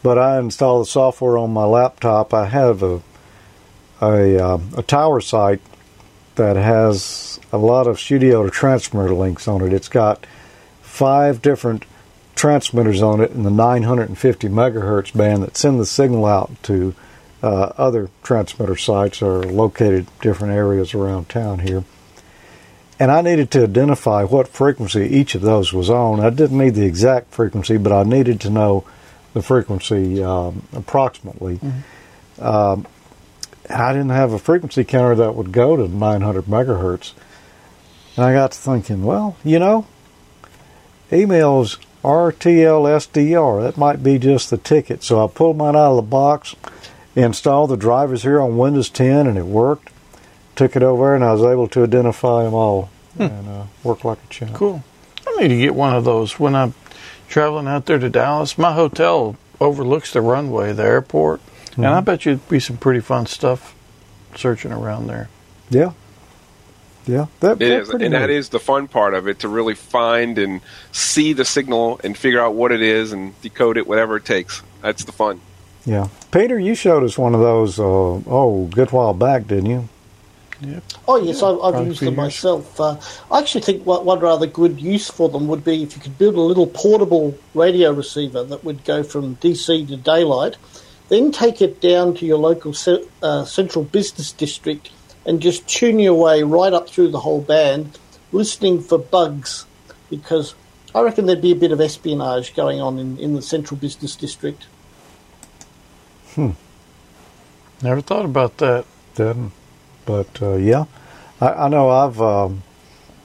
But 0.02 0.18
I 0.18 0.40
installed 0.40 0.86
the 0.86 0.90
software 0.90 1.38
on 1.38 1.52
my 1.52 1.66
laptop. 1.66 2.34
I 2.34 2.46
have 2.48 2.84
a 2.84 3.02
a, 4.02 4.38
uh, 4.38 4.60
a 4.78 4.84
tower 4.84 5.22
site 5.22 5.62
that 6.36 6.56
has 6.56 7.40
a 7.52 7.58
lot 7.58 7.88
of 7.88 8.00
studio 8.00 8.44
to 8.44 8.50
transmitter 8.50 9.14
links 9.14 9.48
on 9.48 9.62
it. 9.62 9.72
It's 9.72 9.88
got 9.88 10.26
five 10.82 11.42
different 11.42 11.86
transmitters 12.36 13.02
on 13.02 13.22
it 13.22 13.32
in 13.32 13.44
the 13.44 13.52
950 13.52 14.50
megahertz 14.50 15.16
band 15.16 15.44
that 15.44 15.56
send 15.56 15.80
the 15.80 15.86
signal 15.86 16.26
out 16.26 16.52
to 16.64 16.94
uh, 17.44 17.74
other 17.78 18.10
transmitter 18.24 18.78
sites 18.78 19.22
are 19.22 19.44
located 19.44 20.08
different 20.22 20.54
areas 20.54 20.94
around 20.94 21.28
town 21.28 21.60
here. 21.60 21.84
And 23.00 23.12
I 23.12 23.22
needed 23.22 23.52
to 23.52 23.64
identify 23.64 24.24
what 24.24 24.48
frequency 24.48 25.02
each 25.02 25.36
of 25.36 25.42
those 25.42 25.74
was 25.74 25.90
on. 25.90 26.22
I 26.22 26.30
didn't 26.30 26.58
need 26.58 26.76
the 26.76 26.86
exact 26.86 27.32
frequency, 27.32 27.78
but 27.78 27.92
I 27.92 28.04
needed 28.04 28.40
to 28.42 28.50
know 28.50 28.86
the 29.34 29.42
frequency 29.42 30.24
um, 30.24 30.64
approximately. 30.72 31.58
Mm-hmm. 31.58 32.44
Um, 32.44 32.88
I 33.70 33.92
didn't 33.92 34.10
have 34.10 34.32
a 34.32 34.40
frequency 34.40 34.86
counter 34.86 35.16
that 35.16 35.36
would 35.36 35.52
go 35.52 35.76
to 35.76 35.88
900 35.88 36.46
megahertz. 36.46 37.14
And 38.16 38.26
I 38.26 38.34
got 38.34 38.54
to 38.54 38.58
thinking, 38.58 39.04
well, 39.04 39.36
you 39.44 39.60
know, 39.60 39.86
Emil's 41.12 41.78
RTL 42.04 42.86
SDR. 42.86 43.64
That 43.64 43.78
might 43.78 44.04
be 44.04 44.20
just 44.20 44.50
the 44.50 44.58
ticket. 44.58 45.04
So 45.04 45.24
I 45.24 45.28
pulled 45.28 45.58
mine 45.58 45.76
out 45.76 45.92
of 45.92 45.96
the 45.98 46.02
box, 46.04 46.56
installed 47.22 47.70
the 47.70 47.78
drivers 47.78 48.24
here 48.24 48.42
on 48.42 48.58
Windows 48.58 48.90
10, 48.90 49.28
and 49.28 49.38
it 49.38 49.46
worked. 49.46 49.90
Took 50.56 50.76
it 50.76 50.84
over, 50.84 51.16
and 51.16 51.24
I 51.24 51.34
was 51.34 51.44
able 51.44 51.68
to 51.70 51.84
identify 51.84 52.44
them 52.44 52.54
all 52.54 52.90
hmm. 53.16 53.24
and 53.24 53.48
uh, 53.48 53.64
work 53.84 54.04
like 54.04 54.20
a 54.24 54.28
champ. 54.28 54.54
Cool. 54.54 54.84
I 55.28 55.42
need 55.42 55.48
to 55.50 55.58
get 55.58 55.74
one 55.74 55.96
of 55.96 56.04
those 56.04 56.40
when 56.40 56.56
I'm 56.56 56.74
traveling 57.28 57.68
out 57.68 57.88
there 57.88 57.98
to 57.98 58.10
Dallas. 58.10 58.58
My 58.58 58.74
hotel 58.74 59.36
overlooks 59.60 60.14
the 60.14 60.22
runway, 60.22 60.74
the 60.74 60.84
airport, 60.84 61.42
mm-hmm. 61.42 61.84
and 61.84 61.90
I 61.90 61.98
mm-hmm. 61.98 62.06
bet 62.06 62.26
you'd 62.26 62.48
be 62.50 62.60
some 62.60 62.78
pretty 62.78 63.00
fun 63.00 63.26
stuff 63.26 63.76
searching 64.36 64.72
around 64.72 65.08
there. 65.08 65.30
Yeah, 65.72 65.94
yeah, 67.06 67.26
that, 67.42 67.62
it 67.62 67.70
is, 67.70 67.90
and 67.90 68.00
neat. 68.00 68.10
that 68.10 68.30
is 68.30 68.50
the 68.50 68.60
fun 68.60 68.88
part 68.88 69.14
of 69.14 69.28
it 69.28 69.40
to 69.40 69.50
really 69.50 69.76
find 69.76 70.38
and 70.38 70.62
see 70.92 71.34
the 71.34 71.44
signal 71.44 72.00
and 72.04 72.18
figure 72.18 72.40
out 72.40 72.54
what 72.54 72.72
it 72.72 72.82
is 72.82 73.12
and 73.12 73.40
decode 73.42 73.78
it, 73.78 73.88
whatever 73.88 74.18
it 74.18 74.26
takes. 74.26 74.62
That's 74.82 75.04
the 75.04 75.12
fun. 75.12 75.42
Yeah, 75.86 76.08
Peter, 76.32 76.58
you 76.58 76.76
showed 76.76 77.04
us 77.04 77.18
one 77.18 77.34
of 77.34 77.42
those. 77.42 77.80
Uh, 77.80 77.84
oh, 77.84 78.66
a 78.66 78.76
good 78.76 78.92
while 78.92 79.14
back, 79.14 79.48
didn't 79.48 79.66
you? 79.66 79.90
Yep. 80.62 80.84
Oh 81.08 81.18
yes, 81.18 81.42
yeah, 81.42 81.50
I've, 81.50 81.76
I've 81.76 81.88
used 81.88 82.02
them 82.02 82.16
myself. 82.16 82.80
Uh, 82.80 82.98
I 83.30 83.40
actually 83.40 83.62
think 83.62 83.86
one, 83.86 84.06
one 84.06 84.20
rather 84.20 84.48
good 84.48 84.80
use 84.80 85.10
for 85.10 85.28
them 85.28 85.48
would 85.48 85.66
be 85.66 85.84
if 85.84 85.96
you 85.96 86.02
could 86.02 86.18
build 86.18 86.36
a 86.36 86.42
little 86.42 86.68
portable 86.68 87.38
radio 87.54 87.92
receiver 87.92 88.44
that 88.46 88.64
would 88.64 88.86
go 88.86 89.04
from 89.04 89.36
DC 89.38 89.88
to 89.90 89.98
daylight, 89.98 90.56
then 91.10 91.32
take 91.32 91.62
it 91.62 91.82
down 91.82 92.14
to 92.16 92.26
your 92.26 92.38
local 92.38 92.74
ce- 92.74 93.06
uh, 93.22 93.44
central 93.44 93.84
business 93.84 94.32
district 94.32 94.90
and 95.26 95.42
just 95.42 95.68
tune 95.68 96.00
your 96.00 96.14
way 96.14 96.44
right 96.44 96.74
up 96.74 96.90
through 96.90 97.10
the 97.10 97.20
whole 97.20 97.42
band, 97.42 97.98
listening 98.32 98.82
for 98.82 98.98
bugs, 98.98 99.66
because 100.10 100.56
I 100.96 101.02
reckon 101.02 101.26
there'd 101.26 101.42
be 101.42 101.52
a 101.52 101.56
bit 101.56 101.72
of 101.72 101.82
espionage 101.82 102.56
going 102.56 102.80
on 102.80 103.00
in, 103.00 103.18
in 103.18 103.34
the 103.34 103.42
central 103.42 103.78
business 103.78 104.16
district. 104.16 104.68
Hmm. 106.36 106.52
Never 107.82 108.02
thought 108.02 108.26
about 108.26 108.58
that. 108.58 108.86
Didn't. 109.16 109.52
But 110.06 110.42
uh, 110.42 110.56
yeah, 110.56 110.86
I, 111.40 111.48
I, 111.50 111.70
know 111.70 111.90
I've 111.90 112.22
um, 112.22 112.64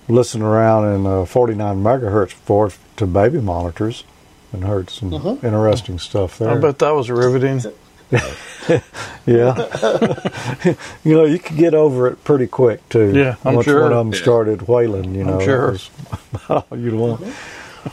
listened 0.09 0.43
around 0.43 0.95
in 0.95 1.07
uh, 1.07 1.25
49 1.25 1.83
megahertz 1.83 2.31
before 2.31 2.71
to 2.97 3.07
baby 3.07 3.41
monitors 3.41 4.05
and 4.53 4.65
heard 4.65 4.91
some 4.91 5.13
uh-huh. 5.13 5.37
interesting 5.43 5.99
stuff 5.99 6.39
there. 6.39 6.51
I 6.51 6.59
bet 6.59 6.79
that 6.79 6.95
was 6.95 7.11
riveting. 7.11 7.61
yeah. 8.11 8.75
you 11.05 11.15
know, 11.15 11.25
you 11.25 11.39
could 11.39 11.57
get 11.57 11.75
over 11.75 12.09
it 12.09 12.25
pretty 12.25 12.47
quick 12.47 12.87
too. 12.89 13.13
Yeah, 13.15 13.37
I'm 13.45 13.57
once 13.57 13.67
sure. 13.67 13.83
one 13.83 13.93
of 13.93 13.99
them 13.99 14.15
started 14.15 14.63
wailing, 14.63 15.15
you 15.15 15.25
know, 15.25 15.39
I'm 15.39 15.45
sure. 15.45 15.77
you'd 16.77 16.95
want. 16.95 17.27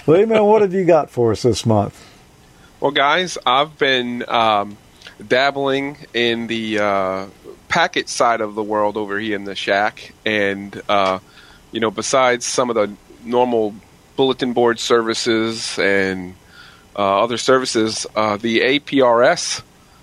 Well, 0.05 0.25
man, 0.25 0.43
what 0.43 0.61
have 0.61 0.73
you 0.73 0.85
got 0.85 1.09
for 1.09 1.31
us 1.31 1.43
this 1.43 1.65
month? 1.65 2.01
Well, 2.79 2.91
guys, 2.91 3.37
I've 3.45 3.77
been 3.77 4.23
um, 4.27 4.77
dabbling 5.25 5.97
in 6.13 6.47
the 6.47 6.79
uh, 6.79 7.25
packet 7.67 8.09
side 8.09 8.41
of 8.41 8.55
the 8.55 8.63
world 8.63 8.97
over 8.97 9.19
here 9.19 9.35
in 9.35 9.43
the 9.43 9.55
shack, 9.55 10.13
and 10.25 10.81
uh, 10.89 11.19
you 11.71 11.79
know, 11.79 11.91
besides 11.91 12.45
some 12.45 12.69
of 12.69 12.75
the 12.75 12.91
normal 13.23 13.75
bulletin 14.15 14.53
board 14.53 14.79
services 14.79 15.77
and 15.79 16.35
uh, 16.95 17.23
other 17.23 17.37
services, 17.37 18.07
uh, 18.15 18.37
the 18.37 18.61
APRS 18.61 19.61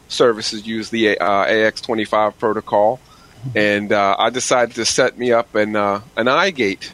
services 0.09 0.67
use 0.67 0.91
the 0.91 1.19
uh, 1.19 1.47
AX25 1.47 2.37
protocol, 2.39 3.01
and 3.55 3.93
uh, 3.93 4.17
I 4.19 4.31
decided 4.31 4.75
to 4.77 4.85
set 4.85 5.19
me 5.19 5.33
up 5.33 5.55
an 5.55 5.77
an 5.77 6.27
iGate 6.27 6.91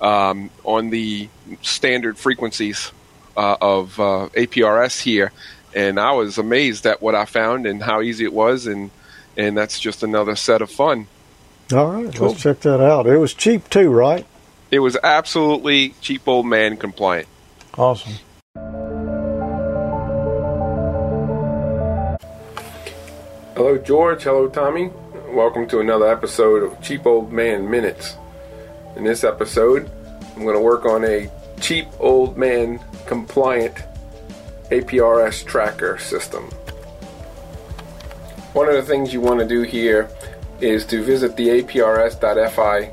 um, 0.00 0.50
on 0.64 0.90
the 0.90 1.28
standard 1.62 2.18
frequencies 2.18 2.92
of 3.34 3.96
APRS 3.96 5.00
here, 5.00 5.32
and 5.74 5.98
I 5.98 6.12
was 6.12 6.38
amazed 6.38 6.86
at 6.86 7.02
what 7.02 7.14
I 7.14 7.24
found 7.24 7.66
and 7.66 7.82
how 7.82 8.02
easy 8.02 8.24
it 8.24 8.32
was, 8.32 8.66
and 8.66 8.90
and 9.36 9.56
that's 9.56 9.80
just 9.80 10.02
another 10.02 10.36
set 10.36 10.62
of 10.62 10.70
fun. 10.70 11.06
All 11.72 11.90
right, 11.92 12.14
cool. 12.14 12.28
let's 12.28 12.42
check 12.42 12.60
that 12.60 12.80
out. 12.80 13.06
It 13.06 13.18
was 13.18 13.34
cheap 13.34 13.68
too, 13.70 13.90
right? 13.90 14.26
It 14.70 14.80
was 14.80 14.96
absolutely 15.02 15.90
cheap 16.00 16.26
old 16.26 16.46
man 16.46 16.76
compliant. 16.76 17.28
Awesome. 17.76 18.14
Hello, 23.54 23.78
George. 23.78 24.22
Hello, 24.24 24.48
Tommy. 24.48 24.90
Welcome 25.28 25.66
to 25.68 25.80
another 25.80 26.08
episode 26.08 26.62
of 26.62 26.82
Cheap 26.82 27.06
Old 27.06 27.32
Man 27.32 27.70
Minutes. 27.70 28.16
In 28.96 29.04
this 29.04 29.24
episode, 29.24 29.90
I'm 30.36 30.42
going 30.42 30.56
to 30.56 30.60
work 30.60 30.84
on 30.84 31.04
a 31.04 31.30
cheap 31.60 31.86
old 31.98 32.36
man 32.36 32.80
compliant 33.06 33.76
APRS 34.72 35.44
tracker 35.44 35.98
system. 35.98 36.44
One 38.54 38.68
of 38.68 38.74
the 38.74 38.82
things 38.82 39.12
you 39.12 39.20
want 39.20 39.40
to 39.40 39.46
do 39.46 39.62
here 39.62 40.08
is 40.62 40.86
to 40.86 41.02
visit 41.02 41.36
the 41.36 41.48
aprs.fi 41.48 42.90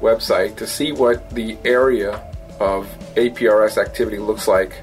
website 0.00 0.56
to 0.56 0.66
see 0.66 0.92
what 0.92 1.28
the 1.30 1.58
area 1.64 2.22
of 2.60 2.86
APRS 3.16 3.78
activity 3.78 4.18
looks 4.18 4.46
like 4.46 4.80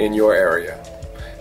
in 0.00 0.12
your 0.12 0.34
area. 0.34 0.82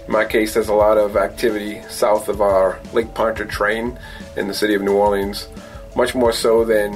In 0.06 0.12
my 0.12 0.26
case, 0.26 0.54
there's 0.54 0.70
a 0.70 0.74
lot 0.74 1.00
of 1.00 1.18
activity 1.18 1.82
south 1.90 2.30
of 2.30 2.42
our 2.42 2.80
Lake 2.94 3.14
Pontchartrain 3.16 3.98
in 4.38 4.48
the 4.48 4.54
city 4.54 4.76
of 4.76 4.84
New 4.84 4.94
Orleans, 4.94 5.48
much 5.96 6.14
more 6.14 6.32
so 6.32 6.64
than 6.64 6.96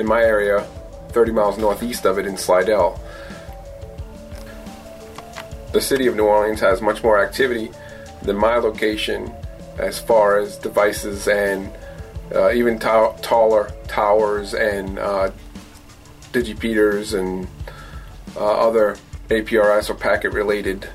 in 0.00 0.06
my 0.06 0.20
area, 0.20 0.66
30 1.10 1.30
miles 1.30 1.58
northeast 1.58 2.06
of 2.06 2.18
it 2.18 2.26
in 2.26 2.36
Slidell. 2.36 2.99
The 5.72 5.80
city 5.80 6.06
of 6.06 6.16
New 6.16 6.26
Orleans 6.26 6.60
has 6.60 6.80
much 6.80 7.02
more 7.02 7.22
activity 7.22 7.70
than 8.22 8.36
my 8.36 8.56
location 8.56 9.32
as 9.78 9.98
far 9.98 10.38
as 10.38 10.56
devices 10.56 11.28
and 11.28 11.72
uh, 12.34 12.52
even 12.52 12.78
taller 12.78 13.70
towers 13.86 14.54
and 14.54 14.98
uh, 14.98 15.30
digipeaters 16.32 17.18
and 17.18 17.46
uh, 18.36 18.68
other 18.68 18.96
APRS 19.28 19.90
or 19.90 19.94
packet 19.94 20.32
related 20.32 20.88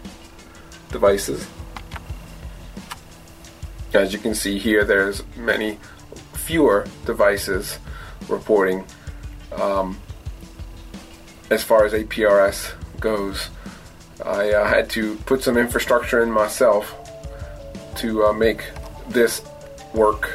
devices. 0.92 1.48
As 3.94 4.12
you 4.12 4.20
can 4.20 4.36
see 4.36 4.60
here, 4.60 4.84
there's 4.84 5.24
many 5.38 5.80
fewer 6.34 6.86
devices 7.06 7.80
reporting 8.28 8.86
um, 9.54 9.98
as 11.50 11.64
far 11.64 11.86
as 11.86 11.94
APRS 11.94 12.74
goes. 13.00 13.50
I 14.24 14.52
uh, 14.52 14.68
had 14.68 14.90
to 14.92 15.16
put 15.26 15.44
some 15.44 15.58
infrastructure 15.58 16.22
in 16.24 16.32
myself 16.32 16.96
to 17.98 18.26
uh, 18.26 18.34
make 18.34 18.64
this 19.10 19.42
work. 19.94 20.32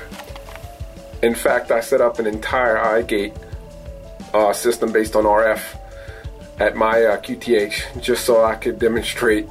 In 1.22 1.34
fact, 1.34 1.70
I 1.70 1.80
set 1.80 2.00
up 2.00 2.18
an 2.18 2.26
entire 2.26 2.76
iGate 2.76 3.36
uh, 4.32 4.52
system 4.52 4.92
based 4.92 5.16
on 5.16 5.24
RF 5.24 5.60
at 6.58 6.76
my 6.76 7.04
uh, 7.04 7.20
QTH 7.20 8.00
just 8.02 8.24
so 8.24 8.44
I 8.44 8.54
could 8.54 8.78
demonstrate 8.78 9.48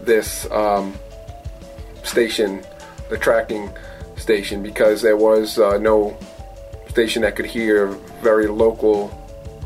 this 0.00 0.50
um, 0.50 0.94
station, 2.02 2.62
the 3.08 3.18
tracking 3.18 3.70
station, 4.16 4.62
because 4.62 5.02
there 5.02 5.16
was 5.16 5.58
uh, 5.58 5.78
no 5.78 6.16
station 6.88 7.22
that 7.22 7.36
could 7.36 7.46
hear 7.46 7.88
very 8.22 8.46
local 8.46 9.10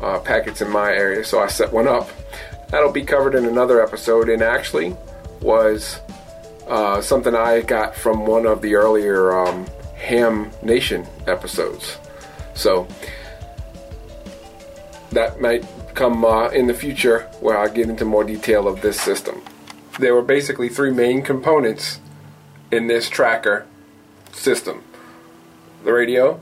uh, 0.01 0.19
packets 0.19 0.61
in 0.61 0.69
my 0.69 0.91
area. 0.91 1.23
So 1.23 1.39
I 1.39 1.47
set 1.47 1.71
one 1.71 1.87
up. 1.87 2.09
That'll 2.71 2.91
be 2.91 3.03
covered 3.03 3.35
in 3.35 3.45
another 3.45 3.83
episode, 3.83 4.29
and 4.29 4.41
actually 4.41 4.95
was 5.41 5.99
uh, 6.67 7.01
something 7.01 7.35
I 7.35 7.61
got 7.61 7.95
from 7.95 8.25
one 8.25 8.45
of 8.45 8.61
the 8.61 8.75
earlier 8.75 9.37
um, 9.37 9.67
Ham 9.95 10.51
Nation 10.63 11.05
episodes. 11.27 11.97
So 12.53 12.87
that 15.11 15.41
might 15.41 15.65
come 15.95 16.23
uh, 16.23 16.47
in 16.49 16.67
the 16.67 16.73
future 16.73 17.29
where 17.41 17.57
I 17.57 17.67
get 17.67 17.89
into 17.89 18.05
more 18.05 18.23
detail 18.23 18.67
of 18.67 18.81
this 18.81 18.99
system. 18.99 19.41
There 19.99 20.15
were 20.15 20.21
basically 20.21 20.69
three 20.69 20.91
main 20.91 21.21
components 21.21 21.99
in 22.71 22.87
this 22.87 23.09
tracker 23.09 23.67
system 24.31 24.83
the 25.83 25.91
radio, 25.91 26.39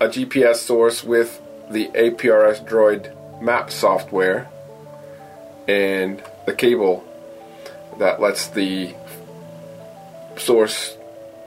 a 0.00 0.06
GPS 0.06 0.56
source 0.56 1.02
with 1.02 1.40
the 1.70 1.88
APRSdroid 1.88 3.16
map 3.40 3.70
software, 3.70 4.48
and 5.66 6.22
the 6.46 6.54
cable 6.54 7.04
that 7.98 8.20
lets 8.20 8.48
the 8.48 8.94
source 10.36 10.96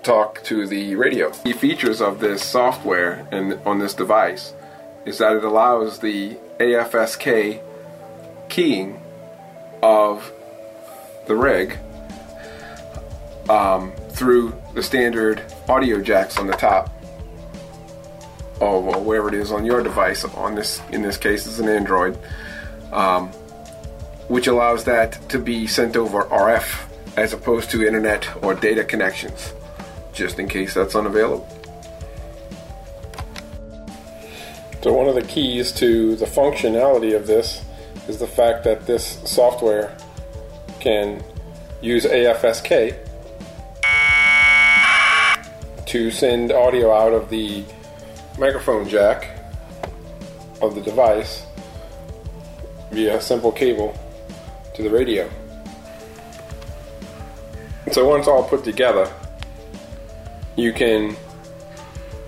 talk 0.04 0.44
to 0.44 0.68
the 0.68 0.96
radio. 0.96 1.32
The 1.44 1.54
features 1.54 2.02
of 2.02 2.20
this 2.20 2.44
software 2.44 3.28
and 3.32 3.60
on 3.66 3.80
this 3.80 3.94
device 3.94 4.54
is 5.06 5.18
that 5.18 5.36
it 5.36 5.44
allows 5.44 6.00
the 6.00 6.38
AFSK 6.60 7.62
keying 8.50 9.02
of 9.82 10.32
the 11.28 11.36
rig 11.36 11.78
um, 13.50 13.94
through 14.12 14.54
the 14.74 14.84
standard 14.84 15.44
audio 15.68 16.02
jacks 16.02 16.38
on 16.38 16.48
the 16.48 16.54
top 16.54 16.93
or 18.60 18.82
wherever 18.82 19.28
it 19.28 19.34
is 19.34 19.51
on 19.51 19.66
your 19.66 19.84
device. 19.84 20.24
On 20.24 20.56
this, 20.56 20.82
in 20.91 21.01
this 21.01 21.18
case, 21.18 21.45
it's 21.45 21.60
an 21.60 21.70
Android, 21.70 22.18
um, 22.91 23.30
which 24.28 24.47
allows 24.47 24.84
that 24.86 25.18
to 25.30 25.39
be 25.39 25.68
sent 25.68 25.95
over 25.95 26.24
RF 26.26 26.89
as 27.18 27.34
opposed 27.34 27.70
to 27.72 27.86
internet 27.86 28.28
or 28.43 28.54
data 28.54 28.84
connections, 28.84 29.54
just 30.14 30.39
in 30.39 30.47
case 30.47 30.74
that's 30.74 30.95
unavailable. 30.95 31.47
So, 34.82 34.91
one 34.91 35.08
of 35.08 35.16
the 35.16 35.22
keys 35.22 35.72
to 35.74 36.16
the 36.16 36.26
functionality 36.26 37.16
of 37.16 37.26
this 37.26 37.64
is 38.08 38.20
the 38.20 38.28
fact 38.28 38.66
that 38.66 38.86
this 38.86 39.20
software 39.24 39.95
can 40.80 41.24
use 41.82 42.06
AFSK 42.06 42.97
to 45.86 46.12
send 46.12 46.51
audio 46.51 46.91
out 46.91 47.14
of 47.14 47.30
the 47.30 47.64
microphone 48.38 48.88
jack 48.88 49.39
of 50.61 50.75
the 50.75 50.81
device 50.81 51.45
via 52.91 53.17
a 53.17 53.21
simple 53.21 53.51
cable 53.51 53.97
to 54.73 54.81
the 54.84 54.89
radio. 54.89 55.29
So 57.91 58.07
once 58.07 58.27
all 58.27 58.43
put 58.43 58.63
together, 58.63 59.11
you 60.55 60.73
can 60.73 61.15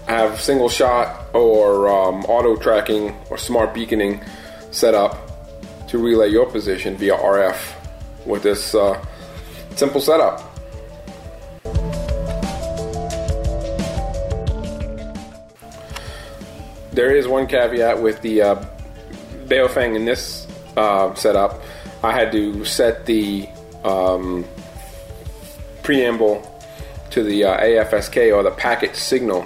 have 0.07 0.39
single 0.39 0.69
shot 0.69 1.33
or 1.33 1.87
um, 1.89 2.23
auto 2.25 2.55
tracking 2.55 3.15
or 3.29 3.37
smart 3.37 3.73
beaconing 3.73 4.23
set 4.71 4.93
up 4.93 5.31
to 5.87 5.97
relay 5.97 6.29
your 6.29 6.45
position 6.45 6.95
via 6.97 7.15
RF 7.15 7.57
with 8.25 8.43
this 8.43 8.75
uh, 8.75 9.03
simple 9.75 10.01
setup. 10.01 10.54
There 16.95 17.13
is 17.13 17.27
one 17.27 17.45
caveat 17.45 18.01
with 18.01 18.21
the 18.21 18.41
uh, 18.41 18.65
in 19.51 20.05
this 20.05 20.47
uh, 20.77 21.13
setup. 21.13 21.61
I 22.01 22.13
had 22.13 22.31
to 22.31 22.63
set 22.63 23.05
the 23.05 23.49
um, 23.83 24.45
preamble 25.83 26.41
to 27.09 27.21
the 27.21 27.43
uh, 27.43 27.61
AFSK 27.61 28.33
or 28.33 28.43
the 28.43 28.51
packet 28.51 28.95
signal 28.95 29.45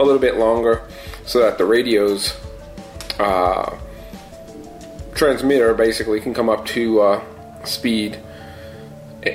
a 0.00 0.04
little 0.04 0.20
bit 0.20 0.38
longer 0.38 0.82
so 1.24 1.38
that 1.38 1.56
the 1.56 1.64
radio's 1.64 2.36
uh, 3.20 3.78
transmitter 5.14 5.74
basically 5.74 6.20
can 6.20 6.34
come 6.34 6.48
up 6.48 6.66
to 6.66 7.00
uh, 7.00 7.64
speed 7.64 8.18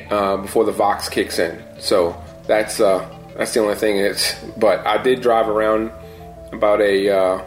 uh, 0.10 0.36
before 0.36 0.66
the 0.66 0.72
Vox 0.74 1.08
kicks 1.08 1.40
in. 1.40 1.64
So 1.80 2.22
that's 2.46 2.82
uh, 2.82 3.10
that's 3.38 3.54
the 3.54 3.62
only 3.62 3.76
thing. 3.76 4.00
It's 4.00 4.36
but 4.58 4.86
I 4.86 5.02
did 5.02 5.22
drive 5.22 5.48
around 5.48 5.92
about 6.52 6.82
a 6.82 7.10
uh, 7.10 7.46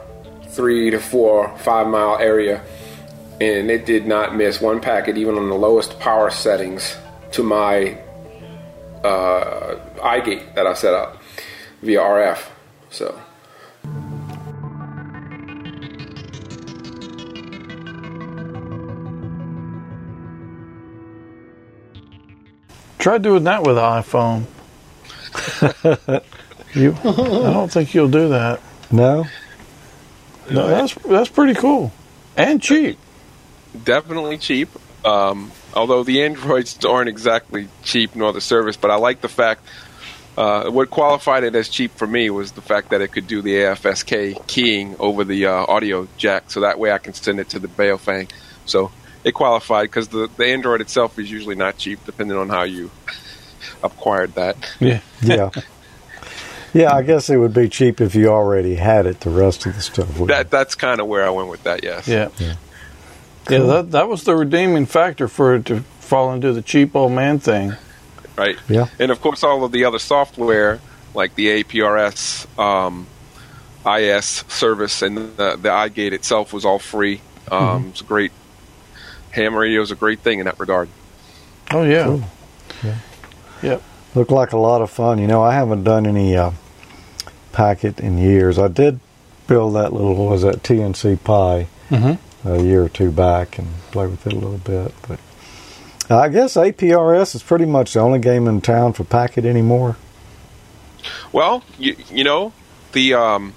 three 0.57 0.91
to 0.91 0.99
four 0.99 1.57
five 1.59 1.87
mile 1.87 2.19
area, 2.19 2.63
and 3.41 3.71
it 3.71 3.85
did 3.85 4.07
not 4.07 4.35
miss 4.35 4.61
one 4.61 4.81
packet 4.81 5.19
even 5.19 5.37
on 5.37 5.49
the 5.51 5.55
lowest 5.55 6.01
power 6.01 6.31
settings 6.31 6.97
to 7.33 7.43
my 7.43 7.99
uh, 9.05 9.77
iGate 9.99 10.55
that 10.55 10.67
I 10.67 10.73
set 10.73 10.95
up 10.95 11.23
via 11.83 12.01
RF. 12.01 12.43
So. 12.91 13.21
Try 22.99 23.19
doing 23.19 23.45
that 23.45 23.63
with 23.63 23.79
an 23.79 23.85
iPhone. 23.85 24.47
you, 26.75 26.97
I 27.05 27.53
don't 27.53 27.71
think 27.71 27.95
you'll 27.95 28.09
do 28.09 28.31
that. 28.31 28.61
No. 28.91 29.27
No, 30.51 30.69
that's 30.69 30.95
that's 30.95 31.29
pretty 31.29 31.55
cool 31.55 31.93
and 32.37 32.63
cheap. 32.63 32.99
Definitely 33.85 34.39
cheap. 34.39 34.69
Um, 35.05 35.51
although 35.75 36.03
the 36.03 36.23
Androids 36.23 36.85
aren't 36.85 37.09
exactly 37.09 37.69
cheap 37.83 38.15
nor 38.15 38.33
the 38.33 38.41
service, 38.41 38.77
but 38.77 38.91
I 38.91 38.97
like 38.97 39.21
the 39.21 39.29
fact 39.29 39.63
uh, 40.37 40.71
what 40.71 40.91
qualified 40.91 41.45
it 41.45 41.55
as 41.55 41.69
cheap 41.69 41.93
for 41.93 42.07
me 42.07 42.29
was 42.29 42.53
the 42.53 42.61
fact 42.61 42.91
that 42.91 43.01
it 43.01 43.09
could 43.09 43.27
do 43.27 43.41
the 43.41 43.55
AFSK 43.55 44.47
keying 44.47 44.97
over 44.99 45.25
the 45.25 45.47
uh, 45.47 45.65
audio 45.67 46.07
jack, 46.17 46.51
so 46.51 46.61
that 46.61 46.79
way 46.79 46.93
I 46.93 46.99
can 46.99 47.15
send 47.15 47.41
it 47.41 47.51
to 47.51 47.59
the 47.59 47.69
Baofeng. 47.69 48.31
So 48.67 48.91
it 49.25 49.33
qualified 49.33 49.85
because 49.85 50.09
the, 50.09 50.29
the 50.37 50.47
Android 50.47 50.81
itself 50.81 51.19
is 51.19 51.31
usually 51.31 51.55
not 51.55 51.79
cheap, 51.79 52.05
depending 52.05 52.37
on 52.37 52.49
how 52.49 52.65
you 52.65 52.91
acquired 53.83 54.35
that. 54.35 54.57
Yeah, 54.79 55.01
yeah, 55.23 55.51
yeah. 56.75 56.95
I 56.95 57.03
guess 57.03 57.31
it 57.31 57.37
would 57.37 57.55
be 57.55 57.69
cheap 57.69 58.01
if 58.01 58.15
you 58.15 58.29
already 58.29 58.75
had 58.75 59.07
it. 59.07 59.21
The 59.21 59.31
rest 59.31 59.67
of 59.67 59.75
the 59.75 59.81
stuff. 59.81 60.19
Would 60.19 60.31
that 60.31 60.51
that's 60.51 60.75
kind 60.75 61.01
of 61.01 61.07
where 61.07 61.25
I 61.25 61.31
went 61.31 61.49
with 61.49 61.63
that. 61.65 61.85
Yes. 61.85 62.09
Yeah. 62.09 62.29
Yeah. 62.39 62.55
Cool. 63.47 63.59
yeah 63.59 63.67
that 63.75 63.91
that 63.93 64.09
was 64.09 64.25
the 64.25 64.35
redeeming 64.35 64.87
factor 64.87 65.29
for 65.29 65.55
it 65.55 65.67
to 65.67 65.81
fall 66.01 66.33
into 66.33 66.53
the 66.53 66.63
cheap 66.63 66.95
old 66.97 67.13
man 67.13 67.39
thing 67.39 67.77
right? 68.37 68.59
Yeah. 68.69 68.89
And 68.99 69.11
of 69.11 69.21
course, 69.21 69.43
all 69.43 69.65
of 69.65 69.73
the 69.73 69.85
other 69.85 69.99
software 69.99 70.81
like 71.15 71.35
the 71.35 71.63
APRS 71.63 72.47
um, 72.59 73.07
IS 73.87 74.45
service 74.49 75.03
and 75.03 75.17
the, 75.17 75.57
the 75.57 75.71
iGate 75.71 76.13
itself 76.13 76.53
was 76.53 76.65
all 76.65 76.79
free. 76.79 77.21
Um, 77.51 77.61
mm-hmm. 77.61 77.89
It's 77.89 78.01
a 78.03 78.05
great 78.05 78.33
ham 79.31 79.55
radio 79.55 79.81
is 79.81 79.91
a 79.91 79.97
great 79.97 80.21
thing 80.21 80.41
in 80.41 80.45
that 80.47 80.61
regard. 80.61 80.89
Oh 81.71 81.83
yeah. 81.83 82.05
Cool. 82.05 82.25
Yeah. 82.85 82.99
Yep. 83.63 83.83
Looked 84.17 84.31
like 84.31 84.53
a 84.53 84.59
lot 84.59 84.81
of 84.81 84.91
fun. 84.91 85.19
You 85.19 85.27
know, 85.27 85.43
I 85.43 85.53
haven't 85.53 85.85
done 85.85 86.07
any 86.07 86.37
uh, 86.37 86.53
packet 87.53 88.01
in 88.01 88.17
years. 88.17 88.59
I 88.59 88.69
did 88.69 88.99
build 89.47 89.75
that 89.75 89.93
little 89.93 90.27
was 90.27 90.41
that 90.41 90.63
TNC 90.63 91.23
Pi 91.23 91.69
mm-hmm. 91.91 92.49
a 92.49 92.63
year 92.63 92.85
or 92.85 92.89
two 92.89 93.13
back 93.13 93.59
and 93.59 93.69
play 93.93 94.07
with 94.07 94.27
it 94.27 94.33
a 94.33 94.37
little 94.37 94.57
bit, 94.57 94.95
but 95.07 95.21
I 96.09 96.31
guess 96.31 96.55
APRS 96.55 97.35
is 97.35 97.43
pretty 97.43 97.67
much 97.67 97.93
the 97.93 98.01
only 98.01 98.19
game 98.19 98.47
in 98.47 98.63
town 98.63 98.95
for 98.95 99.05
Packet 99.05 99.45
anymore. 99.45 99.97
Well, 101.31 101.63
you, 101.79 101.97
you 102.11 102.25
know, 102.25 102.55
the 102.93 103.15
um, 103.15 103.53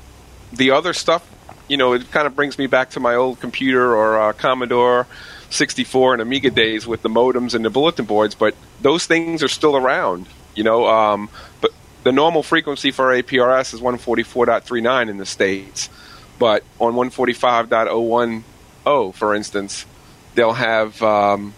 the 0.52 0.72
other 0.72 0.94
stuff, 0.94 1.26
you 1.70 1.78
know, 1.78 1.94
it 1.94 2.12
kind 2.12 2.28
of 2.28 2.36
brings 2.36 2.58
me 2.58 2.68
back 2.68 2.90
to 2.92 3.00
my 3.00 3.16
old 3.16 3.40
computer 3.40 3.96
or 3.96 4.20
uh, 4.20 4.34
Commodore 4.34 5.08
64 5.52 6.14
and 6.14 6.22
Amiga 6.22 6.52
days 6.52 6.86
with 6.86 7.02
the 7.02 7.10
modems 7.10 7.54
and 7.54 7.64
the 7.64 7.70
bulletin 7.70 8.06
boards, 8.06 8.36
but 8.36 8.56
those 8.82 9.06
things 9.06 9.42
are 9.42 9.48
still 9.48 9.76
around, 9.76 10.28
you 10.60 10.66
know. 10.66 10.86
Um, 10.86 11.30
but 11.62 11.72
the 12.04 12.12
normal 12.12 12.44
frequency 12.44 12.92
for 12.92 13.06
APRS 13.06 13.74
is 13.74 13.80
144.39 13.80 15.10
in 15.10 15.18
the 15.18 15.26
States, 15.26 15.90
but 16.38 16.64
on 16.80 16.94
145.010, 16.94 19.16
for 19.16 19.34
instance, 19.34 19.88
they'll 20.36 20.54
have 20.54 21.02
um, 21.02 21.56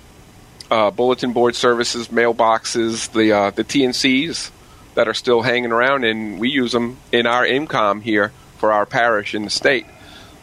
uh, 0.70 0.92
bulletin 0.92 1.34
board 1.34 1.56
services, 1.56 2.08
mailboxes, 2.10 3.12
the 3.12 3.34
uh, 3.34 3.50
the 3.50 3.64
TNCs 3.64 4.52
that 4.94 5.08
are 5.08 5.16
still 5.16 5.42
hanging 5.42 5.72
around, 5.72 6.04
and 6.04 6.40
we 6.40 6.50
use 6.50 6.72
them 6.72 6.98
in 7.12 7.26
our 7.26 7.44
EmComm 7.44 8.04
here 8.04 8.32
for 8.58 8.72
our 8.72 8.86
parish 8.86 9.34
in 9.34 9.46
the 9.46 9.50
state, 9.50 9.88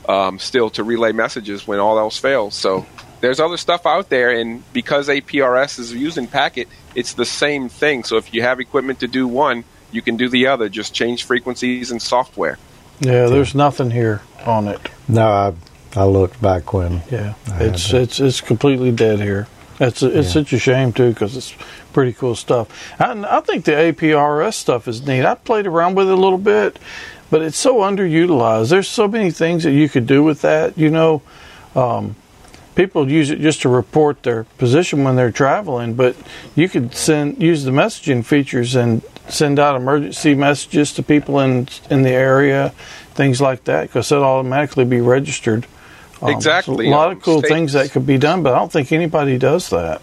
um, 0.09 0.41
still 0.41 0.71
to 0.71 0.83
relay 0.83 1.13
messages 1.13 1.65
when 1.67 1.79
all 1.79 1.99
else 1.99 2.19
fails. 2.19 2.57
So 2.57 2.87
there's 3.21 3.41
other 3.41 3.57
stuff 3.57 3.87
out 3.87 4.09
there, 4.09 4.31
and 4.31 4.63
because 4.73 5.09
APRS 5.09 5.79
is 5.79 5.93
using 5.93 6.27
Packet, 6.27 6.69
it's 6.95 7.15
the 7.15 7.25
same 7.25 7.69
thing. 7.69 8.05
So 8.05 8.17
if 8.17 8.33
you 8.33 8.43
have 8.43 8.61
equipment 8.61 9.01
to 9.01 9.09
do 9.09 9.27
one, 9.27 9.65
you 9.91 10.03
can 10.03 10.17
do 10.17 10.29
the 10.29 10.47
other. 10.47 10.69
Just 10.69 10.95
change 10.95 11.25
frequencies 11.25 11.91
and 11.91 12.01
software. 12.01 12.59
Yeah, 13.01 13.27
there's 13.27 13.55
nothing 13.55 13.91
here 13.91 14.23
on 14.45 14.69
it. 14.69 14.81
No, 15.09 15.29
I 15.29 15.55
I 15.97 16.05
looked 16.05 16.41
back 16.41 16.73
when. 16.73 17.03
Yeah, 17.11 17.35
it's 17.55 17.93
it's 17.93 18.21
it's 18.21 18.41
completely 18.41 18.93
dead 18.93 19.21
here. 19.21 19.47
It's 19.81 20.03
a, 20.03 20.07
it's 20.07 20.29
yeah. 20.29 20.33
such 20.33 20.53
a 20.53 20.59
shame 20.59 20.93
too 20.93 21.11
because 21.11 21.37
it's 21.37 21.55
pretty 21.93 22.13
cool 22.13 22.35
stuff. 22.35 22.69
And 23.01 23.25
I 23.25 23.41
think 23.41 23.65
the 23.65 23.73
APRS 23.73 24.55
stuff 24.55 24.89
is 24.89 25.07
neat. 25.07 25.25
I 25.25 25.35
played 25.35 25.67
around 25.67 25.95
with 25.95 26.09
it 26.09 26.13
a 26.13 26.17
little 26.17 26.39
bit, 26.39 26.79
but 27.31 27.43
it's 27.43 27.59
so 27.59 27.77
underutilized. 27.77 28.71
There's 28.71 28.89
so 28.89 29.07
many 29.07 29.31
things 29.31 29.63
that 29.65 29.73
you 29.73 29.89
could 29.89 30.07
do 30.07 30.23
with 30.23 30.43
that. 30.43 30.77
You 30.77 30.91
know, 30.91 31.23
um, 31.77 32.17
people 32.79 33.11
use 33.11 33.29
it 33.29 33.41
just 33.41 33.63
to 33.63 33.69
report 33.69 34.23
their 34.23 34.45
position 34.57 35.03
when 35.03 35.17
they're 35.17 35.33
traveling, 35.33 35.95
but 35.95 36.15
you 36.55 36.69
could 36.69 36.95
send 36.95 37.43
use 37.43 37.65
the 37.65 37.73
messaging 37.73 38.25
features 38.25 38.77
and 38.77 39.03
send 39.29 39.59
out 39.59 39.75
emergency 39.75 40.33
messages 40.33 40.93
to 40.93 41.03
people 41.03 41.41
in 41.41 41.69
in 41.91 42.03
the 42.03 42.11
area, 42.11 42.71
things 43.15 43.41
like 43.41 43.65
that, 43.65 43.89
because 43.89 44.13
it'll 44.13 44.23
automatically 44.23 44.85
be 44.85 45.01
registered. 45.01 45.67
Um, 46.23 46.31
exactly. 46.31 46.87
So 46.87 46.91
a 46.91 46.95
lot 46.95 47.11
of 47.11 47.21
cool 47.21 47.41
status. 47.41 47.51
things 47.51 47.73
that 47.73 47.91
could 47.91 48.07
be 48.07 48.17
done, 48.17 48.45
but 48.45 48.55
I 48.55 48.59
don't 48.61 48.71
think 48.71 48.93
anybody 48.93 49.39
does 49.39 49.71
that. 49.71 50.01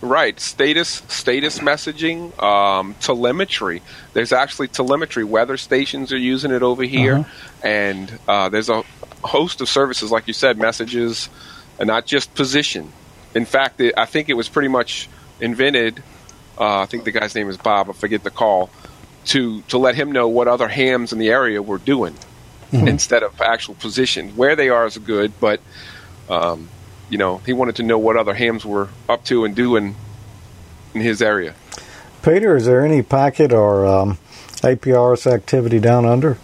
Right, 0.00 0.38
status 0.40 1.02
status 1.06 1.60
messaging, 1.60 2.36
um, 2.42 2.96
telemetry. 3.00 3.80
There's 4.12 4.32
actually 4.32 4.68
telemetry. 4.68 5.22
Weather 5.22 5.56
stations 5.56 6.12
are 6.12 6.18
using 6.18 6.50
it 6.50 6.64
over 6.64 6.82
here, 6.82 7.18
uh-huh. 7.18 7.68
and 7.68 8.18
uh, 8.26 8.48
there's 8.48 8.70
a 8.70 8.82
host 9.22 9.60
of 9.60 9.68
services, 9.68 10.10
like 10.10 10.26
you 10.26 10.34
said, 10.34 10.58
messages, 10.58 11.28
and 11.78 11.86
not 11.86 12.06
just 12.06 12.34
position. 12.34 12.92
In 13.34 13.44
fact, 13.44 13.80
it, 13.80 13.94
I 13.96 14.06
think 14.06 14.28
it 14.28 14.34
was 14.34 14.48
pretty 14.48 14.68
much 14.68 15.08
invented. 15.40 16.02
Uh, 16.58 16.80
I 16.80 16.86
think 16.86 17.04
the 17.04 17.12
guy's 17.12 17.34
name 17.34 17.48
is 17.48 17.56
Bob. 17.56 17.88
I 17.88 17.92
forget 17.92 18.24
the 18.24 18.30
call 18.30 18.70
to 19.26 19.62
to 19.62 19.78
let 19.78 19.94
him 19.94 20.12
know 20.12 20.28
what 20.28 20.48
other 20.48 20.68
hams 20.68 21.12
in 21.12 21.18
the 21.18 21.28
area 21.28 21.62
were 21.62 21.78
doing 21.78 22.14
mm-hmm. 22.72 22.88
instead 22.88 23.22
of 23.22 23.40
actual 23.40 23.74
position. 23.74 24.30
Where 24.30 24.56
they 24.56 24.68
are 24.68 24.86
is 24.86 24.98
good, 24.98 25.32
but 25.40 25.60
um, 26.28 26.68
you 27.10 27.18
know, 27.18 27.38
he 27.38 27.52
wanted 27.52 27.76
to 27.76 27.82
know 27.82 27.98
what 27.98 28.16
other 28.16 28.34
hams 28.34 28.64
were 28.64 28.88
up 29.08 29.24
to 29.26 29.44
and 29.44 29.54
doing 29.54 29.94
in 30.94 31.00
his 31.00 31.22
area. 31.22 31.54
Peter, 32.22 32.56
is 32.56 32.66
there 32.66 32.84
any 32.84 33.02
packet 33.02 33.52
or 33.52 33.86
um, 33.86 34.18
APRS 34.62 35.30
activity 35.30 35.78
down 35.78 36.04
under? 36.04 36.38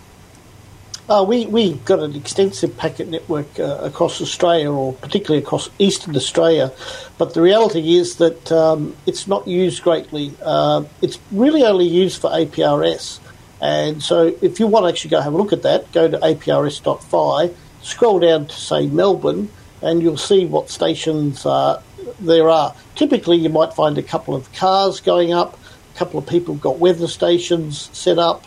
Uh, 1.06 1.22
we 1.28 1.44
we 1.44 1.74
got 1.84 2.00
an 2.00 2.16
extensive 2.16 2.78
packet 2.78 3.08
network 3.08 3.58
uh, 3.58 3.78
across 3.82 4.22
Australia, 4.22 4.72
or 4.72 4.94
particularly 4.94 5.42
across 5.42 5.68
eastern 5.78 6.16
Australia. 6.16 6.72
But 7.18 7.34
the 7.34 7.42
reality 7.42 7.96
is 7.96 8.16
that 8.16 8.50
um, 8.50 8.96
it's 9.04 9.26
not 9.26 9.46
used 9.46 9.82
greatly. 9.82 10.32
Uh, 10.42 10.84
it's 11.02 11.18
really 11.30 11.62
only 11.64 11.86
used 11.86 12.22
for 12.22 12.30
APRS. 12.30 13.20
And 13.60 14.02
so, 14.02 14.34
if 14.40 14.58
you 14.58 14.66
want 14.66 14.84
to 14.84 14.88
actually 14.88 15.10
go 15.10 15.20
have 15.20 15.34
a 15.34 15.36
look 15.36 15.52
at 15.52 15.62
that, 15.62 15.92
go 15.92 16.08
to 16.08 16.18
aprs.fi, 16.18 17.50
scroll 17.82 18.18
down 18.18 18.46
to 18.46 18.54
say 18.54 18.86
Melbourne, 18.86 19.50
and 19.82 20.02
you'll 20.02 20.16
see 20.16 20.46
what 20.46 20.70
stations 20.70 21.44
uh, 21.44 21.82
there 22.18 22.48
are. 22.48 22.74
Typically, 22.94 23.36
you 23.36 23.50
might 23.50 23.74
find 23.74 23.98
a 23.98 24.02
couple 24.02 24.34
of 24.34 24.50
cars 24.54 25.00
going 25.00 25.34
up, 25.34 25.58
a 25.94 25.98
couple 25.98 26.18
of 26.18 26.26
people 26.26 26.54
got 26.54 26.78
weather 26.78 27.08
stations 27.08 27.90
set 27.92 28.18
up, 28.18 28.44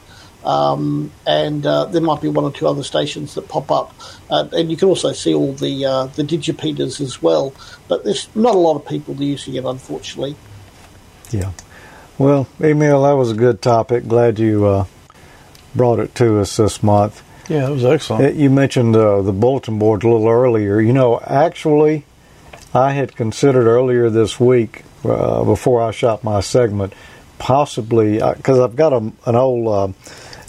um, 0.47 1.11
and 1.27 1.65
uh, 1.65 1.85
there 1.85 2.01
might 2.01 2.21
be 2.21 2.29
one 2.29 2.45
or 2.45 2.51
two 2.51 2.67
other 2.67 2.83
stations 2.83 3.35
that 3.35 3.49
pop 3.49 3.69
up. 3.69 3.93
Uh, 4.29 4.47
and 4.53 4.71
you 4.71 4.77
can 4.77 4.87
also 4.87 5.11
see 5.11 5.33
all 5.33 5.51
the 5.51 5.85
uh, 5.85 6.05
the 6.07 6.23
digipeaters 6.23 7.01
as 7.01 7.21
well. 7.21 7.53
But 7.89 8.05
there's 8.05 8.33
not 8.33 8.55
a 8.55 8.57
lot 8.57 8.77
of 8.77 8.87
people 8.87 9.13
using 9.15 9.55
it, 9.55 9.65
unfortunately. 9.65 10.37
Yeah. 11.31 11.51
Well, 12.17 12.47
Emil, 12.61 13.03
that 13.03 13.13
was 13.13 13.31
a 13.31 13.35
good 13.35 13.61
topic. 13.61 14.07
Glad 14.07 14.39
you 14.39 14.65
uh, 14.65 14.85
brought 15.75 15.99
it 15.99 16.15
to 16.15 16.39
us 16.39 16.55
this 16.55 16.81
month. 16.81 17.23
Yeah, 17.49 17.67
it 17.67 17.71
was 17.71 17.85
excellent. 17.85 18.35
You 18.35 18.49
mentioned 18.49 18.95
uh, 18.95 19.21
the 19.21 19.33
bulletin 19.33 19.79
board 19.79 20.03
a 20.03 20.09
little 20.09 20.29
earlier. 20.29 20.79
You 20.79 20.93
know, 20.93 21.19
actually, 21.19 22.05
I 22.73 22.93
had 22.93 23.15
considered 23.15 23.67
earlier 23.67 24.09
this 24.09 24.39
week, 24.39 24.83
uh, 25.03 25.43
before 25.43 25.81
I 25.81 25.91
shot 25.91 26.23
my 26.23 26.39
segment, 26.39 26.93
possibly 27.37 28.13
because 28.13 28.59
uh, 28.59 28.63
I've 28.63 28.75
got 28.75 28.93
a, 28.93 29.11
an 29.25 29.35
old 29.35 29.67
uh, 29.67 29.93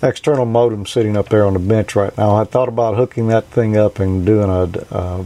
external 0.02 0.44
modem 0.44 0.86
sitting 0.86 1.16
up 1.16 1.28
there 1.28 1.44
on 1.44 1.54
the 1.54 1.58
bench 1.58 1.96
right 1.96 2.16
now. 2.16 2.36
I 2.36 2.44
thought 2.44 2.68
about 2.68 2.96
hooking 2.96 3.28
that 3.28 3.46
thing 3.46 3.76
up 3.76 3.98
and 3.98 4.24
doing 4.24 4.48
a 4.48 4.94
uh, 4.94 5.24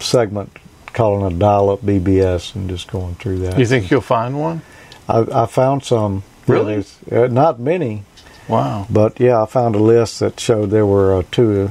segment 0.00 0.50
calling 0.92 1.24
a 1.32 1.36
dial-up 1.36 1.80
BBS 1.82 2.54
and 2.54 2.68
just 2.68 2.90
going 2.90 3.14
through 3.16 3.38
that. 3.40 3.58
You 3.58 3.66
think 3.66 3.90
you'll 3.90 4.00
find 4.00 4.38
one? 4.38 4.62
I, 5.08 5.24
I 5.42 5.46
found 5.46 5.84
some. 5.84 6.22
Really? 6.46 6.84
Uh, 7.10 7.28
not 7.28 7.60
many. 7.60 8.04
Wow. 8.48 8.86
But 8.90 9.20
yeah, 9.20 9.42
I 9.42 9.46
found 9.46 9.74
a 9.74 9.78
list 9.78 10.20
that 10.20 10.40
showed 10.40 10.70
there 10.70 10.86
were 10.86 11.18
uh, 11.18 11.22
two, 11.30 11.70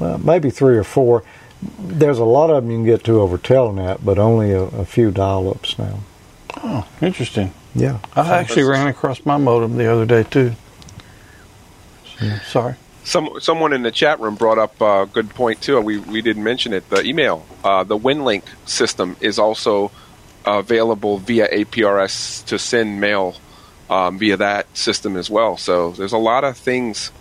uh, 0.00 0.18
maybe 0.18 0.50
three 0.50 0.76
or 0.76 0.84
four. 0.84 1.22
There's 1.78 2.18
a 2.18 2.24
lot 2.24 2.50
of 2.50 2.62
them 2.62 2.70
you 2.70 2.76
can 2.78 2.86
get 2.86 3.04
to 3.04 3.20
over 3.20 3.38
Telnet, 3.38 4.04
but 4.04 4.18
only 4.18 4.52
a, 4.52 4.62
a 4.62 4.84
few 4.84 5.10
dial-ups 5.10 5.78
now. 5.78 6.00
Oh, 6.58 6.86
interesting. 7.00 7.52
Yeah. 7.74 7.98
I 8.14 8.36
actually 8.38 8.64
ran 8.64 8.86
across 8.86 9.24
my 9.24 9.36
modem 9.36 9.76
the 9.76 9.90
other 9.90 10.06
day 10.06 10.22
too. 10.22 10.52
So, 12.20 12.38
sorry. 12.46 12.74
Some 13.04 13.38
someone 13.40 13.72
in 13.72 13.82
the 13.82 13.92
chat 13.92 14.18
room 14.18 14.34
brought 14.34 14.58
up 14.58 14.80
a 14.80 15.08
good 15.12 15.30
point 15.30 15.62
too. 15.62 15.80
We 15.80 15.98
we 15.98 16.22
didn't 16.22 16.42
mention 16.42 16.72
it. 16.72 16.88
The 16.90 17.04
email, 17.04 17.46
uh, 17.62 17.84
the 17.84 17.96
WinLink 17.96 18.42
system 18.64 19.16
is 19.20 19.38
also 19.38 19.92
available 20.44 21.18
via 21.18 21.48
APRS 21.48 22.44
to 22.46 22.58
send 22.58 23.00
mail 23.00 23.36
um, 23.90 24.18
via 24.18 24.36
that 24.36 24.76
system 24.76 25.16
as 25.16 25.30
well. 25.30 25.56
So 25.56 25.92
there's 25.92 26.12
a 26.12 26.18
lot 26.18 26.44
of 26.44 26.56
things 26.56 27.12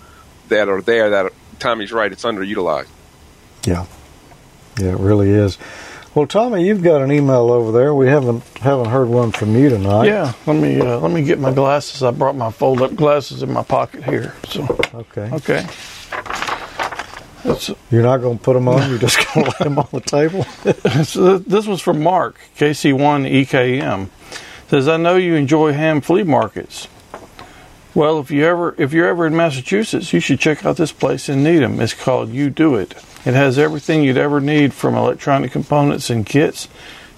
that 0.48 0.70
are 0.70 0.82
there 0.82 1.12
that 1.12 1.32
Tommy's 1.60 1.92
right, 1.92 2.12
it's 2.12 2.24
underutilized. 2.24 2.88
Yeah, 3.66 3.86
yeah, 4.80 4.94
it 4.94 5.00
really 5.00 5.30
is. 5.30 5.58
Well, 6.16 6.26
Tommy, 6.26 6.66
you've 6.66 6.82
got 6.82 7.02
an 7.02 7.12
email 7.12 7.52
over 7.52 7.74
there. 7.74 7.94
We 7.94 8.08
haven't 8.08 8.42
haven't 8.60 8.90
heard 8.90 9.10
one 9.10 9.34
from 9.34 9.54
you 9.56 9.68
tonight. 9.68 10.06
Yeah, 10.06 10.32
let 10.46 10.56
me 10.56 10.80
uh, 10.80 10.98
let 11.00 11.12
me 11.12 11.24
get 11.24 11.40
my 11.40 11.54
glasses. 11.54 12.02
I 12.02 12.12
brought 12.12 12.38
my 12.38 12.52
fold 12.52 12.82
up 12.82 12.96
glasses 12.96 13.44
in 13.44 13.52
my 13.52 13.64
pocket 13.64 14.04
here. 14.06 14.34
So 14.48 14.64
okay, 14.94 15.30
okay. 15.34 15.68
You're 17.92 18.02
not 18.02 18.22
going 18.22 18.40
to 18.40 18.44
put 18.44 18.54
them 18.54 18.68
on. 18.68 18.90
You're 18.90 18.98
just 18.98 19.18
going 19.34 19.46
to 19.46 19.52
lay 19.60 19.64
them 19.66 19.78
on 19.78 19.88
the 19.92 20.02
table. 20.02 20.44
so 21.04 21.38
this 21.38 21.68
was 21.68 21.80
from 21.80 22.02
Mark 22.02 22.40
KC1 22.58 23.46
EKM 23.46 24.10
says, 24.68 24.88
I 24.88 24.98
know 24.98 25.16
you 25.16 25.36
enjoy 25.36 25.74
ham 25.74 26.02
flea 26.02 26.24
markets. 26.24 26.88
Well, 27.96 28.20
if 28.20 28.30
you 28.30 28.44
ever 28.46 28.76
if 28.78 28.92
you're 28.92 29.08
ever 29.08 29.26
in 29.26 29.38
Massachusetts, 29.38 30.12
you 30.12 30.20
should 30.20 30.40
check 30.40 30.66
out 30.66 30.76
this 30.76 30.92
place 30.92 31.30
in 31.30 31.44
Needham. 31.44 31.80
It's 31.80 31.94
called 31.94 32.30
You 32.30 32.50
Do 32.50 32.76
It. 32.76 32.94
It 33.26 33.34
has 33.34 33.58
everything 33.58 34.04
you'd 34.04 34.18
ever 34.18 34.42
need 34.42 34.74
from 34.74 34.96
electronic 34.96 35.54
components 35.54 36.10
and 36.10 36.26
kits 36.26 36.68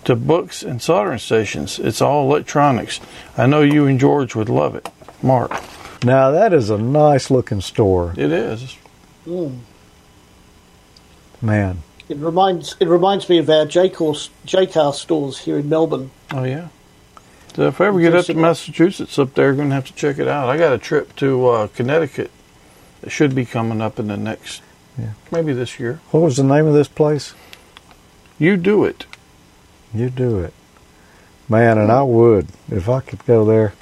to 0.06 0.16
books 0.16 0.62
and 0.62 0.80
soldering 0.80 1.18
stations. 1.18 1.80
It's 1.80 2.00
all 2.00 2.30
electronics. 2.30 3.00
I 3.36 3.48
know 3.48 3.62
you 3.62 3.88
and 3.88 4.00
George 4.00 4.36
would 4.36 4.50
love 4.50 4.76
it. 4.76 4.88
Mark. 5.24 5.52
Now 6.04 6.30
that 6.30 6.54
is 6.54 6.70
a 6.70 6.78
nice 6.78 7.32
looking 7.32 7.62
store. 7.62 8.14
It 8.16 8.32
is. 8.32 8.78
Mm. 9.26 9.58
Man. 11.42 11.82
It 12.08 12.18
reminds 12.18 12.76
it 12.80 12.88
reminds 12.88 13.28
me 13.28 13.40
of 13.40 13.50
our 13.50 13.66
Jaycar 13.66 14.94
stores 14.94 15.40
here 15.40 15.58
in 15.58 15.68
Melbourne. 15.68 16.12
Oh 16.32 16.44
yeah. 16.44 16.68
So 17.58 17.66
if 17.66 17.82
I 17.82 17.88
ever 17.88 18.00
get 18.00 18.14
up 18.14 18.26
to 18.26 18.36
Massachusetts 18.36 19.18
up 19.18 19.34
there, 19.34 19.52
going 19.56 19.70
to 19.70 19.74
have 19.74 19.88
to 19.88 19.94
check 19.94 20.20
it 20.20 20.28
out. 20.28 20.48
I 20.48 20.60
got 20.60 20.74
a 20.74 20.78
trip 20.78 21.16
to 21.16 21.48
uh, 21.48 21.68
Connecticut 21.70 22.30
that 23.02 23.10
should 23.10 23.34
be 23.34 23.46
coming 23.46 23.82
up 23.82 23.98
in 23.98 24.10
the 24.10 24.16
next, 24.16 24.62
yeah. 24.96 25.14
maybe 25.32 25.54
this 25.54 25.80
year. 25.80 26.00
What 26.12 26.20
was 26.20 26.38
the 26.38 26.44
name 26.44 26.68
of 26.68 26.76
this 26.76 26.88
place? 26.88 27.34
You 28.38 28.58
do 28.58 28.86
it. 28.86 29.08
You 29.92 30.12
do 30.12 30.38
it, 30.38 30.54
man. 31.50 31.80
And 31.80 31.92
I 31.92 32.04
would 32.04 32.50
if 32.70 32.88
I 32.88 33.00
could 33.00 33.26
go 33.26 33.44
there. 33.44 33.74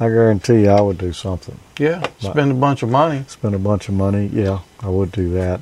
I 0.00 0.08
guarantee 0.08 0.62
you, 0.62 0.70
I 0.70 0.80
would 0.80 0.98
do 0.98 1.12
something. 1.12 1.60
Yeah, 1.78 2.04
spend 2.18 2.50
a 2.50 2.54
bunch 2.54 2.82
of 2.82 2.90
money. 2.90 3.24
Spend 3.28 3.54
a 3.54 3.60
bunch 3.60 3.88
of 3.88 3.94
money. 3.94 4.26
Yeah, 4.26 4.58
I 4.80 4.88
would 4.88 5.12
do 5.12 5.30
that. 5.34 5.60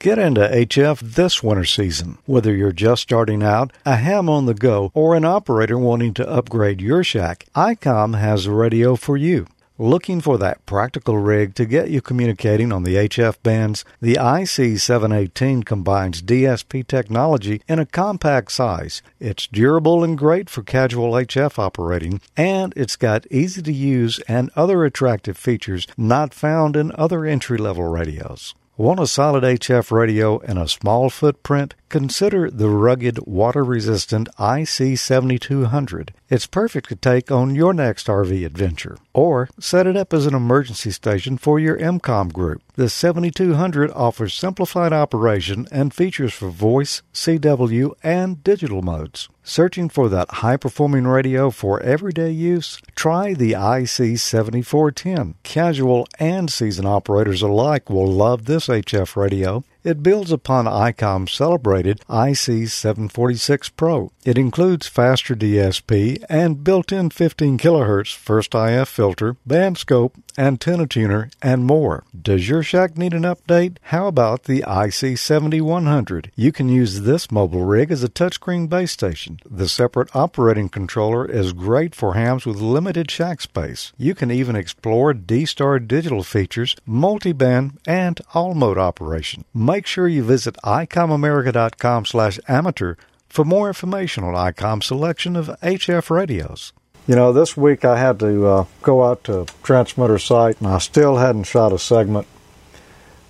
Get 0.00 0.18
into 0.18 0.40
HF 0.40 1.00
this 1.00 1.42
winter 1.42 1.66
season. 1.66 2.16
Whether 2.24 2.54
you're 2.54 2.72
just 2.72 3.02
starting 3.02 3.42
out, 3.42 3.70
a 3.84 3.96
ham 3.96 4.30
on 4.30 4.46
the 4.46 4.54
go, 4.54 4.90
or 4.94 5.14
an 5.14 5.26
operator 5.26 5.76
wanting 5.76 6.14
to 6.14 6.26
upgrade 6.26 6.80
your 6.80 7.04
shack, 7.04 7.44
ICOM 7.54 8.18
has 8.18 8.46
a 8.46 8.50
radio 8.50 8.96
for 8.96 9.18
you. 9.18 9.46
Looking 9.76 10.22
for 10.22 10.38
that 10.38 10.64
practical 10.64 11.18
rig 11.18 11.54
to 11.56 11.66
get 11.66 11.90
you 11.90 12.00
communicating 12.00 12.72
on 12.72 12.84
the 12.84 12.94
HF 12.94 13.42
bands? 13.42 13.84
The 14.00 14.14
IC718 14.14 15.66
combines 15.66 16.22
DSP 16.22 16.86
technology 16.86 17.60
in 17.68 17.78
a 17.78 17.84
compact 17.84 18.52
size. 18.52 19.02
It's 19.18 19.46
durable 19.48 20.02
and 20.02 20.16
great 20.16 20.48
for 20.48 20.62
casual 20.62 21.12
HF 21.12 21.58
operating, 21.58 22.22
and 22.38 22.72
it's 22.74 22.96
got 22.96 23.30
easy 23.30 23.60
to 23.60 23.72
use 23.72 24.18
and 24.20 24.50
other 24.56 24.82
attractive 24.86 25.36
features 25.36 25.86
not 25.98 26.32
found 26.32 26.74
in 26.74 26.90
other 26.94 27.26
entry 27.26 27.58
level 27.58 27.84
radios. 27.84 28.54
Want 28.80 28.98
a 28.98 29.06
solid 29.06 29.44
HF 29.44 29.90
radio 29.90 30.38
and 30.38 30.58
a 30.58 30.66
small 30.66 31.10
footprint? 31.10 31.74
consider 31.90 32.48
the 32.48 32.70
rugged, 32.70 33.18
water 33.26 33.62
resistant 33.62 34.28
IC7200. 34.38 36.10
It's 36.30 36.46
perfect 36.46 36.88
to 36.88 36.96
take 36.96 37.30
on 37.30 37.54
your 37.54 37.74
next 37.74 38.06
RV 38.06 38.46
adventure. 38.46 38.96
Or 39.12 39.50
set 39.58 39.86
it 39.86 39.96
up 39.96 40.14
as 40.14 40.24
an 40.24 40.34
emergency 40.34 40.92
station 40.92 41.36
for 41.36 41.58
your 41.58 41.76
EmComm 41.76 42.32
group. 42.32 42.62
The 42.76 42.88
7200 42.88 43.90
offers 43.90 44.32
simplified 44.32 44.92
operation 44.92 45.66
and 45.70 45.92
features 45.92 46.32
for 46.32 46.48
voice, 46.48 47.02
CW, 47.12 47.92
and 48.02 48.42
digital 48.42 48.80
modes. 48.80 49.28
Searching 49.50 49.88
for 49.88 50.08
that 50.08 50.30
high 50.30 50.56
performing 50.56 51.08
radio 51.08 51.50
for 51.50 51.82
everyday 51.82 52.30
use? 52.30 52.80
Try 52.94 53.34
the 53.34 53.54
IC7410. 53.54 55.34
Casual 55.42 56.06
and 56.20 56.48
seasoned 56.48 56.86
operators 56.86 57.42
alike 57.42 57.90
will 57.90 58.06
love 58.06 58.44
this 58.44 58.68
HF 58.68 59.16
radio. 59.16 59.64
It 59.82 60.02
builds 60.02 60.30
upon 60.30 60.66
ICOM's 60.66 61.32
celebrated 61.32 62.00
IC746 62.08 63.70
Pro. 63.76 64.12
It 64.24 64.36
includes 64.36 64.86
faster 64.86 65.34
DSP 65.34 66.22
and 66.28 66.62
built-in 66.62 67.08
15 67.08 67.56
kHz 67.56 68.14
first 68.14 68.54
IF 68.54 68.88
filter, 68.88 69.36
band 69.46 69.78
scope, 69.78 70.16
antenna 70.36 70.86
tuner, 70.86 71.30
and 71.40 71.64
more. 71.64 72.04
Does 72.20 72.48
your 72.48 72.62
shack 72.62 72.98
need 72.98 73.14
an 73.14 73.22
update? 73.22 73.78
How 73.84 74.06
about 74.06 74.44
the 74.44 74.62
IC7100? 74.62 76.30
You 76.36 76.52
can 76.52 76.68
use 76.68 77.00
this 77.00 77.30
mobile 77.30 77.64
rig 77.64 77.90
as 77.90 78.04
a 78.04 78.08
touchscreen 78.08 78.68
base 78.68 78.92
station. 78.92 79.40
The 79.48 79.68
separate 79.68 80.14
operating 80.14 80.68
controller 80.68 81.24
is 81.24 81.54
great 81.54 81.94
for 81.94 82.14
hams 82.14 82.44
with 82.44 82.56
limited 82.56 83.10
shack 83.10 83.40
space. 83.40 83.92
You 83.96 84.14
can 84.14 84.30
even 84.30 84.56
explore 84.56 85.14
D-Star 85.14 85.78
digital 85.78 86.22
features, 86.22 86.76
multi-band, 86.84 87.78
and 87.86 88.20
all-mode 88.34 88.78
operation. 88.78 89.44
Make 89.70 89.86
sure 89.86 90.08
you 90.08 90.24
visit 90.24 90.56
icomamerica.com 90.64 92.04
slash 92.04 92.40
amateur 92.48 92.96
for 93.28 93.44
more 93.44 93.68
information 93.68 94.24
on 94.24 94.34
ICOM's 94.34 94.86
selection 94.86 95.36
of 95.36 95.46
HF 95.62 96.10
radios. 96.10 96.72
You 97.06 97.14
know, 97.14 97.32
this 97.32 97.56
week 97.56 97.84
I 97.84 97.96
had 97.96 98.18
to 98.18 98.46
uh, 98.46 98.64
go 98.82 99.04
out 99.04 99.22
to 99.24 99.46
transmitter 99.62 100.18
site, 100.18 100.58
and 100.58 100.66
I 100.66 100.78
still 100.78 101.18
hadn't 101.18 101.44
shot 101.44 101.72
a 101.72 101.78
segment 101.78 102.26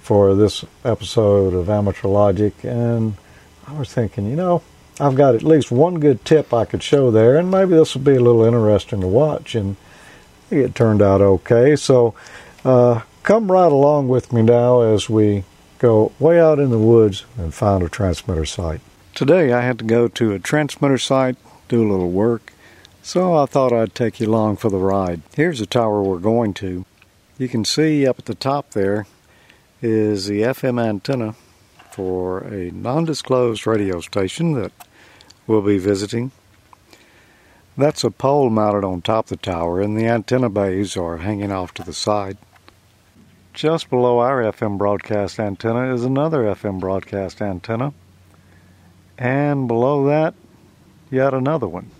for 0.00 0.34
this 0.34 0.64
episode 0.82 1.52
of 1.52 1.68
Amateur 1.68 2.08
Logic, 2.08 2.54
and 2.64 3.16
I 3.66 3.74
was 3.74 3.92
thinking, 3.92 4.24
you 4.24 4.36
know, 4.36 4.62
I've 4.98 5.16
got 5.16 5.34
at 5.34 5.42
least 5.42 5.70
one 5.70 6.00
good 6.00 6.24
tip 6.24 6.54
I 6.54 6.64
could 6.64 6.82
show 6.82 7.10
there, 7.10 7.36
and 7.36 7.50
maybe 7.50 7.72
this 7.72 7.94
will 7.94 8.00
be 8.00 8.16
a 8.16 8.22
little 8.22 8.44
interesting 8.44 9.02
to 9.02 9.08
watch, 9.08 9.54
and 9.54 9.76
it 10.50 10.74
turned 10.74 11.02
out 11.02 11.20
okay. 11.20 11.76
So 11.76 12.14
uh, 12.64 13.02
come 13.24 13.52
right 13.52 13.70
along 13.70 14.08
with 14.08 14.32
me 14.32 14.40
now 14.40 14.80
as 14.80 15.10
we 15.10 15.44
go 15.80 16.12
way 16.18 16.38
out 16.38 16.58
in 16.58 16.68
the 16.70 16.78
woods 16.78 17.24
and 17.38 17.54
find 17.54 17.82
a 17.82 17.88
transmitter 17.88 18.44
site. 18.44 18.82
Today 19.14 19.52
I 19.52 19.62
had 19.62 19.78
to 19.78 19.84
go 19.84 20.08
to 20.08 20.32
a 20.32 20.38
transmitter 20.38 20.98
site, 20.98 21.36
do 21.68 21.82
a 21.82 21.90
little 21.90 22.10
work, 22.10 22.52
so 23.02 23.34
I 23.34 23.46
thought 23.46 23.72
I'd 23.72 23.94
take 23.94 24.20
you 24.20 24.28
along 24.28 24.58
for 24.58 24.70
the 24.70 24.76
ride. 24.76 25.22
Here's 25.34 25.58
the 25.58 25.66
tower 25.66 26.02
we're 26.02 26.18
going 26.18 26.52
to. 26.54 26.84
You 27.38 27.48
can 27.48 27.64
see 27.64 28.06
up 28.06 28.18
at 28.18 28.26
the 28.26 28.34
top 28.34 28.72
there 28.72 29.06
is 29.80 30.26
the 30.26 30.42
FM 30.42 30.78
antenna 30.80 31.34
for 31.90 32.40
a 32.40 32.70
non-disclosed 32.70 33.66
radio 33.66 34.00
station 34.00 34.52
that 34.52 34.72
we'll 35.46 35.62
be 35.62 35.78
visiting. 35.78 36.30
That's 37.78 38.04
a 38.04 38.10
pole 38.10 38.50
mounted 38.50 38.84
on 38.84 39.00
top 39.00 39.30
of 39.30 39.30
the 39.30 39.36
tower 39.38 39.80
and 39.80 39.96
the 39.96 40.06
antenna 40.06 40.50
bays 40.50 40.94
are 40.98 41.16
hanging 41.16 41.50
off 41.50 41.72
to 41.74 41.82
the 41.82 41.94
side. 41.94 42.36
Just 43.52 43.90
below 43.90 44.20
our 44.20 44.42
FM 44.42 44.78
broadcast 44.78 45.40
antenna 45.40 45.92
is 45.92 46.04
another 46.04 46.44
FM 46.44 46.78
broadcast 46.78 47.42
antenna. 47.42 47.92
And 49.18 49.66
below 49.66 50.06
that, 50.06 50.34
yet 51.10 51.34
another 51.34 51.66
one. 51.66 51.90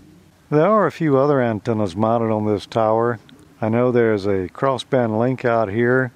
There 0.49 0.65
are 0.65 0.87
a 0.87 0.91
few 0.91 1.17
other 1.17 1.41
antennas 1.41 1.95
mounted 1.95 2.31
on 2.31 2.45
this 2.45 2.65
tower. 2.65 3.19
I 3.61 3.67
know 3.67 3.91
there's 3.91 4.25
a 4.25 4.47
crossband 4.47 5.19
link 5.19 5.43
out 5.43 5.69
here. 5.69 6.13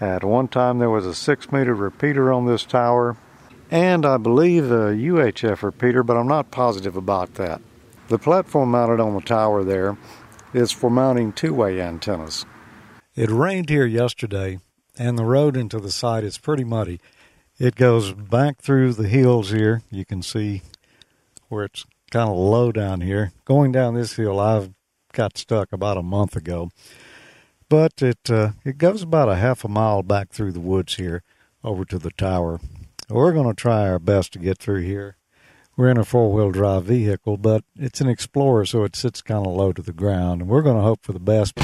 At 0.00 0.24
one 0.24 0.48
time 0.48 0.78
there 0.78 0.88
was 0.88 1.04
a 1.04 1.14
6 1.14 1.52
meter 1.52 1.74
repeater 1.74 2.32
on 2.32 2.46
this 2.46 2.64
tower, 2.64 3.16
and 3.72 4.06
I 4.06 4.18
believe 4.18 4.70
a 4.70 4.94
UHF 4.94 5.62
repeater, 5.62 6.04
but 6.04 6.16
I'm 6.16 6.28
not 6.28 6.52
positive 6.52 6.96
about 6.96 7.34
that. 7.34 7.60
The 8.08 8.18
platform 8.18 8.70
mounted 8.70 9.00
on 9.00 9.14
the 9.14 9.20
tower 9.20 9.64
there 9.64 9.96
is 10.54 10.70
for 10.70 10.90
mounting 10.90 11.32
two 11.32 11.54
way 11.54 11.80
antennas. 11.80 12.46
It 13.14 13.30
rained 13.30 13.68
here 13.68 13.84
yesterday, 13.84 14.58
and 14.98 15.18
the 15.18 15.24
road 15.24 15.54
into 15.54 15.78
the 15.78 15.90
site 15.90 16.24
is 16.24 16.38
pretty 16.38 16.64
muddy. 16.64 16.98
It 17.58 17.74
goes 17.74 18.12
back 18.12 18.58
through 18.58 18.94
the 18.94 19.06
hills 19.06 19.50
here. 19.50 19.82
You 19.90 20.06
can 20.06 20.22
see 20.22 20.62
where 21.48 21.64
it's 21.64 21.84
kind 22.10 22.30
of 22.30 22.36
low 22.36 22.72
down 22.72 23.02
here. 23.02 23.32
Going 23.44 23.70
down 23.70 23.94
this 23.94 24.14
hill, 24.14 24.40
I've 24.40 24.70
got 25.12 25.36
stuck 25.36 25.74
about 25.74 25.98
a 25.98 26.02
month 26.02 26.36
ago, 26.36 26.70
but 27.68 28.00
it 28.00 28.30
uh, 28.30 28.52
it 28.64 28.78
goes 28.78 29.02
about 29.02 29.28
a 29.28 29.36
half 29.36 29.62
a 29.62 29.68
mile 29.68 30.02
back 30.02 30.30
through 30.30 30.52
the 30.52 30.60
woods 30.60 30.94
here 30.94 31.22
over 31.62 31.84
to 31.84 31.98
the 31.98 32.12
tower. 32.12 32.60
We're 33.10 33.32
going 33.34 33.48
to 33.48 33.54
try 33.54 33.86
our 33.90 33.98
best 33.98 34.32
to 34.32 34.38
get 34.38 34.56
through 34.56 34.80
here. 34.80 35.16
We're 35.76 35.90
in 35.90 35.98
a 35.98 36.04
four 36.04 36.32
wheel 36.32 36.50
drive 36.50 36.84
vehicle, 36.84 37.36
but 37.36 37.62
it's 37.76 38.00
an 38.00 38.08
Explorer, 38.08 38.64
so 38.64 38.84
it 38.84 38.96
sits 38.96 39.20
kind 39.20 39.46
of 39.46 39.52
low 39.52 39.74
to 39.74 39.82
the 39.82 39.92
ground, 39.92 40.40
and 40.40 40.50
we're 40.50 40.62
going 40.62 40.76
to 40.76 40.82
hope 40.82 41.02
for 41.02 41.12
the 41.12 41.20
best. 41.20 41.54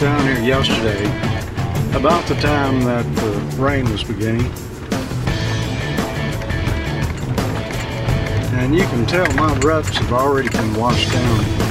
Down 0.00 0.20
here 0.22 0.40
yesterday, 0.42 1.04
about 1.96 2.26
the 2.26 2.34
time 2.34 2.82
that 2.82 3.04
the 3.16 3.62
rain 3.62 3.90
was 3.90 4.04
beginning. 4.04 4.44
And 8.58 8.76
you 8.76 8.84
can 8.84 9.06
tell 9.06 9.30
my 9.34 9.56
ruts 9.60 9.96
have 9.96 10.12
already 10.12 10.48
been 10.48 10.74
washed 10.74 11.10
down. 11.12 11.65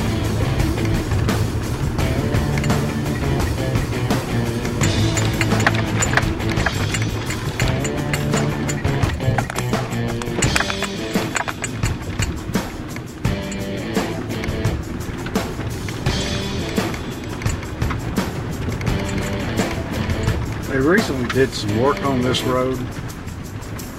Did 21.35 21.51
some 21.51 21.81
work 21.81 22.01
on 22.05 22.21
this 22.21 22.43
road 22.43 22.79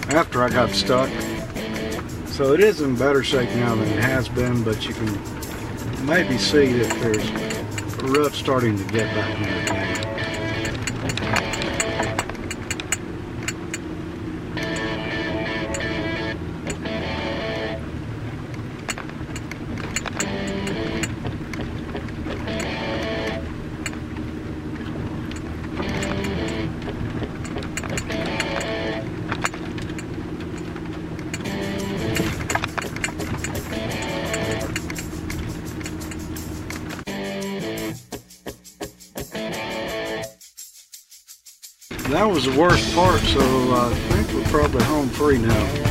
after 0.08 0.42
I 0.42 0.48
got 0.48 0.70
stuck. 0.70 1.10
So 2.28 2.54
it 2.54 2.60
is 2.60 2.80
in 2.80 2.96
better 2.96 3.22
shape 3.22 3.50
now 3.56 3.74
than 3.74 3.86
it 3.88 4.02
has 4.02 4.26
been, 4.26 4.64
but 4.64 4.88
you 4.88 4.94
can 4.94 6.06
maybe 6.06 6.38
see 6.38 6.72
that 6.72 6.98
there's 7.02 7.28
a 7.98 8.06
rut 8.06 8.32
starting 8.32 8.78
to 8.78 8.84
get 8.84 9.14
back 9.14 9.70
in 9.70 9.85
that 42.08 42.24
was 42.24 42.44
the 42.44 42.58
worst 42.58 42.94
part, 42.94 43.20
so 43.20 43.40
uh, 43.40 43.90
I 43.90 43.94
think 43.94 44.32
we're 44.32 44.50
probably 44.50 44.82
home 44.84 45.08
free 45.08 45.38
now. 45.38 45.86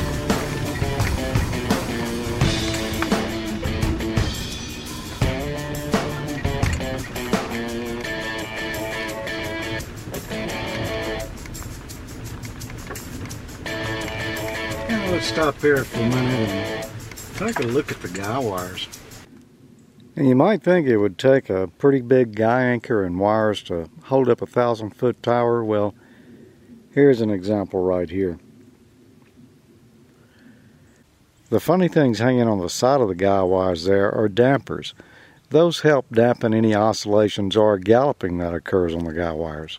let's 15.11 15.28
stop 15.28 15.55
here 15.61 15.84
for 15.84 15.99
a 15.99 16.09
minute 16.09 16.49
and 16.49 17.38
take 17.38 17.59
a 17.59 17.68
look 17.68 17.91
at 17.91 18.01
the 18.01 18.09
guy 18.09 18.38
wires. 18.38 18.88
And 20.16 20.28
you 20.28 20.36
might 20.36 20.61
think 20.61 20.88
it 20.88 20.97
would 20.97 21.18
take 21.18 21.49
a 21.49 21.68
pretty 21.78 22.01
big 22.01 22.36
guy 22.36 22.63
anchor 22.63 23.03
and 23.03 23.20
wires 23.20 23.63
to 23.63 23.89
hold 24.03 24.30
up 24.30 24.41
a 24.41 24.45
thousand 24.45 24.91
foot 24.91 25.22
tower. 25.24 25.63
Well, 25.63 25.93
here's 26.96 27.22
an 27.22 27.30
example 27.30 27.84
right 27.84 28.10
here. 28.10 28.39
The 31.50 31.60
funny 31.60 31.88
things 31.88 32.18
hanging 32.18 32.48
on 32.48 32.60
the 32.60 32.70
side 32.70 33.02
of 33.02 33.08
the 33.08 33.16
guy 33.16 33.43
wires 33.43 33.84
there 33.84 34.12
are 34.12 34.28
dampers. 34.28 34.96
Those 35.50 35.82
help 35.82 36.08
dampen 36.12 36.56
any 36.56 36.74
oscillations 36.74 37.56
or 37.56 37.78
galloping 37.78 38.39
that 38.39 38.56
occurs 38.56 38.96
on 38.96 39.04
the 39.04 39.14
guy 39.14 39.32
wires. 39.32 39.78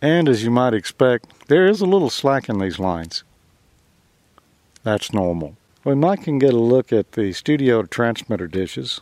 And 0.00 0.28
as 0.28 0.44
you 0.44 0.50
might 0.50 0.74
expect, 0.74 1.48
there 1.48 1.66
is 1.66 1.80
a 1.80 1.86
little 1.86 2.08
slack 2.08 2.48
in 2.48 2.60
these 2.60 2.78
lines. 2.78 3.24
That's 4.84 5.12
normal. 5.12 5.56
We 5.84 5.96
might 5.96 6.22
can 6.22 6.38
get 6.38 6.54
a 6.54 6.58
look 6.58 6.92
at 6.92 7.12
the 7.12 7.32
studio 7.32 7.82
transmitter 7.82 8.46
dishes. 8.46 9.00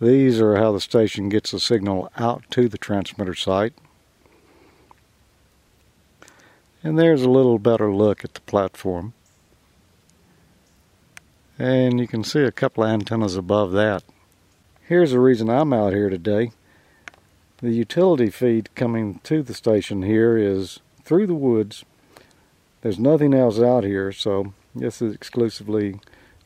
These 0.00 0.40
are 0.40 0.56
how 0.56 0.72
the 0.72 0.80
station 0.80 1.28
gets 1.28 1.50
the 1.50 1.58
signal 1.58 2.10
out 2.16 2.44
to 2.50 2.68
the 2.68 2.78
transmitter 2.78 3.34
site. 3.34 3.74
And 6.84 6.96
there's 6.96 7.22
a 7.22 7.30
little 7.30 7.58
better 7.58 7.92
look 7.92 8.24
at 8.24 8.34
the 8.34 8.40
platform. 8.42 9.14
And 11.58 11.98
you 11.98 12.06
can 12.06 12.22
see 12.22 12.42
a 12.42 12.52
couple 12.52 12.84
of 12.84 12.90
antennas 12.90 13.34
above 13.34 13.72
that. 13.72 14.04
Here's 14.82 15.10
the 15.10 15.18
reason 15.18 15.50
I'm 15.50 15.72
out 15.72 15.92
here 15.92 16.08
today. 16.08 16.52
The 17.60 17.72
utility 17.72 18.30
feed 18.30 18.72
coming 18.76 19.18
to 19.24 19.42
the 19.42 19.54
station 19.54 20.02
here 20.02 20.38
is 20.38 20.78
through 21.02 21.26
the 21.26 21.34
woods. 21.34 21.84
There's 22.82 23.00
nothing 23.00 23.34
else 23.34 23.58
out 23.58 23.82
here, 23.82 24.12
so 24.12 24.54
this 24.76 25.02
is 25.02 25.12
exclusively 25.12 25.98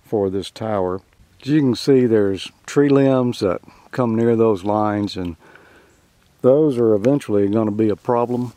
for 0.02 0.30
this 0.30 0.50
tower. 0.50 1.02
As 1.42 1.48
you 1.48 1.60
can 1.60 1.74
see, 1.74 2.06
there's 2.06 2.52
tree 2.66 2.88
limbs 2.88 3.40
that 3.40 3.62
come 3.90 4.14
near 4.14 4.36
those 4.36 4.62
lines, 4.62 5.16
and 5.16 5.34
those 6.40 6.78
are 6.78 6.94
eventually 6.94 7.48
going 7.48 7.66
to 7.66 7.72
be 7.72 7.88
a 7.88 7.96
problem, 7.96 8.52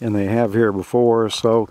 and 0.00 0.16
they 0.16 0.24
have 0.24 0.52
here 0.52 0.72
before. 0.72 1.30
So 1.30 1.68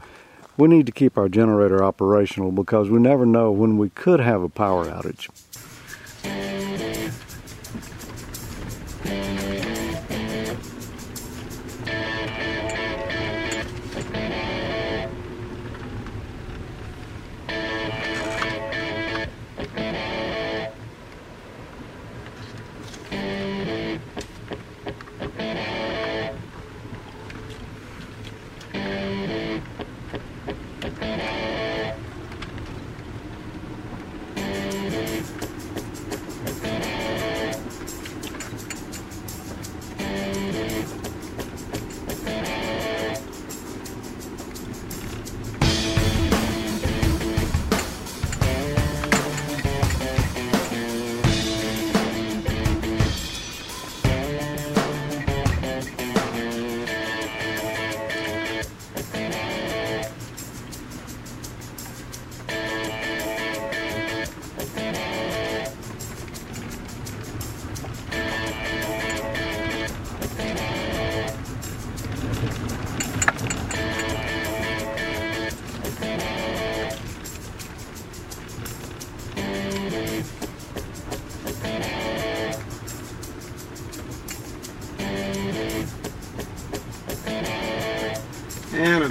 we 0.56 0.70
need 0.70 0.86
to 0.86 0.93
keep 0.93 1.18
our 1.18 1.28
generator 1.28 1.84
operational 1.84 2.54
because 2.54 2.89
we 2.89 3.00
never 3.00 3.26
know 3.26 3.52
when 3.52 3.78
we 3.78 3.89
could 3.89 4.22
have 4.22 4.41
a 4.41 4.48
power 4.48 4.86
outage. 4.86 5.28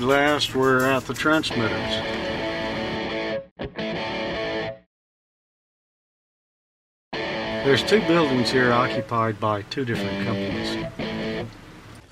Last, 0.06 0.54
we're 0.54 0.84
at 0.84 1.04
the 1.04 1.14
transmitters. 1.14 2.26
There's 7.12 7.82
two 7.82 8.00
buildings 8.02 8.50
here 8.50 8.72
occupied 8.72 9.40
by 9.40 9.62
two 9.62 9.84
different 9.84 10.24
companies. 10.24 10.86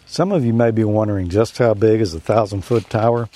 Some 0.05 0.33
of 0.33 0.45
you 0.45 0.53
may 0.53 0.73
be 0.73 0.83
wondering 0.83 1.29
just 1.29 1.59
how 1.59 1.75
big 1.75 2.01
is 2.01 2.13
a 2.13 2.21
thousand 2.21 2.63
foot 2.63 2.91
tower? 2.91 3.29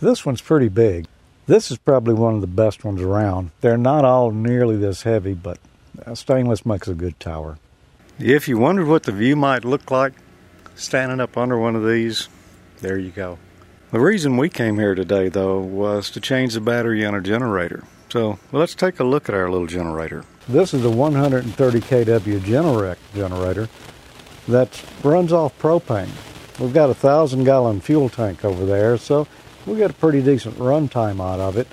This 0.00 0.26
one's 0.26 0.42
pretty 0.42 0.68
big. 0.68 1.06
This 1.46 1.70
is 1.70 1.78
probably 1.78 2.12
one 2.12 2.34
of 2.34 2.42
the 2.42 2.46
best 2.46 2.84
ones 2.84 3.00
around. 3.00 3.52
They're 3.62 3.78
not 3.78 4.04
all 4.04 4.30
nearly 4.30 4.76
this 4.76 5.04
heavy, 5.04 5.32
but 5.32 5.58
Uh, 6.04 6.14
stainless 6.14 6.66
makes 6.66 6.88
a 6.88 6.94
good 6.94 7.18
tower. 7.20 7.58
If 8.18 8.48
you 8.48 8.58
wondered 8.58 8.88
what 8.88 9.04
the 9.04 9.12
view 9.12 9.36
might 9.36 9.64
look 9.64 9.90
like 9.90 10.14
standing 10.74 11.20
up 11.20 11.36
under 11.36 11.58
one 11.58 11.76
of 11.76 11.86
these, 11.86 12.28
there 12.80 12.98
you 12.98 13.10
go. 13.10 13.38
The 13.92 14.00
reason 14.00 14.36
we 14.36 14.48
came 14.48 14.78
here 14.78 14.94
today, 14.94 15.28
though, 15.28 15.60
was 15.60 16.10
to 16.10 16.20
change 16.20 16.54
the 16.54 16.60
battery 16.60 17.04
on 17.04 17.14
our 17.14 17.20
generator. 17.20 17.84
So 18.10 18.38
well, 18.50 18.60
let's 18.60 18.74
take 18.74 19.00
a 19.00 19.04
look 19.04 19.28
at 19.28 19.34
our 19.34 19.50
little 19.50 19.66
generator. 19.66 20.24
This 20.48 20.72
is 20.74 20.84
a 20.84 20.90
130 20.90 21.80
kW 21.80 22.40
Generac 22.40 22.96
generator 23.14 23.68
that 24.48 24.84
runs 25.02 25.32
off 25.32 25.58
propane. 25.58 26.08
We've 26.58 26.72
got 26.72 26.88
a 26.88 26.94
thousand 26.94 27.44
gallon 27.44 27.80
fuel 27.80 28.08
tank 28.08 28.44
over 28.44 28.64
there, 28.64 28.96
so 28.96 29.26
we 29.66 29.76
get 29.76 29.90
a 29.90 29.94
pretty 29.94 30.22
decent 30.22 30.58
run 30.58 30.88
time 30.88 31.20
out 31.20 31.40
of 31.40 31.56
it. 31.56 31.66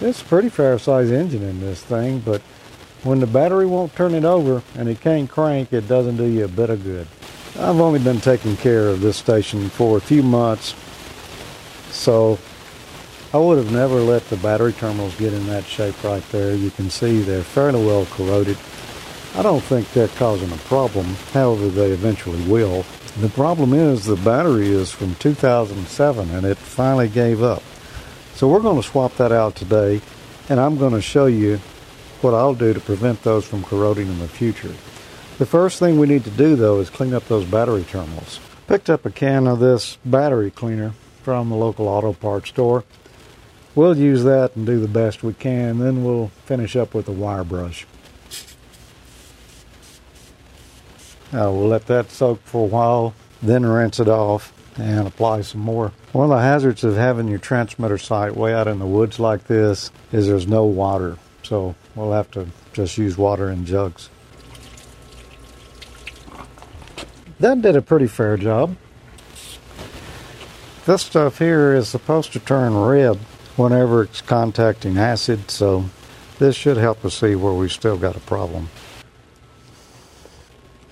It's 0.00 0.20
a 0.20 0.24
pretty 0.24 0.50
fair 0.50 0.78
size 0.78 1.10
engine 1.10 1.42
in 1.42 1.60
this 1.60 1.82
thing, 1.82 2.20
but 2.20 2.42
when 3.02 3.20
the 3.20 3.26
battery 3.26 3.66
won't 3.66 3.94
turn 3.94 4.14
it 4.14 4.24
over 4.24 4.62
and 4.76 4.88
it 4.88 5.00
can't 5.00 5.28
crank, 5.28 5.72
it 5.72 5.88
doesn't 5.88 6.16
do 6.16 6.24
you 6.24 6.44
a 6.44 6.48
bit 6.48 6.70
of 6.70 6.84
good. 6.84 7.06
I've 7.58 7.80
only 7.80 7.98
been 7.98 8.20
taking 8.20 8.56
care 8.56 8.88
of 8.88 9.00
this 9.00 9.16
station 9.16 9.68
for 9.68 9.98
a 9.98 10.00
few 10.00 10.22
months, 10.22 10.74
so 11.90 12.38
I 13.34 13.38
would 13.38 13.58
have 13.58 13.72
never 13.72 14.00
let 14.00 14.28
the 14.28 14.36
battery 14.36 14.72
terminals 14.72 15.16
get 15.16 15.32
in 15.32 15.46
that 15.48 15.64
shape 15.64 16.02
right 16.04 16.22
there. 16.30 16.54
You 16.54 16.70
can 16.70 16.90
see 16.90 17.20
they're 17.20 17.42
fairly 17.42 17.84
well 17.84 18.06
corroded. 18.06 18.56
I 19.34 19.42
don't 19.42 19.62
think 19.62 19.90
they're 19.92 20.08
causing 20.08 20.52
a 20.52 20.56
problem, 20.58 21.06
however 21.32 21.68
they 21.68 21.90
eventually 21.90 22.42
will. 22.46 22.84
The 23.20 23.30
problem 23.30 23.74
is 23.74 24.04
the 24.04 24.16
battery 24.16 24.68
is 24.68 24.90
from 24.90 25.14
2007 25.16 26.30
and 26.30 26.46
it 26.46 26.56
finally 26.56 27.08
gave 27.08 27.42
up. 27.42 27.62
So 28.34 28.48
we're 28.48 28.60
going 28.60 28.80
to 28.80 28.86
swap 28.86 29.16
that 29.16 29.32
out 29.32 29.56
today 29.56 30.00
and 30.48 30.60
I'm 30.60 30.78
going 30.78 30.92
to 30.92 31.02
show 31.02 31.26
you 31.26 31.60
what 32.22 32.34
I'll 32.34 32.54
do 32.54 32.72
to 32.72 32.80
prevent 32.80 33.22
those 33.22 33.44
from 33.44 33.62
corroding 33.62 34.08
in 34.08 34.18
the 34.18 34.28
future. 34.28 34.74
The 35.38 35.46
first 35.46 35.78
thing 35.78 35.98
we 35.98 36.06
need 36.06 36.24
to 36.24 36.30
do 36.30 36.56
though 36.56 36.80
is 36.80 36.90
clean 36.90 37.14
up 37.14 37.26
those 37.26 37.44
battery 37.44 37.84
terminals. 37.84 38.40
Picked 38.66 38.90
up 38.90 39.04
a 39.04 39.10
can 39.10 39.46
of 39.46 39.58
this 39.58 39.98
battery 40.04 40.50
cleaner 40.50 40.92
from 41.22 41.48
the 41.48 41.56
local 41.56 41.88
auto 41.88 42.12
parts 42.12 42.48
store. 42.50 42.84
We'll 43.74 43.96
use 43.96 44.24
that 44.24 44.54
and 44.54 44.66
do 44.66 44.80
the 44.80 44.88
best 44.88 45.22
we 45.22 45.32
can, 45.32 45.78
then 45.78 46.04
we'll 46.04 46.28
finish 46.44 46.76
up 46.76 46.94
with 46.94 47.08
a 47.08 47.12
wire 47.12 47.44
brush. 47.44 47.86
Uh, 51.32 51.48
we'll 51.50 51.68
let 51.68 51.86
that 51.86 52.10
soak 52.10 52.40
for 52.44 52.64
a 52.64 52.68
while, 52.68 53.14
then 53.42 53.64
rinse 53.64 53.98
it 53.98 54.08
off 54.08 54.52
and 54.76 55.06
apply 55.06 55.40
some 55.40 55.62
more. 55.62 55.92
One 56.12 56.30
of 56.30 56.36
the 56.36 56.42
hazards 56.42 56.84
of 56.84 56.96
having 56.96 57.28
your 57.28 57.38
transmitter 57.38 57.96
site 57.96 58.36
way 58.36 58.52
out 58.52 58.68
in 58.68 58.78
the 58.78 58.86
woods 58.86 59.18
like 59.18 59.46
this 59.46 59.90
is 60.12 60.26
there's 60.26 60.46
no 60.46 60.64
water, 60.64 61.16
so 61.42 61.74
we'll 61.94 62.12
have 62.12 62.30
to 62.32 62.46
just 62.72 62.96
use 62.98 63.16
water 63.18 63.50
in 63.50 63.64
jugs. 63.64 64.08
That 67.40 67.60
did 67.60 67.76
a 67.76 67.82
pretty 67.82 68.06
fair 68.06 68.36
job. 68.36 68.76
This 70.86 71.02
stuff 71.02 71.38
here 71.38 71.74
is 71.74 71.88
supposed 71.88 72.32
to 72.32 72.40
turn 72.40 72.76
red 72.76 73.16
whenever 73.56 74.02
it's 74.02 74.20
contacting 74.20 74.98
acid, 74.98 75.50
so 75.50 75.84
this 76.38 76.56
should 76.56 76.76
help 76.76 77.04
us 77.04 77.14
see 77.14 77.34
where 77.34 77.52
we've 77.52 77.72
still 77.72 77.96
got 77.96 78.16
a 78.16 78.20
problem. 78.20 78.68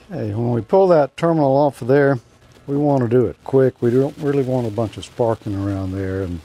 Hey, 0.09 0.34
when 0.34 0.51
we 0.51 0.61
pull 0.61 0.88
that 0.88 1.16
terminal 1.16 1.57
off 1.57 1.82
of 1.82 1.88
there, 1.88 2.18
we 2.66 2.76
want 2.76 3.03
to 3.03 3.09
do 3.09 3.26
it 3.26 3.36
quick. 3.44 3.80
We 3.80 3.90
don't 3.90 4.16
really 4.18 4.42
want 4.42 4.66
a 4.66 4.70
bunch 4.70 4.96
of 4.96 5.05
sparking 5.05 5.55
around 5.55 5.92
there 5.92 6.22
and 6.22 6.40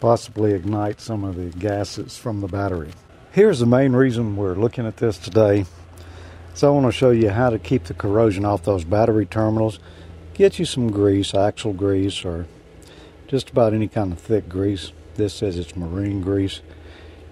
possibly 0.00 0.52
ignite 0.52 1.00
some 1.00 1.24
of 1.24 1.36
the 1.36 1.56
gases 1.58 2.16
from 2.16 2.40
the 2.40 2.48
battery. 2.48 2.90
Here's 3.34 3.58
the 3.58 3.66
main 3.66 3.94
reason 3.94 4.36
we're 4.36 4.54
looking 4.54 4.86
at 4.86 4.98
this 4.98 5.18
today. 5.18 5.64
So 6.54 6.68
I 6.68 6.70
want 6.70 6.86
to 6.86 6.92
show 6.92 7.10
you 7.10 7.30
how 7.30 7.50
to 7.50 7.58
keep 7.58 7.82
the 7.82 7.92
corrosion 7.92 8.44
off 8.44 8.62
those 8.62 8.84
battery 8.84 9.26
terminals. 9.26 9.80
Get 10.34 10.60
you 10.60 10.64
some 10.64 10.92
grease, 10.92 11.34
axle 11.34 11.72
grease, 11.72 12.24
or 12.24 12.46
just 13.26 13.50
about 13.50 13.74
any 13.74 13.88
kind 13.88 14.12
of 14.12 14.20
thick 14.20 14.48
grease. 14.48 14.92
This 15.16 15.34
says 15.34 15.58
it's 15.58 15.74
marine 15.74 16.22
grease. 16.22 16.60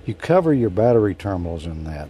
You 0.05 0.15
cover 0.15 0.53
your 0.53 0.71
battery 0.71 1.15
terminals 1.15 1.67
in 1.67 1.85
that. 1.85 2.09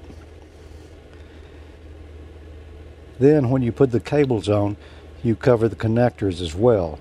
Then 3.18 3.50
when 3.50 3.60
you 3.60 3.72
put 3.72 3.90
the 3.90 4.00
cables 4.00 4.48
on, 4.48 4.78
you 5.22 5.36
cover 5.36 5.68
the 5.68 5.76
connectors 5.76 6.40
as 6.40 6.54
well. 6.54 6.98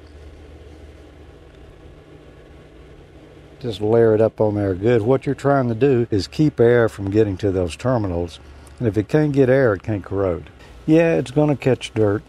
Just 3.62 3.80
layer 3.80 4.16
it 4.16 4.22
up 4.22 4.42
on 4.42 4.56
there 4.56 4.74
good. 4.74 5.04
What 5.04 5.28
you're 5.28 5.36
trying 5.36 5.70
to 5.70 5.76
do 5.76 6.08
is 6.10 6.28
keep 6.28 6.60
air 6.60 6.90
from 6.90 7.12
getting 7.12 7.38
to 7.38 7.52
those 7.52 7.76
terminals. 7.76 8.40
And 8.80 8.88
if 8.88 8.98
it 8.98 9.08
can't 9.08 9.32
get 9.32 9.50
air, 9.50 9.76
it 9.76 9.84
can't 9.84 10.04
corrode. 10.04 10.50
Yeah, 10.88 11.14
it's 11.14 11.30
going 11.30 11.50
to 11.50 11.56
catch 11.56 11.94
dirt. 11.94 12.24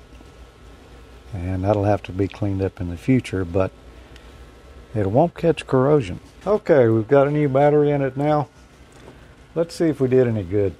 And 1.33 1.65
that'll 1.65 1.85
have 1.85 2.03
to 2.03 2.13
be 2.13 2.29
cleaned 2.29 2.61
up 2.61 2.83
in 2.83 2.91
the 2.91 2.99
future, 2.99 3.47
but 3.47 3.71
it 4.95 5.07
won't 5.07 5.35
catch 5.35 5.67
corrosion. 5.67 6.21
Okay, 6.47 6.89
we've 6.89 7.09
got 7.09 7.29
a 7.29 7.31
new 7.31 7.49
battery 7.49 7.91
in 7.93 8.03
it 8.03 8.15
now. 8.15 8.49
Let's 9.55 9.75
see 9.75 9.87
if 9.87 10.01
we 10.01 10.09
did 10.09 10.29
any 10.29 10.43
good. 10.43 10.75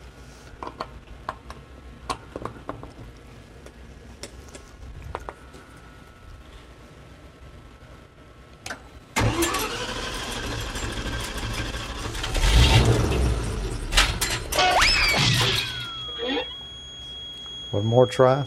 One 17.73 17.87
more 17.87 18.07
try. 18.07 18.45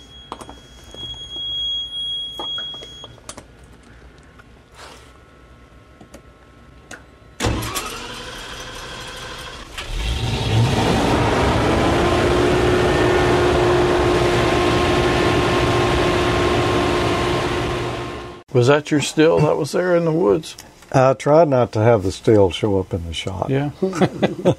Was 18.53 18.67
that 18.67 18.89
your 18.89 19.01
still 19.01 19.39
that 19.41 19.57
was 19.57 19.73
there 19.73 19.95
in 19.95 20.05
the 20.05 20.11
woods? 20.11 20.55
I 20.91 21.13
tried 21.13 21.49
not 21.49 21.71
to 21.73 21.79
have 21.79 22.03
the 22.03 22.11
still 22.11 22.51
show 22.51 22.79
up 22.79 22.93
in 22.93 23.05
the 23.05 23.13
shot. 23.13 23.49
Yeah. 23.49 23.71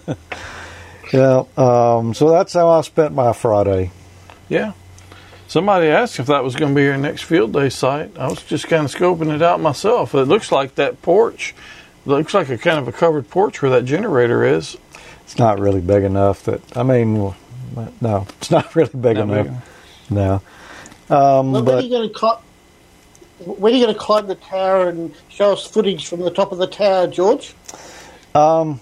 Yeah, 1.13 1.45
um, 1.57 2.15
so 2.15 2.31
that's 2.31 2.53
how 2.53 2.69
I 2.69 2.81
spent 2.81 3.15
my 3.15 3.33
Friday. 3.33 3.93
Yeah. 4.49 4.73
Somebody 5.49 5.87
asked 5.89 6.19
if 6.19 6.27
that 6.27 6.43
was 6.43 6.57
going 6.57 6.73
to 6.73 6.77
be 6.77 6.83
your 6.83 6.97
next 6.97 7.23
field 7.23 7.53
day 7.53 7.69
site. 7.69 8.17
I 8.19 8.27
was 8.29 8.43
just 8.43 8.67
kind 8.69 8.85
of 8.85 8.93
scoping 8.93 9.33
it 9.35 9.43
out 9.43 9.61
myself. 9.61 10.15
It 10.15 10.25
looks 10.25 10.51
like 10.51 10.75
that 10.75 11.01
porch 11.03 11.55
looks 12.05 12.35
like 12.35 12.49
a 12.49 12.59
kind 12.59 12.79
of 12.79 12.89
a 12.89 12.93
covered 12.93 13.29
porch 13.31 13.63
where 13.63 13.71
that 13.73 13.85
generator 13.85 14.45
is. 14.45 14.77
It's 15.23 15.39
not 15.39 15.59
really 15.59 15.81
big 15.81 16.03
enough 16.05 16.43
that 16.45 16.77
I 16.77 16.83
mean, 16.83 17.35
no, 18.01 18.27
it's 18.41 18.51
not 18.51 18.75
really 18.77 18.91
big 18.91 19.17
Not 19.17 19.29
enough. 19.29 19.47
big 19.47 19.55
No, 20.11 20.35
um, 20.35 20.41
Well, 21.11 21.45
when 21.53 21.57
are 21.63 21.65
but 21.65 21.85
you 21.85 21.91
going 21.91 22.09
to 22.09 22.15
climb? 22.15 22.39
When 23.45 23.73
are 23.73 23.77
you 23.77 23.85
going 23.85 23.95
to 23.95 24.01
climb 24.01 24.27
the 24.29 24.35
tower 24.37 24.89
and 24.89 25.15
show 25.29 25.53
us 25.53 25.67
footage 25.67 26.07
from 26.09 26.21
the 26.21 26.31
top 26.31 26.53
of 26.53 26.59
the 26.59 26.67
tower, 26.67 27.07
George? 27.07 27.55
um, 28.35 28.81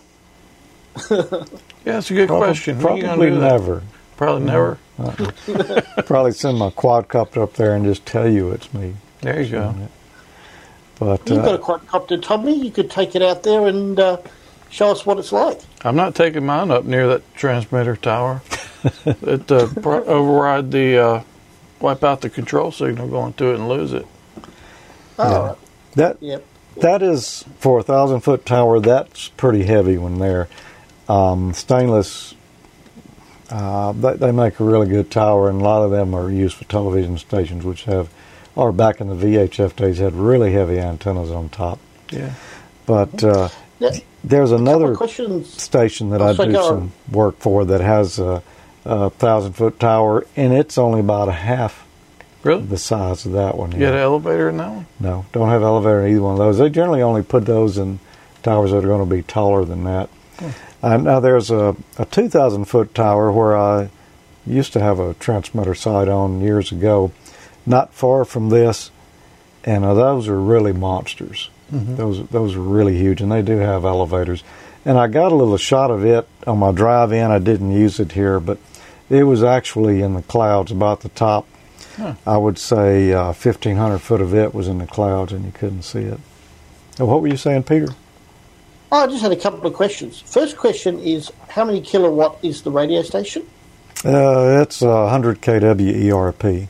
Yeah, 1.10 1.98
it's 1.98 2.10
a 2.10 2.14
good 2.14 2.28
prob- 2.28 2.42
question. 2.42 2.78
When 2.80 2.92
are 2.94 2.96
you 2.96 3.04
probably 3.04 3.30
never. 3.30 3.82
Probably 4.16 4.44
never. 4.46 4.78
probably 6.07 6.32
send 6.32 6.59
my 6.59 6.70
quadcopter 6.70 7.42
up 7.42 7.55
there 7.55 7.74
and 7.74 7.84
just 7.84 8.07
tell 8.07 8.28
you 8.28 8.51
it's 8.53 8.72
me. 8.72 8.95
There 9.20 9.40
you 9.40 9.51
go. 9.51 9.74
But 10.99 11.28
You've 11.28 11.42
got 11.45 11.55
uh, 11.55 11.55
a 11.55 11.59
quadcopter, 11.59 12.22
Tommy. 12.22 12.64
You 12.64 12.70
could 12.70 12.90
take 12.90 13.16
it 13.16 13.22
out 13.22 13.42
there 13.42 13.66
and 13.66 13.99
uh, 13.99 14.18
show 14.70 14.90
us 14.92 15.05
what 15.05 15.18
it's 15.18 15.32
like. 15.32 15.61
I'm 15.82 15.97
not 15.97 16.14
taking 16.14 16.47
mine 16.47 16.70
up 16.70 16.84
near 16.84 17.09
that 17.09 17.34
transmitter 17.34 17.97
tower. 17.97 18.42
it 19.05 19.51
uh, 19.51 19.68
pro- 19.82 20.05
override 20.05 20.70
the 20.70 20.99
uh, 20.99 21.22
wipe 21.80 22.05
out 22.05 22.20
the 22.20 22.30
control 22.30 22.70
signal 22.70 23.09
going 23.09 23.32
to 23.34 23.47
it 23.51 23.55
and 23.57 23.68
lose 23.68 23.92
it. 23.92 24.07
Oh, 25.18 25.45
Yeah. 25.47 25.55
that 25.97 26.16
Yep. 26.22 26.45
that 26.76 27.03
is 27.03 27.45
for 27.59 27.80
a 27.80 27.82
thousand 27.82 28.20
foot 28.20 28.47
tower. 28.47 28.78
That's 28.80 29.28
pretty 29.30 29.64
heavy 29.64 29.99
when 29.99 30.18
they're 30.18 30.49
um, 31.09 31.53
stainless. 31.55 32.34
Uh, 33.57 33.92
they, 33.92 34.14
they 34.16 34.32
make 34.32 34.59
a 34.59 34.64
really 34.64 34.88
good 34.88 35.11
tower, 35.12 35.48
and 35.48 35.61
a 35.61 35.64
lot 35.64 35.82
of 35.84 35.92
them 35.92 36.12
are 36.12 36.28
used 36.28 36.57
for 36.57 36.64
television 36.64 37.16
stations, 37.18 37.64
which 37.64 37.84
have, 37.84 38.11
or 38.57 38.72
back 38.72 39.00
in 39.00 39.07
the 39.09 39.14
VHF 39.14 39.76
days, 39.76 39.98
had 39.98 40.12
really 40.14 40.52
heavy 40.52 40.80
antennas 40.80 41.30
on 41.30 41.48
top. 41.50 41.78
Yeah. 42.11 42.34
But 42.84 43.22
uh, 43.22 43.48
Yeah. 43.78 43.90
there's 44.24 44.50
another 44.50 44.92
of 44.92 45.46
station 45.46 46.11
that 46.11 46.20
Oh, 46.20 46.26
I 46.28 46.34
so 46.34 46.44
do 46.46 46.52
go 46.52 46.68
some 46.68 46.92
work 47.12 47.38
for 47.38 47.64
that 47.66 47.80
has 47.80 48.18
a, 48.18 48.42
a 48.84 49.11
thousand 49.11 49.52
foot 49.52 49.78
tower, 49.78 50.26
and 50.36 50.52
it's 50.52 50.76
only 50.76 50.98
about 50.98 51.28
a 51.28 51.32
half 51.32 51.86
Really? 52.42 52.64
the 52.64 52.76
size 52.76 53.24
of 53.24 53.32
that 53.32 53.57
one. 53.57 53.70
You 53.70 53.78
got 53.78 53.94
an 53.94 54.00
elevator 54.00 54.48
in 54.48 54.57
that 54.57 54.70
one? 54.70 54.86
No, 54.98 55.26
don't 55.32 55.48
have 55.48 55.62
elevator 55.62 56.05
in 56.05 56.11
either 56.12 56.22
one 56.22 56.32
of 56.32 56.38
those. 56.38 56.59
They 56.59 56.70
generally 56.70 57.02
only 57.02 57.22
put 57.22 57.46
those 57.46 57.78
in 57.78 58.00
towers 58.42 58.72
that 58.72 58.78
are 58.78 58.88
going 58.88 59.09
to 59.09 59.14
be 59.16 59.22
taller 59.22 59.64
than 59.64 59.84
that. 59.84 60.11
Uh, 60.85 60.99
now 60.99 61.18
there's 61.18 61.51
a, 61.51 61.74
a 61.97 62.05
2,000 62.05 62.66
foot 62.66 62.95
tower 62.95 63.32
where 63.32 63.57
I 63.57 63.89
used 64.47 64.74
to 64.74 64.80
have 64.80 64.99
a 64.99 65.14
transmitter 65.14 65.74
site 65.74 66.09
on 66.09 66.43
years 66.43 66.72
ago, 66.72 67.11
not 67.64 67.95
far 67.95 68.26
from 68.26 68.51
this, 68.51 68.91
and 69.64 69.82
uh, 69.82 69.95
those 69.95 70.28
are 70.28 70.39
really 70.39 70.74
monsters. 70.74 71.49
Those 71.97 72.28
those 72.28 72.55
are 72.55 72.61
really 72.61 72.99
huge, 72.99 73.22
and 73.22 73.32
they 73.32 73.41
do 73.41 73.57
have 73.57 73.87
elevators. 73.87 74.45
And 74.85 74.99
I 74.99 75.07
got 75.07 75.32
a 75.32 75.35
little 75.35 75.57
shot 75.57 75.91
of 75.91 76.05
it 76.05 76.28
on 76.47 76.59
my 76.59 76.70
drive-in. 76.70 77.30
I 77.30 77.39
didn't 77.39 77.72
use 77.72 77.99
it 77.99 78.12
here, 78.12 78.39
but 78.39 78.59
it 79.09 79.24
was 79.24 79.43
actually 79.43 80.03
in 80.03 80.12
the 80.12 80.22
clouds 80.22 80.70
about 80.70 81.01
the 81.01 81.09
top. 81.09 81.47
I 82.26 82.37
would 82.37 82.59
say 82.59 83.11
uh, 83.14 83.32
1,500 83.32 83.99
foot 84.01 84.20
of 84.20 84.35
it 84.35 84.53
was 84.53 84.68
in 84.68 84.78
the 84.78 84.87
clouds, 84.87 85.32
and 85.32 85.47
you 85.47 85.53
couldn't 85.53 85.82
see 85.82 86.01
it. 86.01 86.20
Oh, 87.01 87.07
what 87.07 87.22
were 87.22 87.28
you 87.28 87.39
saying, 87.39 87.62
Peter? 87.62 87.89
Oh, 88.95 88.99
I 88.99 89.07
just 89.09 89.22
had 89.22 89.32
a 89.32 89.36
couple 89.36 89.66
of 89.66 89.74
questions. 89.74 90.20
First 90.20 90.57
question 90.57 91.01
is 91.01 91.32
how 91.49 91.64
many 91.64 91.80
kilowatt 91.80 92.38
is 92.45 92.62
the 92.62 92.70
radio 92.70 93.03
station? 93.03 93.45
Uh, 94.05 94.62
it's 94.62 94.82
uh, 94.82 94.86
100 94.86 95.42
kW 95.42 96.12
ERP. 96.12 96.68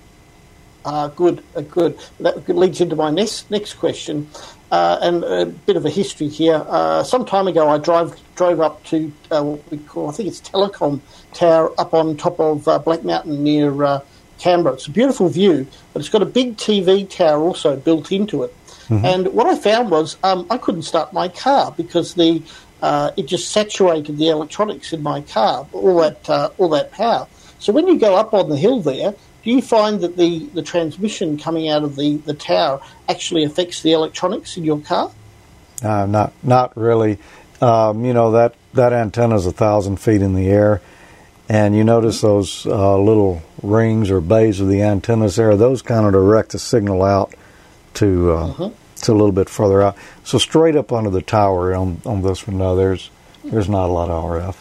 Uh, 0.87 1.09
good, 1.09 1.45
uh, 1.55 1.61
good. 1.61 1.99
That 2.21 2.49
leads 2.49 2.81
into 2.81 2.97
my 2.97 3.11
next 3.11 3.51
next 3.51 3.75
question, 3.75 4.27
uh, 4.73 5.01
and 5.03 5.23
a 5.23 5.45
bit 5.45 5.77
of 5.77 5.85
a 5.85 5.91
history 5.91 6.29
here. 6.29 6.65
Uh, 6.67 7.03
some 7.03 7.27
time 7.27 7.47
ago, 7.47 7.69
I 7.69 7.77
drove 7.77 8.19
drove 8.37 8.59
up 8.59 8.83
to 8.85 9.13
uh, 9.31 9.43
what 9.43 9.71
we 9.71 9.77
call, 9.77 10.09
I 10.09 10.13
think 10.13 10.31
it's 10.31 10.41
Telecom 10.41 11.01
Tower, 11.35 11.79
up 11.79 11.93
on 11.93 12.17
top 12.17 12.41
of 12.41 12.67
uh, 12.67 12.79
Black 12.79 13.05
Mountain 13.05 13.45
near 13.45 13.85
uh, 13.85 14.01
Canberra. 14.39 14.77
It's 14.77 14.87
a 14.87 14.91
beautiful 14.91 15.29
view, 15.29 15.67
but 15.93 16.01
it's 16.01 16.09
got 16.09 16.23
a 16.23 16.27
big 16.41 16.57
TV 16.57 17.07
tower 17.07 17.43
also 17.43 17.77
built 17.77 18.11
into 18.11 18.45
it. 18.45 18.57
And 18.91 19.29
what 19.29 19.47
I 19.47 19.57
found 19.57 19.91
was 19.91 20.17
um, 20.23 20.47
I 20.51 20.59
couldn't 20.59 20.83
start 20.83 21.13
my 21.13 21.29
car 21.29 21.73
because 21.77 22.15
the 22.15 22.43
uh, 22.83 23.13
it 23.17 23.27
just 23.27 23.51
saturated 23.51 24.19
the 24.19 24.29
electronics 24.29 24.93
in 24.93 25.03
my 25.03 25.23
car, 25.23 25.67
all 25.73 26.01
that 26.01 26.29
uh, 26.29 26.51
all 26.59 26.69
that 26.71 26.93
power. 26.93 27.27
So 27.59 27.73
when 27.73 27.89
you 27.89 27.99
go 27.99 28.15
up 28.15 28.35
on 28.35 28.51
the 28.51 28.59
hill 28.59 28.81
there, 28.83 29.15
do 29.45 29.51
you 29.51 29.63
find 29.63 30.01
that 30.01 30.17
the, 30.17 30.41
the 30.53 30.63
transmission 30.63 31.39
coming 31.39 31.69
out 31.69 31.83
of 31.83 31.97
the, 31.97 32.17
the 32.17 32.35
tower 32.35 32.81
actually 33.09 33.45
affects 33.45 33.83
the 33.83 33.93
electronics 33.93 34.57
in 34.57 34.65
your 34.65 34.81
car? 34.81 35.11
Uh, 35.83 36.07
not 36.07 36.33
not 36.43 36.77
really. 36.77 37.19
Um, 37.61 38.05
you 38.05 38.13
know 38.13 38.33
that 38.33 38.55
that 38.75 38.93
antenna 38.93 39.37
is 39.37 39.47
a 39.47 39.53
thousand 39.53 39.97
feet 39.99 40.23
in 40.23 40.35
the 40.35 40.49
air, 40.49 40.81
and 41.49 41.77
you 41.77 41.85
notice 41.85 42.21
those 42.21 42.67
uh, 42.67 42.99
little 42.99 43.43
rings 43.63 44.11
or 44.11 44.21
bays 44.21 44.61
of 44.61 44.69
the 44.69 44.83
antennas 44.83 45.37
there. 45.37 45.57
Those 45.57 45.83
kind 45.83 46.07
of 46.07 46.13
direct 46.13 46.53
the 46.53 46.59
signal 46.59 47.03
out 47.03 47.35
to 47.97 48.33
uh, 48.33 48.71
to 49.03 49.13
a 49.13 49.15
little 49.15 49.33
bit 49.33 49.49
further 49.49 49.83
out. 49.83 49.97
So 50.25 50.39
straight 50.39 50.77
up 50.77 50.93
under 50.93 51.11
the 51.11 51.23
tower 51.23 51.75
on 51.75 52.01
on 52.05 52.23
this 52.23 52.47
one, 52.47 52.59
no, 52.59 52.77
there's 52.77 53.11
there's 53.45 53.69
not 53.69 53.89
a 53.89 53.93
lot 53.93 54.11
of 54.11 54.25
RF. 54.25 54.57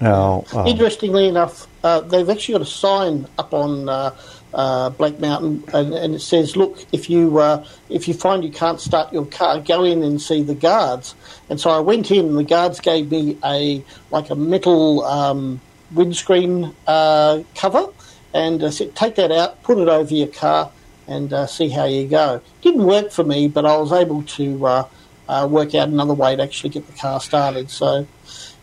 Now, 0.00 0.44
um, 0.52 0.66
Interestingly 0.66 1.28
enough, 1.28 1.68
uh, 1.84 2.00
they've 2.00 2.28
actually 2.28 2.54
got 2.54 2.62
a 2.62 2.66
sign 2.66 3.28
up 3.38 3.54
on 3.54 3.88
uh, 3.88 4.16
uh, 4.52 4.90
Black 4.90 5.20
Mountain, 5.20 5.62
and, 5.72 5.94
and 5.94 6.14
it 6.16 6.20
says, 6.20 6.56
"Look, 6.56 6.84
if 6.92 7.08
you 7.08 7.38
uh, 7.38 7.64
if 7.88 8.08
you 8.08 8.14
find 8.14 8.42
you 8.42 8.50
can't 8.50 8.80
start 8.80 9.12
your 9.12 9.26
car, 9.26 9.60
go 9.60 9.84
in 9.84 10.02
and 10.02 10.20
see 10.20 10.42
the 10.42 10.56
guards." 10.56 11.14
And 11.48 11.60
so 11.60 11.70
I 11.70 11.78
went 11.78 12.10
in, 12.10 12.26
and 12.26 12.36
the 12.36 12.44
guards 12.44 12.80
gave 12.80 13.12
me 13.12 13.38
a 13.44 13.84
like 14.10 14.30
a 14.30 14.34
metal 14.34 15.04
um, 15.04 15.60
windscreen 15.94 16.74
uh, 16.86 17.42
cover, 17.54 17.86
and 18.34 18.64
I 18.64 18.70
said, 18.70 18.94
take 18.94 19.16
that 19.16 19.30
out, 19.30 19.62
put 19.62 19.78
it 19.78 19.88
over 19.88 20.12
your 20.14 20.28
car, 20.28 20.70
and 21.12 21.32
uh, 21.32 21.46
see 21.46 21.68
how 21.68 21.84
you 21.84 22.08
go. 22.08 22.40
Didn't 22.62 22.84
work 22.84 23.10
for 23.10 23.24
me, 23.24 23.48
but 23.48 23.66
I 23.66 23.76
was 23.76 23.92
able 23.92 24.22
to 24.22 24.66
uh, 24.66 24.88
uh, 25.28 25.46
work 25.50 25.74
out 25.74 25.88
another 25.88 26.14
way 26.14 26.34
to 26.34 26.42
actually 26.42 26.70
get 26.70 26.86
the 26.86 26.94
car 26.94 27.20
started. 27.20 27.70
So, 27.70 28.06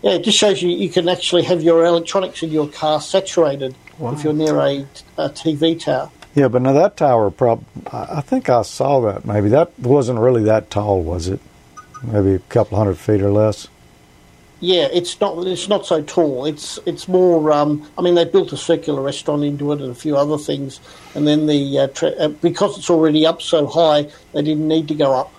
yeah, 0.01 0.11
it 0.11 0.23
just 0.23 0.37
shows 0.37 0.61
you 0.61 0.69
you 0.69 0.89
can 0.89 1.07
actually 1.07 1.43
have 1.43 1.61
your 1.61 1.85
electronics 1.85 2.41
in 2.43 2.51
your 2.51 2.67
car 2.67 2.99
saturated 3.01 3.75
if 4.01 4.23
you're 4.23 4.33
near 4.33 4.57
a, 4.59 4.87
a 5.17 5.29
TV 5.29 5.79
tower. 5.79 6.09
Yeah, 6.35 6.47
but 6.47 6.61
now 6.61 6.73
that 6.73 6.95
tower, 6.97 7.31
prob- 7.31 7.65
I 7.91 8.17
I 8.17 8.21
think 8.21 8.49
I 8.49 8.61
saw 8.61 9.01
that. 9.01 9.25
Maybe 9.25 9.49
that 9.49 9.77
wasn't 9.79 10.19
really 10.19 10.43
that 10.43 10.69
tall, 10.69 11.01
was 11.01 11.27
it? 11.27 11.39
Maybe 12.03 12.33
a 12.33 12.39
couple 12.39 12.77
hundred 12.77 12.97
feet 12.97 13.21
or 13.21 13.31
less. 13.31 13.67
Yeah, 14.61 14.89
it's 14.91 15.19
not 15.21 15.45
it's 15.47 15.69
not 15.69 15.85
so 15.85 16.01
tall. 16.01 16.45
It's 16.45 16.77
it's 16.85 17.07
more. 17.07 17.51
Um, 17.51 17.89
I 17.97 18.01
mean, 18.01 18.15
they 18.15 18.25
built 18.25 18.51
a 18.51 18.57
circular 18.57 19.01
restaurant 19.01 19.43
into 19.45 19.71
it 19.71 19.79
and 19.81 19.89
a 19.91 19.95
few 19.95 20.17
other 20.17 20.37
things, 20.37 20.81
and 21.15 21.25
then 21.25 21.45
the 21.47 21.79
uh, 21.79 21.87
tra- 21.87 22.09
uh, 22.09 22.27
because 22.27 22.77
it's 22.77 22.89
already 22.89 23.25
up 23.25 23.41
so 23.41 23.67
high, 23.67 24.09
they 24.33 24.41
didn't 24.41 24.67
need 24.67 24.89
to 24.89 24.95
go 24.95 25.13
up. 25.17 25.31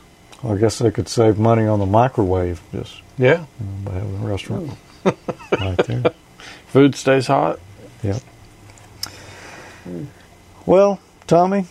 I 0.43 0.57
guess 0.57 0.79
they 0.79 0.91
could 0.91 1.07
save 1.09 1.39
money 1.39 1.67
on 1.67 1.81
the 1.81 1.87
microwave 1.87 2.63
just 2.73 3.03
Yeah. 3.19 3.45
you 3.61 3.67
know, 3.67 3.73
by 3.85 3.93
having 3.93 4.23
a 4.23 4.27
restaurant 4.27 4.71
right 5.05 5.77
there. 5.87 6.03
Food 6.69 6.95
stays 6.95 7.27
hot. 7.27 7.61
Yep. 8.03 8.23
Well, 10.67 11.01
Tommy, 11.27 11.67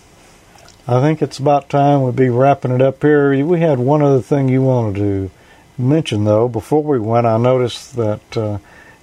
I 0.88 1.02
think 1.02 1.22
it's 1.22 1.40
about 1.40 1.70
time 1.70 2.04
we'd 2.04 2.16
be 2.16 2.30
wrapping 2.30 2.72
it 2.72 2.82
up 2.82 3.02
here. 3.02 3.44
We 3.46 3.60
had 3.62 3.80
one 3.80 4.02
other 4.02 4.22
thing 4.22 4.50
you 4.50 4.62
wanted 4.62 4.96
to 5.00 5.32
mention, 5.80 6.26
though. 6.26 6.48
Before 6.48 6.84
we 6.84 7.00
went, 7.00 7.26
I 7.26 7.38
noticed 7.38 7.96
that 7.96 8.38
uh, 8.38 8.60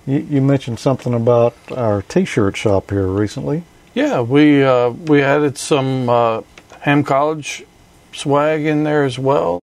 you, 0.06 0.18
you 0.18 0.40
mentioned 0.40 0.78
something 0.78 1.14
about 1.14 1.54
our 1.72 2.02
T-shirt 2.02 2.56
shop 2.56 2.90
here 2.90 3.06
recently. 3.06 3.64
Yeah, 3.94 4.20
we 4.20 4.62
uh, 4.62 4.90
we 4.90 5.22
added 5.22 5.56
some 5.56 6.08
uh, 6.10 6.42
Ham 6.80 7.02
College 7.02 7.64
swag 8.12 8.66
in 8.66 8.84
there 8.84 9.04
as 9.04 9.18
well. 9.18 9.60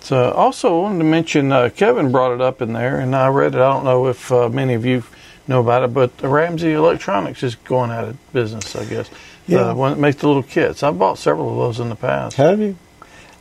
So 0.00 0.32
also 0.32 0.82
wanted 0.82 0.98
to 0.98 1.04
mention 1.04 1.52
uh, 1.52 1.70
Kevin 1.74 2.12
brought 2.12 2.32
it 2.32 2.40
up 2.40 2.60
in 2.60 2.72
there, 2.72 2.98
and 2.98 3.14
I 3.14 3.28
read 3.28 3.54
it. 3.54 3.60
I 3.60 3.72
don't 3.72 3.84
know 3.84 4.08
if 4.08 4.30
uh, 4.32 4.48
many 4.48 4.74
of 4.74 4.84
you 4.84 5.04
know 5.46 5.60
about 5.60 5.84
it, 5.84 5.94
but 5.94 6.10
Ramsey 6.20 6.72
Electronics 6.72 7.42
is 7.42 7.54
going 7.54 7.90
out 7.90 8.04
of 8.08 8.32
business. 8.32 8.74
I 8.76 8.84
guess. 8.84 9.08
Yeah. 9.46 9.64
The 9.64 9.74
one 9.74 9.92
that 9.92 10.00
makes 10.00 10.16
the 10.16 10.26
little 10.26 10.42
kits. 10.42 10.82
I 10.82 10.90
bought 10.90 11.18
several 11.18 11.50
of 11.50 11.56
those 11.56 11.80
in 11.80 11.90
the 11.90 11.96
past. 11.96 12.36
Have 12.36 12.60
you? 12.60 12.76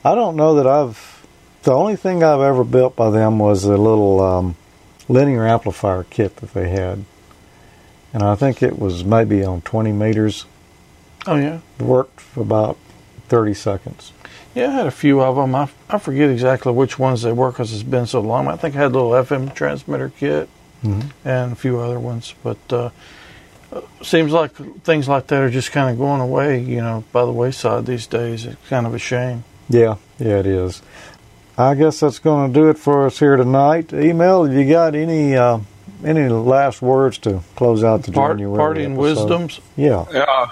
I 0.06 0.16
don't 0.16 0.36
know 0.36 0.56
that 0.56 0.68
I've. 0.68 1.03
The 1.64 1.72
only 1.74 1.96
thing 1.96 2.24
I've 2.24 2.42
ever 2.42 2.64
built 2.64 2.96
by 2.96 3.10
them 3.10 3.40
was 3.40 3.64
a 3.64 3.78
little 3.78 4.20
um, 4.22 4.56
linear 5.08 5.48
amplifier 5.48 6.04
kit 6.04 6.36
that 6.38 6.54
they 6.54 6.70
had, 6.70 7.06
and 8.14 8.22
I 8.24 8.36
think 8.36 8.62
it 8.62 8.78
was 8.78 9.04
maybe 9.06 9.44
on 9.44 9.62
20 9.62 9.92
meters. 9.94 10.46
Oh 11.26 11.36
yeah. 11.36 11.60
It 11.80 11.84
worked 11.86 12.20
for 12.20 12.42
about 12.42 12.78
30 13.30 13.54
seconds. 13.54 14.12
Yeah, 14.54 14.68
I 14.68 14.72
had 14.72 14.88
a 14.88 14.92
few 14.92 15.22
of 15.22 15.36
them. 15.38 15.56
I, 15.56 15.70
I 15.90 15.98
forget 16.00 16.30
exactly 16.30 16.74
which 16.74 17.00
ones 17.00 17.22
they 17.22 17.32
were 17.32 17.50
because 17.50 17.74
it's 17.74 17.82
been 17.82 18.06
so 18.08 18.20
long. 18.20 18.48
I 18.50 18.56
think 18.58 18.76
I 18.76 18.80
had 18.80 18.92
a 18.92 18.96
little 19.00 19.12
FM 19.12 19.54
transmitter 19.56 20.10
kit 20.10 20.50
Mhm. 20.84 21.12
and 21.24 21.54
a 21.54 21.56
few 21.56 21.80
other 21.80 21.98
ones. 21.98 22.36
But 22.44 22.58
uh, 22.70 22.90
uh, 23.72 23.82
seems 24.04 24.34
like 24.34 24.52
things 24.84 25.08
like 25.08 25.28
that 25.28 25.42
are 25.42 25.50
just 25.50 25.72
kind 25.72 25.90
of 25.90 25.98
going 25.98 26.20
away, 26.20 26.60
you 26.60 26.82
know, 26.82 27.06
by 27.14 27.24
the 27.26 27.32
wayside 27.32 27.86
these 27.86 28.06
days. 28.06 28.46
It's 28.46 28.68
kind 28.68 28.86
of 28.86 28.94
a 28.94 29.00
shame. 29.00 29.46
Yeah, 29.70 29.96
yeah, 30.20 30.40
it 30.40 30.46
is. 30.46 30.82
I 31.58 31.76
guess 31.76 32.00
that's 32.00 32.20
going 32.20 32.52
to 32.52 32.60
do 32.60 32.70
it 32.70 32.78
for 32.78 33.06
us 33.06 33.20
here 33.20 33.36
tonight. 33.36 33.94
Emil, 33.94 34.46
have 34.46 34.54
you 34.54 34.68
got 34.68 34.96
any 34.96 35.36
uh, 35.36 35.60
any 36.04 36.28
last 36.28 36.82
words 36.82 37.20
to 37.20 37.42
close 37.56 37.84
out 37.84 38.04
the 38.04 38.12
Part, 38.12 38.38
January 38.38 38.58
parting 38.58 38.94
episode? 38.94 39.02
wisdoms. 39.02 39.62
Yeah, 39.76 40.00
Uh, 40.02 40.48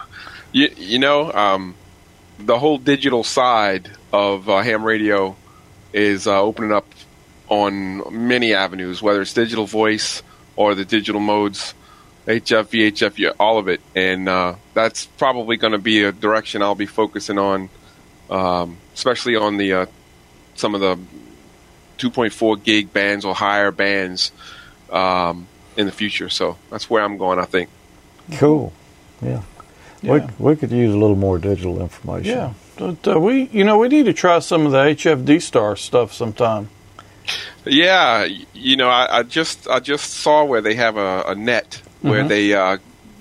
you, 0.51 0.69
you 0.77 0.99
know, 0.99 1.31
um, 1.31 1.75
the 2.39 2.59
whole 2.59 2.77
digital 2.77 3.23
side 3.23 3.89
of 4.13 4.47
uh, 4.47 4.61
ham 4.61 4.83
radio 4.83 5.35
is 5.91 6.27
uh, 6.27 6.39
opening 6.39 6.71
up 6.71 6.87
on 7.49 8.27
many 8.27 8.53
avenues, 8.53 9.01
whether 9.01 9.21
it's 9.21 9.33
digital 9.33 9.65
voice 9.65 10.21
or 10.55 10.75
the 10.75 10.85
digital 10.85 11.19
modes, 11.19 11.73
HF, 12.27 12.67
VHF, 12.67 13.35
all 13.39 13.57
of 13.57 13.67
it. 13.67 13.81
And 13.95 14.29
uh, 14.29 14.55
that's 14.73 15.05
probably 15.05 15.57
going 15.57 15.73
to 15.73 15.79
be 15.79 16.03
a 16.03 16.11
direction 16.11 16.61
I'll 16.61 16.75
be 16.75 16.85
focusing 16.85 17.37
on, 17.37 17.69
um, 18.29 18.77
especially 18.93 19.35
on 19.35 19.57
the 19.57 19.73
uh, 19.73 19.85
some 20.55 20.75
of 20.75 20.81
the 20.81 20.97
2.4 21.97 22.63
gig 22.63 22.91
bands 22.93 23.25
or 23.25 23.33
higher 23.35 23.71
bands 23.71 24.31
um, 24.91 25.47
in 25.77 25.85
the 25.85 25.91
future. 25.91 26.29
So 26.29 26.57
that's 26.69 26.89
where 26.89 27.03
I'm 27.03 27.17
going, 27.17 27.39
I 27.39 27.45
think. 27.45 27.69
cool. 28.33 28.73
Yeah. 29.21 29.41
Yeah. 30.01 30.27
We, 30.39 30.51
we 30.51 30.55
could 30.55 30.71
use 30.71 30.93
a 30.93 30.97
little 30.97 31.15
more 31.15 31.37
digital 31.37 31.79
information. 31.81 32.35
Yeah. 32.35 32.53
But 32.77 33.07
uh, 33.07 33.19
we, 33.19 33.43
you 33.51 33.63
know, 33.63 33.77
we 33.77 33.87
need 33.87 34.05
to 34.05 34.13
try 34.13 34.39
some 34.39 34.65
of 34.65 34.71
the 34.71 34.79
HF 34.79 35.25
D-STAR 35.25 35.75
stuff 35.75 36.11
sometime. 36.13 36.69
Yeah, 37.65 38.27
you 38.53 38.75
know, 38.75 38.89
I, 38.89 39.19
I 39.19 39.23
just 39.23 39.67
I 39.67 39.79
just 39.79 40.09
saw 40.11 40.43
where 40.43 40.61
they 40.61 40.73
have 40.73 40.97
a, 40.97 41.23
a 41.27 41.35
net 41.35 41.79
where 42.01 42.23
Mhm. 42.23 42.27
they 42.27 42.53
uh, 42.55 42.77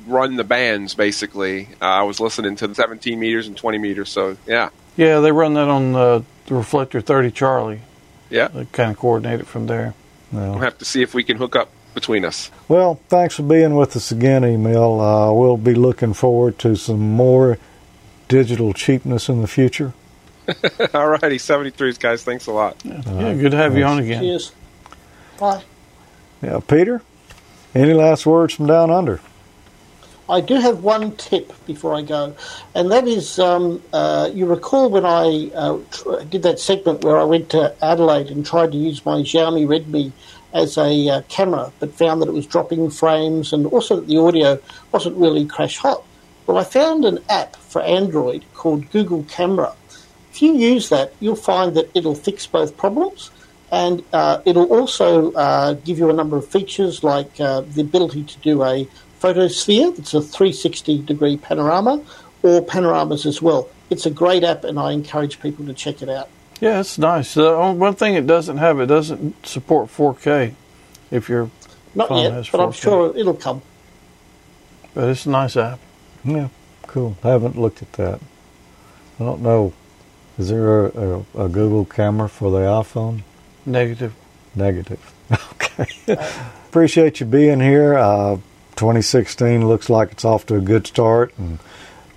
run 0.06 0.36
the 0.36 0.44
bands. 0.44 0.94
Basically, 0.94 1.68
uh, 1.82 1.84
I 1.84 2.02
was 2.04 2.18
listening 2.20 2.56
to 2.56 2.66
the 2.66 2.74
17 2.74 3.20
meters 3.20 3.46
and 3.46 3.54
20 3.56 3.76
meters. 3.76 4.08
So 4.08 4.38
yeah, 4.46 4.70
Yeah, 4.96 5.20
they 5.20 5.30
run 5.32 5.52
that 5.54 5.68
on 5.68 5.94
uh, 5.94 6.22
the 6.50 6.56
Reflector 6.56 7.00
30 7.00 7.30
Charlie. 7.30 7.80
yeah, 8.28 8.48
They 8.48 8.64
kind 8.66 8.90
of 8.90 8.98
coordinate 8.98 9.38
it 9.40 9.46
from 9.46 9.68
there. 9.68 9.94
Well, 10.32 10.50
we'll 10.50 10.58
have 10.60 10.78
to 10.78 10.84
see 10.84 11.00
if 11.00 11.14
we 11.14 11.22
can 11.22 11.36
hook 11.36 11.54
up 11.54 11.70
between 11.94 12.24
us. 12.24 12.50
Well, 12.68 13.00
thanks 13.08 13.36
for 13.36 13.44
being 13.44 13.76
with 13.76 13.94
us 13.96 14.10
again, 14.10 14.42
Emil. 14.44 15.00
Uh, 15.00 15.32
we'll 15.32 15.56
be 15.56 15.74
looking 15.74 16.12
forward 16.12 16.58
to 16.60 16.74
some 16.74 16.98
more 17.14 17.56
digital 18.26 18.72
cheapness 18.72 19.28
in 19.28 19.42
the 19.42 19.46
future. 19.46 19.92
All 20.94 21.06
righty, 21.08 21.38
73s 21.38 22.00
guys. 22.00 22.24
Thanks 22.24 22.48
a 22.48 22.52
lot. 22.52 22.76
Yeah, 22.84 23.34
good 23.34 23.52
to 23.52 23.56
have 23.56 23.76
you 23.76 23.84
on 23.84 24.00
again. 24.00 24.20
Cheers. 24.22 24.52
Bye. 25.38 25.62
Yeah, 26.42 26.58
Peter, 26.66 27.02
any 27.76 27.92
last 27.92 28.26
words 28.26 28.54
from 28.54 28.66
down 28.66 28.90
under? 28.90 29.20
I 30.30 30.40
do 30.40 30.54
have 30.54 30.84
one 30.84 31.16
tip 31.16 31.52
before 31.66 31.94
I 31.94 32.02
go, 32.02 32.36
and 32.74 32.90
that 32.92 33.08
is 33.08 33.38
um, 33.40 33.82
uh, 33.92 34.30
you 34.32 34.46
recall 34.46 34.88
when 34.88 35.04
I 35.04 35.50
uh, 35.54 35.78
tr- 35.90 36.22
did 36.28 36.44
that 36.44 36.60
segment 36.60 37.02
where 37.02 37.18
I 37.18 37.24
went 37.24 37.50
to 37.50 37.74
Adelaide 37.84 38.30
and 38.30 38.46
tried 38.46 38.70
to 38.72 38.78
use 38.78 39.04
my 39.04 39.22
Xiaomi 39.22 39.66
Redmi 39.66 40.12
as 40.54 40.78
a 40.78 41.08
uh, 41.08 41.22
camera, 41.22 41.72
but 41.80 41.92
found 41.94 42.22
that 42.22 42.28
it 42.28 42.32
was 42.32 42.46
dropping 42.46 42.90
frames 42.90 43.52
and 43.52 43.66
also 43.66 43.96
that 43.96 44.06
the 44.06 44.18
audio 44.18 44.60
wasn't 44.92 45.16
really 45.16 45.44
crash 45.46 45.78
hot. 45.78 46.04
Well, 46.46 46.58
I 46.58 46.64
found 46.64 47.04
an 47.04 47.18
app 47.28 47.56
for 47.56 47.82
Android 47.82 48.44
called 48.54 48.90
Google 48.90 49.24
Camera. 49.24 49.74
If 50.30 50.42
you 50.42 50.54
use 50.54 50.88
that, 50.90 51.12
you'll 51.18 51.36
find 51.36 51.76
that 51.76 51.90
it'll 51.94 52.14
fix 52.14 52.46
both 52.46 52.76
problems 52.76 53.30
and 53.72 54.02
uh, 54.12 54.40
it'll 54.44 54.72
also 54.72 55.32
uh, 55.32 55.74
give 55.74 55.98
you 55.98 56.10
a 56.10 56.12
number 56.12 56.36
of 56.36 56.46
features 56.46 57.04
like 57.04 57.40
uh, 57.40 57.60
the 57.60 57.80
ability 57.80 58.24
to 58.24 58.38
do 58.38 58.64
a 58.64 58.88
photosphere, 59.20 59.92
it's 59.96 60.14
a 60.14 60.20
360 60.22 61.02
degree 61.02 61.36
panorama, 61.36 62.02
or 62.42 62.62
panoramas 62.64 63.26
as 63.26 63.40
well. 63.42 63.68
It's 63.90 64.06
a 64.06 64.10
great 64.10 64.42
app, 64.44 64.64
and 64.64 64.78
I 64.78 64.92
encourage 64.92 65.40
people 65.40 65.66
to 65.66 65.74
check 65.74 66.00
it 66.02 66.08
out. 66.08 66.28
Yeah, 66.60 66.80
it's 66.80 66.98
nice. 66.98 67.34
The 67.34 67.56
one 67.72 67.94
thing 67.94 68.14
it 68.14 68.26
doesn't 68.26 68.58
have, 68.58 68.80
it 68.80 68.86
doesn't 68.86 69.46
support 69.46 69.88
4K. 69.88 70.54
If 71.10 71.28
you're, 71.28 71.50
Not 71.94 72.08
Phone 72.08 72.22
yet, 72.22 72.32
has 72.32 72.48
but 72.50 72.60
I'm 72.60 72.72
sure 72.72 73.16
it'll 73.16 73.34
come. 73.34 73.62
but 74.94 75.08
it's 75.08 75.26
a 75.26 75.30
nice 75.30 75.56
app. 75.56 75.80
Yeah, 76.24 76.48
cool. 76.86 77.16
I 77.24 77.28
haven't 77.28 77.58
looked 77.58 77.82
at 77.82 77.92
that. 77.94 78.20
I 79.18 79.24
don't 79.24 79.42
know. 79.42 79.72
Is 80.38 80.48
there 80.48 80.86
a, 80.86 81.24
a, 81.36 81.44
a 81.44 81.48
Google 81.48 81.84
camera 81.84 82.28
for 82.28 82.50
the 82.50 82.58
iPhone? 82.58 83.22
Negative. 83.66 84.14
Negative. 84.54 85.14
Okay. 85.62 86.16
Appreciate 86.68 87.20
you 87.20 87.26
being 87.26 87.58
here. 87.60 87.96
Uh, 87.96 88.36
2016 88.80 89.68
looks 89.68 89.90
like 89.90 90.10
it's 90.12 90.24
off 90.24 90.46
to 90.46 90.54
a 90.56 90.60
good 90.60 90.86
start, 90.86 91.34
and 91.36 91.58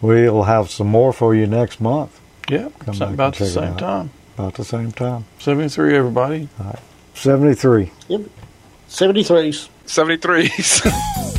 we'll 0.01 0.43
have 0.43 0.71
some 0.71 0.87
more 0.87 1.11
for 1.11 1.35
you 1.35 1.45
next 1.45 1.81
month 1.81 2.19
Yep, 2.49 2.79
Come 2.79 2.89
it's 2.89 2.99
back 2.99 3.13
about 3.13 3.35
the 3.35 3.45
same 3.45 3.75
time. 3.75 4.11
about 4.37 4.53
the 4.55 4.63
same 4.63 4.91
time. 4.93 5.25
73, 5.39 5.95
everybody. 5.95 6.47
All 6.59 6.65
right. 6.67 6.79
73. 7.15 7.91
Yep. 8.07 8.21
73s. 8.89 9.67
73s. 9.85 11.29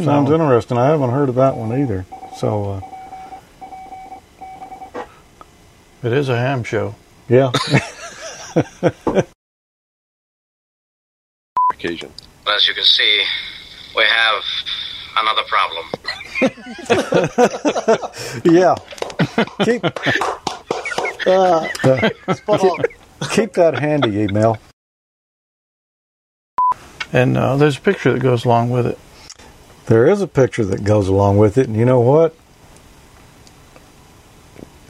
Do 0.00 0.04
Sounds 0.04 0.28
know. 0.30 0.34
interesting. 0.36 0.76
I 0.78 0.86
haven't 0.86 1.10
heard 1.10 1.28
of 1.28 1.34
that 1.36 1.56
one 1.56 1.72
either. 1.80 2.04
So, 2.36 2.82
uh, 4.94 5.04
It 6.02 6.12
is 6.12 6.28
a 6.28 6.36
ham 6.36 6.64
show. 6.64 6.94
yeah. 7.28 7.50
Occasion. 11.72 12.10
As 12.46 12.66
you 12.68 12.74
can 12.74 12.84
see, 12.84 13.24
we 13.96 14.02
have 14.04 14.42
another 15.16 15.42
problem. 15.48 15.86
yeah. 18.44 18.74
Keep, 19.64 19.84
Uh, 21.26 21.66
spot 22.34 22.60
on. 22.62 22.84
keep 23.30 23.54
that 23.54 23.78
handy, 23.78 24.24
Emil. 24.24 24.58
And 27.14 27.38
uh, 27.38 27.56
there's 27.56 27.78
a 27.78 27.80
picture 27.80 28.12
that 28.12 28.20
goes 28.20 28.44
along 28.44 28.68
with 28.70 28.86
it. 28.86 28.98
There 29.86 30.06
is 30.08 30.20
a 30.22 30.26
picture 30.26 30.64
that 30.64 30.84
goes 30.84 31.08
along 31.08 31.38
with 31.38 31.58
it, 31.58 31.66
and 31.68 31.76
you 31.76 31.84
know 31.84 32.00
what? 32.00 32.34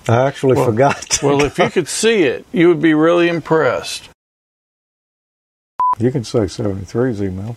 I 0.08 0.26
actually 0.26 0.54
Well- 0.56 0.66
forgot. 0.66 1.00
to- 1.02 1.26
Well, 1.26 1.42
if 1.44 1.58
you 1.58 1.68
could 1.70 1.88
see 1.88 2.22
it, 2.24 2.44
you 2.52 2.68
would 2.68 2.80
be 2.82 2.94
really 2.94 3.28
impressed. 3.28 4.08
you 5.98 6.10
can 6.10 6.24
say 6.24 6.40
73's 6.40 7.20
Emil. 7.20 7.56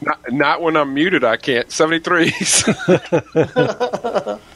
Not, 0.00 0.18
not 0.32 0.62
when 0.62 0.76
I'm 0.76 0.94
muted. 0.94 1.24
I 1.24 1.36
can't. 1.36 1.68
73s. 1.68 2.64